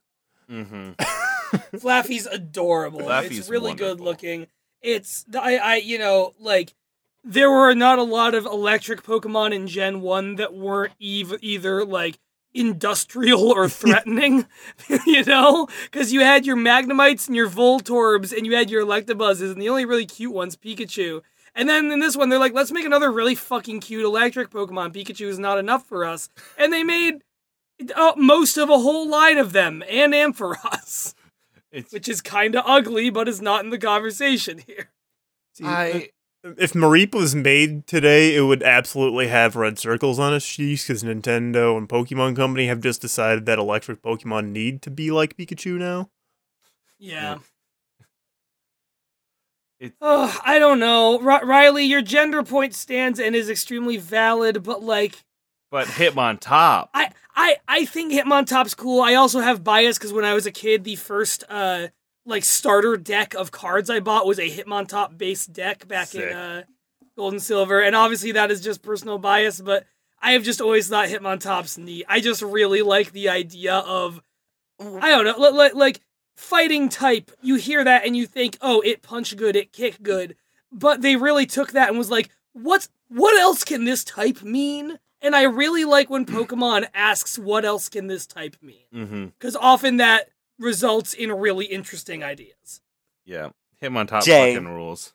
hmm 0.48 0.90
Flaaffy's 1.74 2.26
adorable. 2.26 3.00
Flaaffy's 3.00 3.40
it's 3.40 3.50
really 3.50 3.70
wonderful. 3.70 3.96
good 3.96 4.04
looking. 4.04 4.46
It's 4.80 5.24
I 5.34 5.58
I 5.58 5.76
you 5.76 5.98
know 5.98 6.34
like 6.40 6.74
there 7.24 7.50
were 7.50 7.74
not 7.74 7.98
a 7.98 8.02
lot 8.02 8.34
of 8.34 8.46
electric 8.46 9.02
Pokemon 9.02 9.54
in 9.54 9.66
Gen 9.66 10.00
One 10.00 10.36
that 10.36 10.54
weren't 10.54 10.92
ev- 11.02 11.38
either 11.40 11.84
like 11.84 12.18
industrial 12.54 13.50
or 13.52 13.68
threatening, 13.80 14.46
you 15.06 15.24
know, 15.24 15.68
because 15.84 16.12
you 16.12 16.20
had 16.20 16.44
your 16.46 16.56
Magnemites 16.56 17.26
and 17.26 17.36
your 17.36 17.48
Voltorbs 17.48 18.36
and 18.36 18.46
you 18.46 18.54
had 18.54 18.70
your 18.70 18.84
Electabuzzes 18.84 19.52
and 19.52 19.60
the 19.60 19.68
only 19.68 19.84
really 19.84 20.06
cute 20.06 20.32
ones 20.32 20.56
Pikachu. 20.56 21.22
And 21.54 21.68
then 21.68 21.90
in 21.90 21.98
this 21.98 22.16
one, 22.16 22.28
they're 22.28 22.38
like, 22.38 22.54
let's 22.54 22.72
make 22.72 22.86
another 22.86 23.12
really 23.12 23.34
fucking 23.34 23.80
cute 23.80 24.04
electric 24.04 24.50
Pokemon. 24.50 24.94
Pikachu 24.94 25.26
is 25.26 25.38
not 25.38 25.58
enough 25.58 25.86
for 25.86 26.04
us, 26.04 26.28
and 26.56 26.72
they 26.72 26.82
made 26.82 27.22
uh, 27.94 28.12
most 28.16 28.56
of 28.56 28.70
a 28.70 28.78
whole 28.78 29.08
line 29.08 29.38
of 29.38 29.52
them 29.52 29.82
and 29.88 30.12
Ampharos 30.12 31.14
It's 31.72 31.92
which 31.92 32.08
is 32.08 32.20
kind 32.20 32.54
of 32.54 32.64
ugly, 32.66 33.10
but 33.10 33.28
is 33.28 33.40
not 33.40 33.64
in 33.64 33.70
the 33.70 33.78
conversation 33.78 34.62
here. 34.66 34.90
See, 35.54 35.64
I 35.64 36.10
if 36.44 36.72
Mareep 36.72 37.14
was 37.14 37.34
made 37.34 37.86
today, 37.86 38.34
it 38.34 38.42
would 38.42 38.62
absolutely 38.62 39.28
have 39.28 39.54
red 39.54 39.78
circles 39.78 40.18
on 40.18 40.34
its 40.34 40.46
cheeks 40.46 40.86
because 40.86 41.02
Nintendo 41.04 41.78
and 41.78 41.88
Pokemon 41.88 42.34
Company 42.36 42.66
have 42.66 42.80
just 42.80 43.00
decided 43.00 43.46
that 43.46 43.58
electric 43.58 44.02
Pokemon 44.02 44.50
need 44.50 44.82
to 44.82 44.90
be 44.90 45.10
like 45.10 45.36
Pikachu 45.36 45.78
now. 45.78 46.10
Yeah. 46.98 47.38
It's- 49.82 49.96
Oh, 50.00 50.40
I 50.44 50.58
don't 50.58 50.78
know, 50.78 51.18
R- 51.20 51.44
Riley. 51.44 51.84
Your 51.84 52.02
gender 52.02 52.42
point 52.42 52.74
stands 52.74 53.18
and 53.18 53.34
is 53.34 53.50
extremely 53.50 53.96
valid, 53.96 54.62
but 54.62 54.82
like, 54.82 55.24
but 55.70 55.86
Hitmontop. 55.88 56.88
I, 56.94 57.10
I, 57.34 57.56
I 57.66 57.84
think 57.86 58.12
Hitmontop's 58.12 58.74
cool. 58.74 59.00
I 59.02 59.14
also 59.14 59.40
have 59.40 59.64
bias 59.64 59.98
because 59.98 60.12
when 60.12 60.24
I 60.24 60.34
was 60.34 60.46
a 60.46 60.52
kid, 60.52 60.84
the 60.84 60.96
first 60.96 61.44
uh 61.48 61.88
like 62.24 62.44
starter 62.44 62.96
deck 62.96 63.34
of 63.34 63.50
cards 63.50 63.90
I 63.90 63.98
bought 64.00 64.26
was 64.26 64.38
a 64.38 64.48
Hitmontop 64.48 65.18
based 65.18 65.52
deck 65.52 65.88
back 65.88 66.08
Sick. 66.08 66.30
in 66.30 66.36
uh 66.36 66.62
Gold 67.16 67.32
and 67.34 67.42
Silver, 67.42 67.80
and 67.80 67.96
obviously 67.96 68.32
that 68.32 68.50
is 68.50 68.60
just 68.60 68.82
personal 68.82 69.18
bias, 69.18 69.60
but 69.60 69.84
I 70.20 70.32
have 70.32 70.44
just 70.44 70.60
always 70.60 70.88
thought 70.88 71.08
Hitmontop's 71.08 71.76
neat. 71.76 72.06
I 72.08 72.20
just 72.20 72.40
really 72.42 72.82
like 72.82 73.10
the 73.12 73.28
idea 73.30 73.74
of 73.74 74.22
I 74.80 75.08
don't 75.10 75.24
know, 75.24 75.36
li- 75.38 75.50
li- 75.58 75.72
like 75.74 76.00
fighting 76.34 76.88
type. 76.88 77.30
You 77.40 77.56
hear 77.56 77.84
that 77.84 78.06
and 78.06 78.16
you 78.16 78.26
think, 78.26 78.58
oh, 78.60 78.80
it 78.80 79.02
punch 79.02 79.36
good, 79.36 79.56
it 79.56 79.72
kick 79.72 80.02
good, 80.02 80.36
but 80.70 81.02
they 81.02 81.16
really 81.16 81.46
took 81.46 81.72
that 81.72 81.88
and 81.88 81.98
was 81.98 82.10
like, 82.10 82.30
what's 82.52 82.88
what 83.08 83.38
else 83.38 83.64
can 83.64 83.84
this 83.84 84.04
type 84.04 84.42
mean? 84.42 84.98
And 85.20 85.36
I 85.36 85.42
really 85.42 85.84
like 85.84 86.10
when 86.10 86.26
Pokemon 86.26 86.86
asks, 86.94 87.38
what 87.38 87.64
else 87.64 87.88
can 87.88 88.06
this 88.06 88.26
type 88.26 88.56
mean? 88.62 88.86
Mm-hmm. 88.94 89.24
Because 89.26 89.56
often 89.56 89.98
that 89.98 90.30
results 90.58 91.14
in 91.14 91.32
really 91.32 91.66
interesting 91.66 92.22
ideas. 92.24 92.80
Yeah, 93.24 93.50
Hitmontop 93.82 94.24
Jay. 94.24 94.54
fucking 94.54 94.68
rules. 94.68 95.12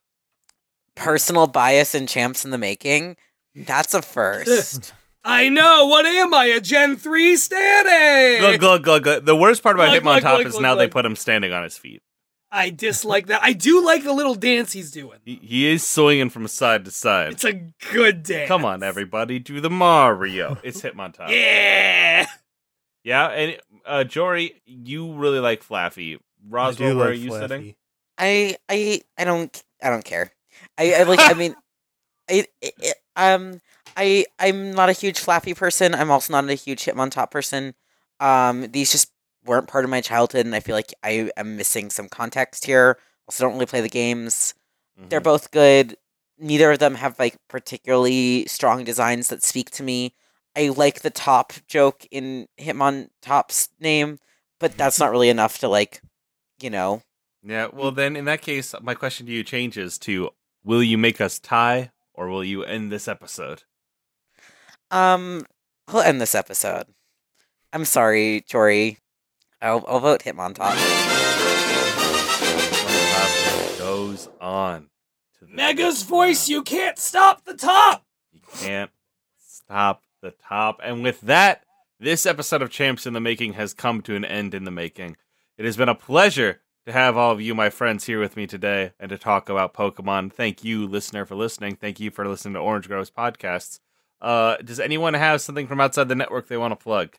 Personal 0.96 1.48
bias 1.48 1.94
and 1.94 2.08
champs 2.08 2.44
in 2.44 2.52
the 2.52 2.58
making. 2.58 3.18
That's 3.56 3.94
a 3.94 4.02
first. 4.02 4.94
I 5.28 5.50
know. 5.50 5.88
What 5.88 6.06
am 6.06 6.34
I? 6.34 6.46
A 6.46 6.62
Gen 6.62 6.96
three 6.96 7.36
standing? 7.36 8.40
Glug, 8.42 8.60
glug, 8.60 8.84
glug, 8.84 9.04
glug. 9.04 9.26
The 9.26 9.36
worst 9.36 9.62
part 9.62 9.76
about 9.76 9.90
Glug, 9.90 10.04
glug, 10.04 10.18
Hitmontop 10.24 10.36
glug, 10.36 10.46
is 10.48 10.52
glug, 10.54 10.62
now 10.64 10.76
they 10.76 10.88
put 10.88 11.06
him 11.06 11.16
standing 11.16 11.52
on 11.54 11.64
his 11.64 11.78
feet. 11.78 12.02
I 12.50 12.70
dislike 12.70 13.28
that. 13.28 13.44
I 13.44 13.52
do 13.52 13.84
like 13.86 14.04
the 14.06 14.14
little 14.14 14.36
dance 14.36 14.72
he's 14.72 14.90
doing. 14.90 15.20
He, 15.26 15.36
he 15.44 15.68
is 15.68 15.86
swinging 15.86 16.30
from 16.30 16.48
side 16.48 16.86
to 16.86 16.92
side. 16.92 17.34
It's 17.34 17.44
a 17.44 17.62
good 17.92 18.24
dance. 18.24 18.48
Come 18.48 18.64
on, 18.64 18.84
everybody, 18.84 19.38
do 19.38 19.60
the 19.60 19.70
Mario. 19.70 20.58
It's 20.64 20.82
Hitmontop. 20.82 21.28
Yeah. 21.30 22.26
Yeah, 23.04 23.28
and 23.28 23.58
uh, 23.86 24.04
Jory, 24.06 24.62
you 24.66 25.14
really 25.14 25.40
like 25.40 25.62
Flaaffy. 25.66 26.20
Roswell, 26.50 26.92
do 26.92 26.98
where 26.98 27.10
are 27.10 27.14
you 27.14 27.32
Flaaffy. 27.32 27.40
sitting? 27.42 27.76
I 28.18 28.58
I 28.70 29.02
I 29.18 29.24
don't 29.26 29.64
I 29.84 29.90
don't 29.90 30.04
care. 30.06 30.32
I, 30.78 30.94
I 30.94 31.04
like 31.04 31.20
I 31.22 31.34
mean 31.34 31.56
it, 32.30 32.48
it, 32.62 32.74
it- 32.80 32.98
um 33.16 33.62
I 33.98 34.26
I'm 34.40 34.72
not 34.72 34.90
a 34.90 34.94
huge 34.94 35.20
Flaaffy 35.20 35.56
person. 35.58 35.96
I'm 35.96 36.12
also 36.12 36.32
not 36.32 36.48
a 36.50 36.54
huge 36.54 36.86
Hitmontop 36.86 37.32
person. 37.32 37.74
Um, 38.20 38.72
these 38.72 38.92
just 38.92 39.12
weren't 39.46 39.68
part 39.68 39.84
of 39.84 39.90
my 39.90 40.02
childhood, 40.02 40.46
and 40.46 40.56
I 40.56 40.60
feel 40.60 40.76
like 40.76 40.94
I 41.04 41.32
am 41.36 41.58
missing 41.58 41.90
some 41.90 42.08
context 42.08 42.66
here. 42.66 42.98
Also, 43.28 43.44
don't 43.44 43.54
really 43.54 43.66
play 43.66 43.82
the 43.82 43.90
games. 43.90 44.54
They're 45.10 45.20
Mhm. 45.20 45.24
both 45.24 45.52
good. 45.52 45.98
Neither 46.38 46.72
of 46.72 46.80
them 46.80 46.96
have 46.96 47.18
like 47.20 47.36
particularly 47.48 48.46
strong 48.48 48.84
designs 48.84 49.30
that 49.30 49.44
speak 49.44 49.72
to 49.72 49.84
me. 49.84 50.14
I 50.56 50.70
like 50.70 51.02
the 51.02 51.10
top 51.10 51.54
joke 51.68 52.06
in 52.12 52.48
Hitmontop's 52.60 53.70
name, 53.80 54.20
but 54.60 54.78
that's 54.78 55.00
not 55.00 55.12
really 55.12 55.30
enough 55.30 55.58
to 55.60 55.68
like, 55.68 56.02
you 56.60 56.70
know. 56.70 57.02
Yeah, 57.44 57.68
well 57.72 57.92
then 57.92 58.16
in 58.16 58.26
that 58.26 58.42
case, 58.42 58.74
my 58.82 58.94
question 58.94 59.26
to 59.28 59.32
you 59.32 59.44
changes 59.44 59.98
to 60.00 60.32
will 60.64 60.84
you 60.84 60.98
make 60.98 61.22
us 61.22 61.40
tie 61.40 61.92
or 62.14 62.28
will 62.28 62.44
you 62.44 62.64
end 62.64 62.92
this 62.92 63.08
episode? 63.08 63.64
Um, 64.92 65.46
we'll 65.92 66.04
end 66.04 66.22
this 66.22 66.36
episode. 66.36 66.86
I'm 67.74 67.86
sorry, 67.86 68.44
Jory. 68.48 68.98
I'll, 69.62 69.84
I'll 69.88 70.00
vote 70.00 70.22
Hitmontop. 70.22 70.76
Top 73.14 73.78
goes 73.80 74.30
on. 74.40 74.90
To 75.40 75.46
the 75.46 75.54
Mega's 75.54 76.04
voice, 76.04 76.48
you 76.48 76.62
can't 76.64 76.98
stop 76.98 77.46
the 77.46 77.56
top. 77.56 78.06
You 78.32 78.42
can't 78.60 78.92
stop 79.38 80.04
the 80.22 80.32
top. 80.32 80.80
And 80.84 81.04
with 81.04 81.22
that, 81.22 81.64
this 82.00 82.26
episode 82.26 82.62
of 82.62 82.70
Champs 82.70 83.06
in 83.06 83.14
the 83.14 83.20
Making 83.20 83.54
has 83.54 83.74
come 83.74 84.02
to 84.04 84.16
an 84.16 84.24
end 84.26 84.54
in 84.54 84.64
the 84.64 84.72
making. 84.72 85.18
It 85.58 85.66
has 85.66 85.78
been 85.78 85.90
a 85.90 85.96
pleasure 85.96 86.62
to 86.86 86.92
have 86.92 87.18
all 87.18 87.32
of 87.32 87.42
you, 87.42 87.54
my 87.56 87.70
friends, 87.70 88.06
here 88.06 88.20
with 88.20 88.38
me 88.38 88.48
today 88.48 88.92
and 89.00 89.10
to 89.10 89.18
talk 89.18 89.50
about 89.50 89.74
Pokemon. 89.74 90.32
Thank 90.32 90.64
you, 90.64 90.88
listener, 90.88 91.26
for 91.26 91.36
listening. 91.36 91.76
Thank 91.76 92.00
you 92.00 92.12
for 92.12 92.28
listening 92.28 92.54
to 92.54 92.60
Orange 92.60 92.88
Groves 92.88 93.12
podcasts. 93.12 93.80
Uh, 94.22 94.58
does 94.58 94.80
anyone 94.80 95.14
have 95.14 95.42
something 95.42 95.68
from 95.68 95.80
outside 95.80 96.10
the 96.10 96.16
network 96.16 96.48
they 96.48 96.58
want 96.58 96.72
to 96.72 96.84
plug? 96.84 97.16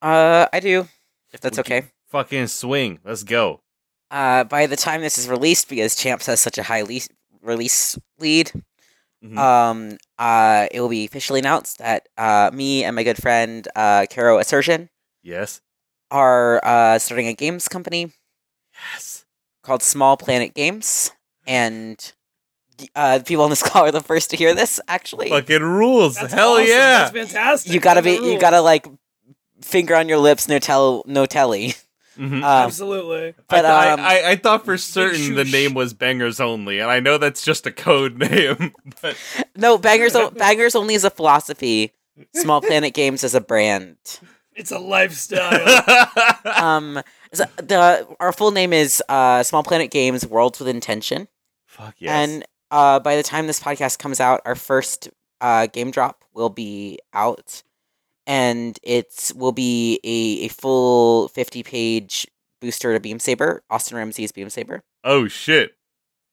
Uh, 0.00 0.46
I 0.52 0.60
do, 0.60 0.88
if 1.32 1.40
that's 1.40 1.58
okay. 1.58 1.84
Fucking 2.06 2.46
swing. 2.46 3.00
Let's 3.04 3.22
go. 3.24 3.60
Uh, 4.10 4.44
by 4.44 4.66
the 4.66 4.76
time 4.76 5.02
this 5.02 5.18
is 5.18 5.28
released, 5.28 5.68
because 5.68 5.94
Champs 5.94 6.26
has 6.26 6.40
such 6.40 6.56
a 6.56 6.62
high 6.62 6.82
le- 6.82 7.00
release 7.42 7.98
lead, 8.18 8.52
Mhm. 9.22 9.36
um, 9.36 9.98
uh, 10.18 10.68
it 10.70 10.80
will 10.80 10.88
be 10.88 11.04
officially 11.04 11.40
announced 11.40 11.78
that 11.78 12.08
uh, 12.16 12.50
me 12.54 12.84
and 12.84 12.94
my 12.96 13.02
good 13.02 13.20
friend 13.20 13.66
uh, 13.74 14.06
Caro 14.08 14.38
Assertion 14.38 14.88
yes. 15.22 15.60
are 16.10 16.64
uh, 16.64 16.98
starting 17.00 17.26
a 17.26 17.34
games 17.34 17.66
company 17.68 18.12
Yes. 18.92 19.24
called 19.62 19.82
Small 19.82 20.16
Planet 20.16 20.54
Games, 20.54 21.10
and 21.46 22.12
uh, 22.94 23.20
people 23.24 23.44
on 23.44 23.50
this 23.50 23.62
call 23.62 23.84
are 23.86 23.90
the 23.92 24.00
first 24.00 24.30
to 24.30 24.36
hear 24.36 24.54
this. 24.54 24.80
Actually, 24.88 25.30
Fucking 25.30 25.62
rules. 25.62 26.16
That's 26.16 26.32
Hell 26.32 26.52
awesome. 26.54 26.66
yeah. 26.66 27.08
That's 27.10 27.32
fantastic. 27.32 27.72
you 27.72 27.80
gotta 27.80 28.02
Those 28.02 28.18
be, 28.20 28.26
are 28.28 28.32
you 28.32 28.38
gotta 28.40 28.60
like 28.60 28.86
finger 29.62 29.94
on 29.96 30.08
your 30.08 30.18
lips, 30.18 30.48
no 30.48 30.58
tell, 30.58 31.02
no 31.06 31.26
telly. 31.26 31.74
Mhm. 32.16 32.38
Um, 32.38 32.42
Absolutely. 32.44 33.34
but, 33.48 33.64
I, 33.64 33.90
um, 33.90 34.00
I, 34.00 34.22
I 34.30 34.36
thought 34.36 34.64
for 34.64 34.76
certain 34.76 35.36
the 35.36 35.44
name 35.44 35.74
was 35.74 35.94
Bangers 35.94 36.40
Only, 36.40 36.80
and 36.80 36.90
I 36.90 36.98
know 36.98 37.16
that's 37.16 37.44
just 37.44 37.64
a 37.66 37.70
code 37.70 38.18
name, 38.30 38.74
but 39.00 39.16
no, 39.56 39.78
bangers, 39.78 40.16
o- 40.16 40.30
bangers 40.30 40.74
only 40.74 40.94
is 40.94 41.04
a 41.04 41.10
philosophy. 41.10 41.92
Small 42.34 42.60
Planet 42.60 42.92
Games 42.92 43.22
is 43.22 43.36
a 43.36 43.40
brand. 43.40 43.96
It's 44.56 44.72
a 44.72 44.78
lifestyle. 44.80 45.84
Um, 46.44 47.00
so 47.32 47.44
the 47.58 48.08
our 48.18 48.32
full 48.32 48.50
name 48.50 48.72
is 48.72 49.00
uh, 49.08 49.44
Small 49.44 49.62
Planet 49.62 49.90
Games 49.92 50.26
Worlds 50.26 50.58
with 50.58 50.66
Intention, 50.66 51.28
Fuck 51.66 51.94
yes. 51.98 52.10
and 52.28 52.44
uh, 52.70 53.00
by 53.00 53.16
the 53.16 53.22
time 53.22 53.46
this 53.46 53.60
podcast 53.60 53.98
comes 53.98 54.20
out, 54.20 54.40
our 54.44 54.54
first 54.54 55.08
uh, 55.40 55.66
game 55.66 55.90
drop 55.90 56.24
will 56.34 56.50
be 56.50 56.98
out, 57.14 57.62
and 58.26 58.78
it 58.82 59.32
will 59.36 59.52
be 59.52 60.00
a, 60.04 60.46
a 60.46 60.48
full 60.48 61.28
fifty 61.28 61.62
page 61.62 62.26
booster 62.60 62.92
to 62.92 63.00
Beam 63.00 63.18
Saber, 63.18 63.62
Austin 63.70 63.96
Ramsay's 63.96 64.32
Beam 64.32 64.50
Saber. 64.50 64.82
oh 65.04 65.28
shit. 65.28 65.74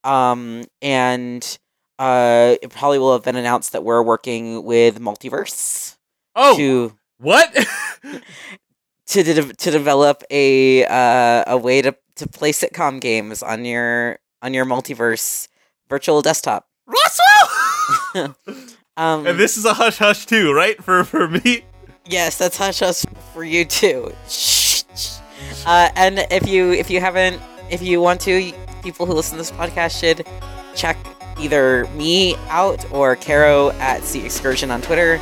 Um, 0.04 0.64
and 0.82 1.58
uh, 1.98 2.56
it 2.62 2.70
probably 2.70 2.98
will 3.00 3.12
have 3.12 3.24
been 3.24 3.34
announced 3.36 3.72
that 3.72 3.82
we're 3.82 4.02
working 4.02 4.62
with 4.64 5.00
Multiverse 5.00 5.96
Oh, 6.36 6.56
to 6.56 6.96
what? 7.18 7.52
to 9.06 9.22
de- 9.22 9.52
to 9.54 9.70
develop 9.70 10.22
a 10.30 10.84
uh, 10.84 11.44
a 11.46 11.56
way 11.56 11.82
to 11.82 11.94
to 12.16 12.28
play 12.28 12.52
sitcom 12.52 13.00
games 13.00 13.42
on 13.42 13.64
your 13.64 14.18
on 14.42 14.52
your 14.54 14.64
multiverse 14.64 15.48
virtual 15.88 16.22
desktop. 16.22 16.66
Russell. 16.86 18.34
Um, 18.98 19.26
and 19.26 19.38
this 19.38 19.58
is 19.58 19.66
a 19.66 19.74
hush 19.74 19.98
hush 19.98 20.24
too, 20.24 20.54
right? 20.54 20.82
For 20.82 21.04
for 21.04 21.28
me. 21.28 21.64
yes, 22.06 22.38
that's 22.38 22.56
hush 22.56 22.80
hush 22.80 23.04
for 23.34 23.44
you 23.44 23.66
too. 23.66 24.10
Shh, 24.26 24.84
shh. 24.96 25.18
Uh, 25.66 25.90
and 25.96 26.26
if 26.30 26.48
you 26.48 26.72
if 26.72 26.88
you 26.88 27.00
haven't 27.00 27.38
if 27.68 27.82
you 27.82 28.00
want 28.00 28.22
to, 28.22 28.52
people 28.82 29.04
who 29.04 29.12
listen 29.12 29.32
to 29.32 29.38
this 29.38 29.50
podcast 29.50 30.00
should 30.00 30.26
check 30.74 30.96
either 31.38 31.84
me 31.88 32.36
out 32.48 32.90
or 32.90 33.16
Caro 33.16 33.70
at 33.72 34.02
Sea 34.02 34.24
Excursion 34.24 34.70
on 34.70 34.80
Twitter 34.80 35.18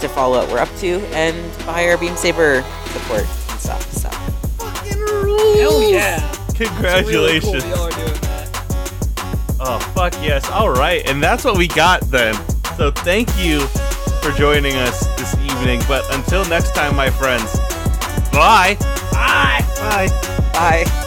to 0.00 0.08
follow 0.08 0.38
what 0.38 0.50
we're 0.50 0.58
up 0.58 0.74
to 0.78 1.00
and 1.14 1.36
buy 1.66 1.86
our 1.88 1.98
Beam 1.98 2.16
Saber 2.16 2.62
support 2.86 3.26
and 3.50 3.60
stuff. 3.60 3.92
So 3.92 4.08
Hell 5.58 5.82
yeah. 5.82 6.34
Congratulations. 6.54 7.54
It's 7.56 7.64
really 7.66 7.90
cool 7.92 8.39
Oh 9.60 9.78
fuck 9.94 10.14
yes. 10.14 10.48
All 10.50 10.70
right, 10.70 11.06
and 11.08 11.22
that's 11.22 11.44
what 11.44 11.56
we 11.56 11.68
got 11.68 12.00
then. 12.02 12.34
So 12.76 12.90
thank 12.90 13.28
you 13.38 13.60
for 14.22 14.32
joining 14.32 14.74
us 14.76 15.06
this 15.16 15.34
evening. 15.36 15.82
But 15.86 16.04
until 16.14 16.44
next 16.46 16.74
time, 16.74 16.96
my 16.96 17.10
friends. 17.10 17.58
Bye. 18.32 18.76
Bye. 19.12 19.64
Bye. 19.78 20.08
bye. 20.52 21.06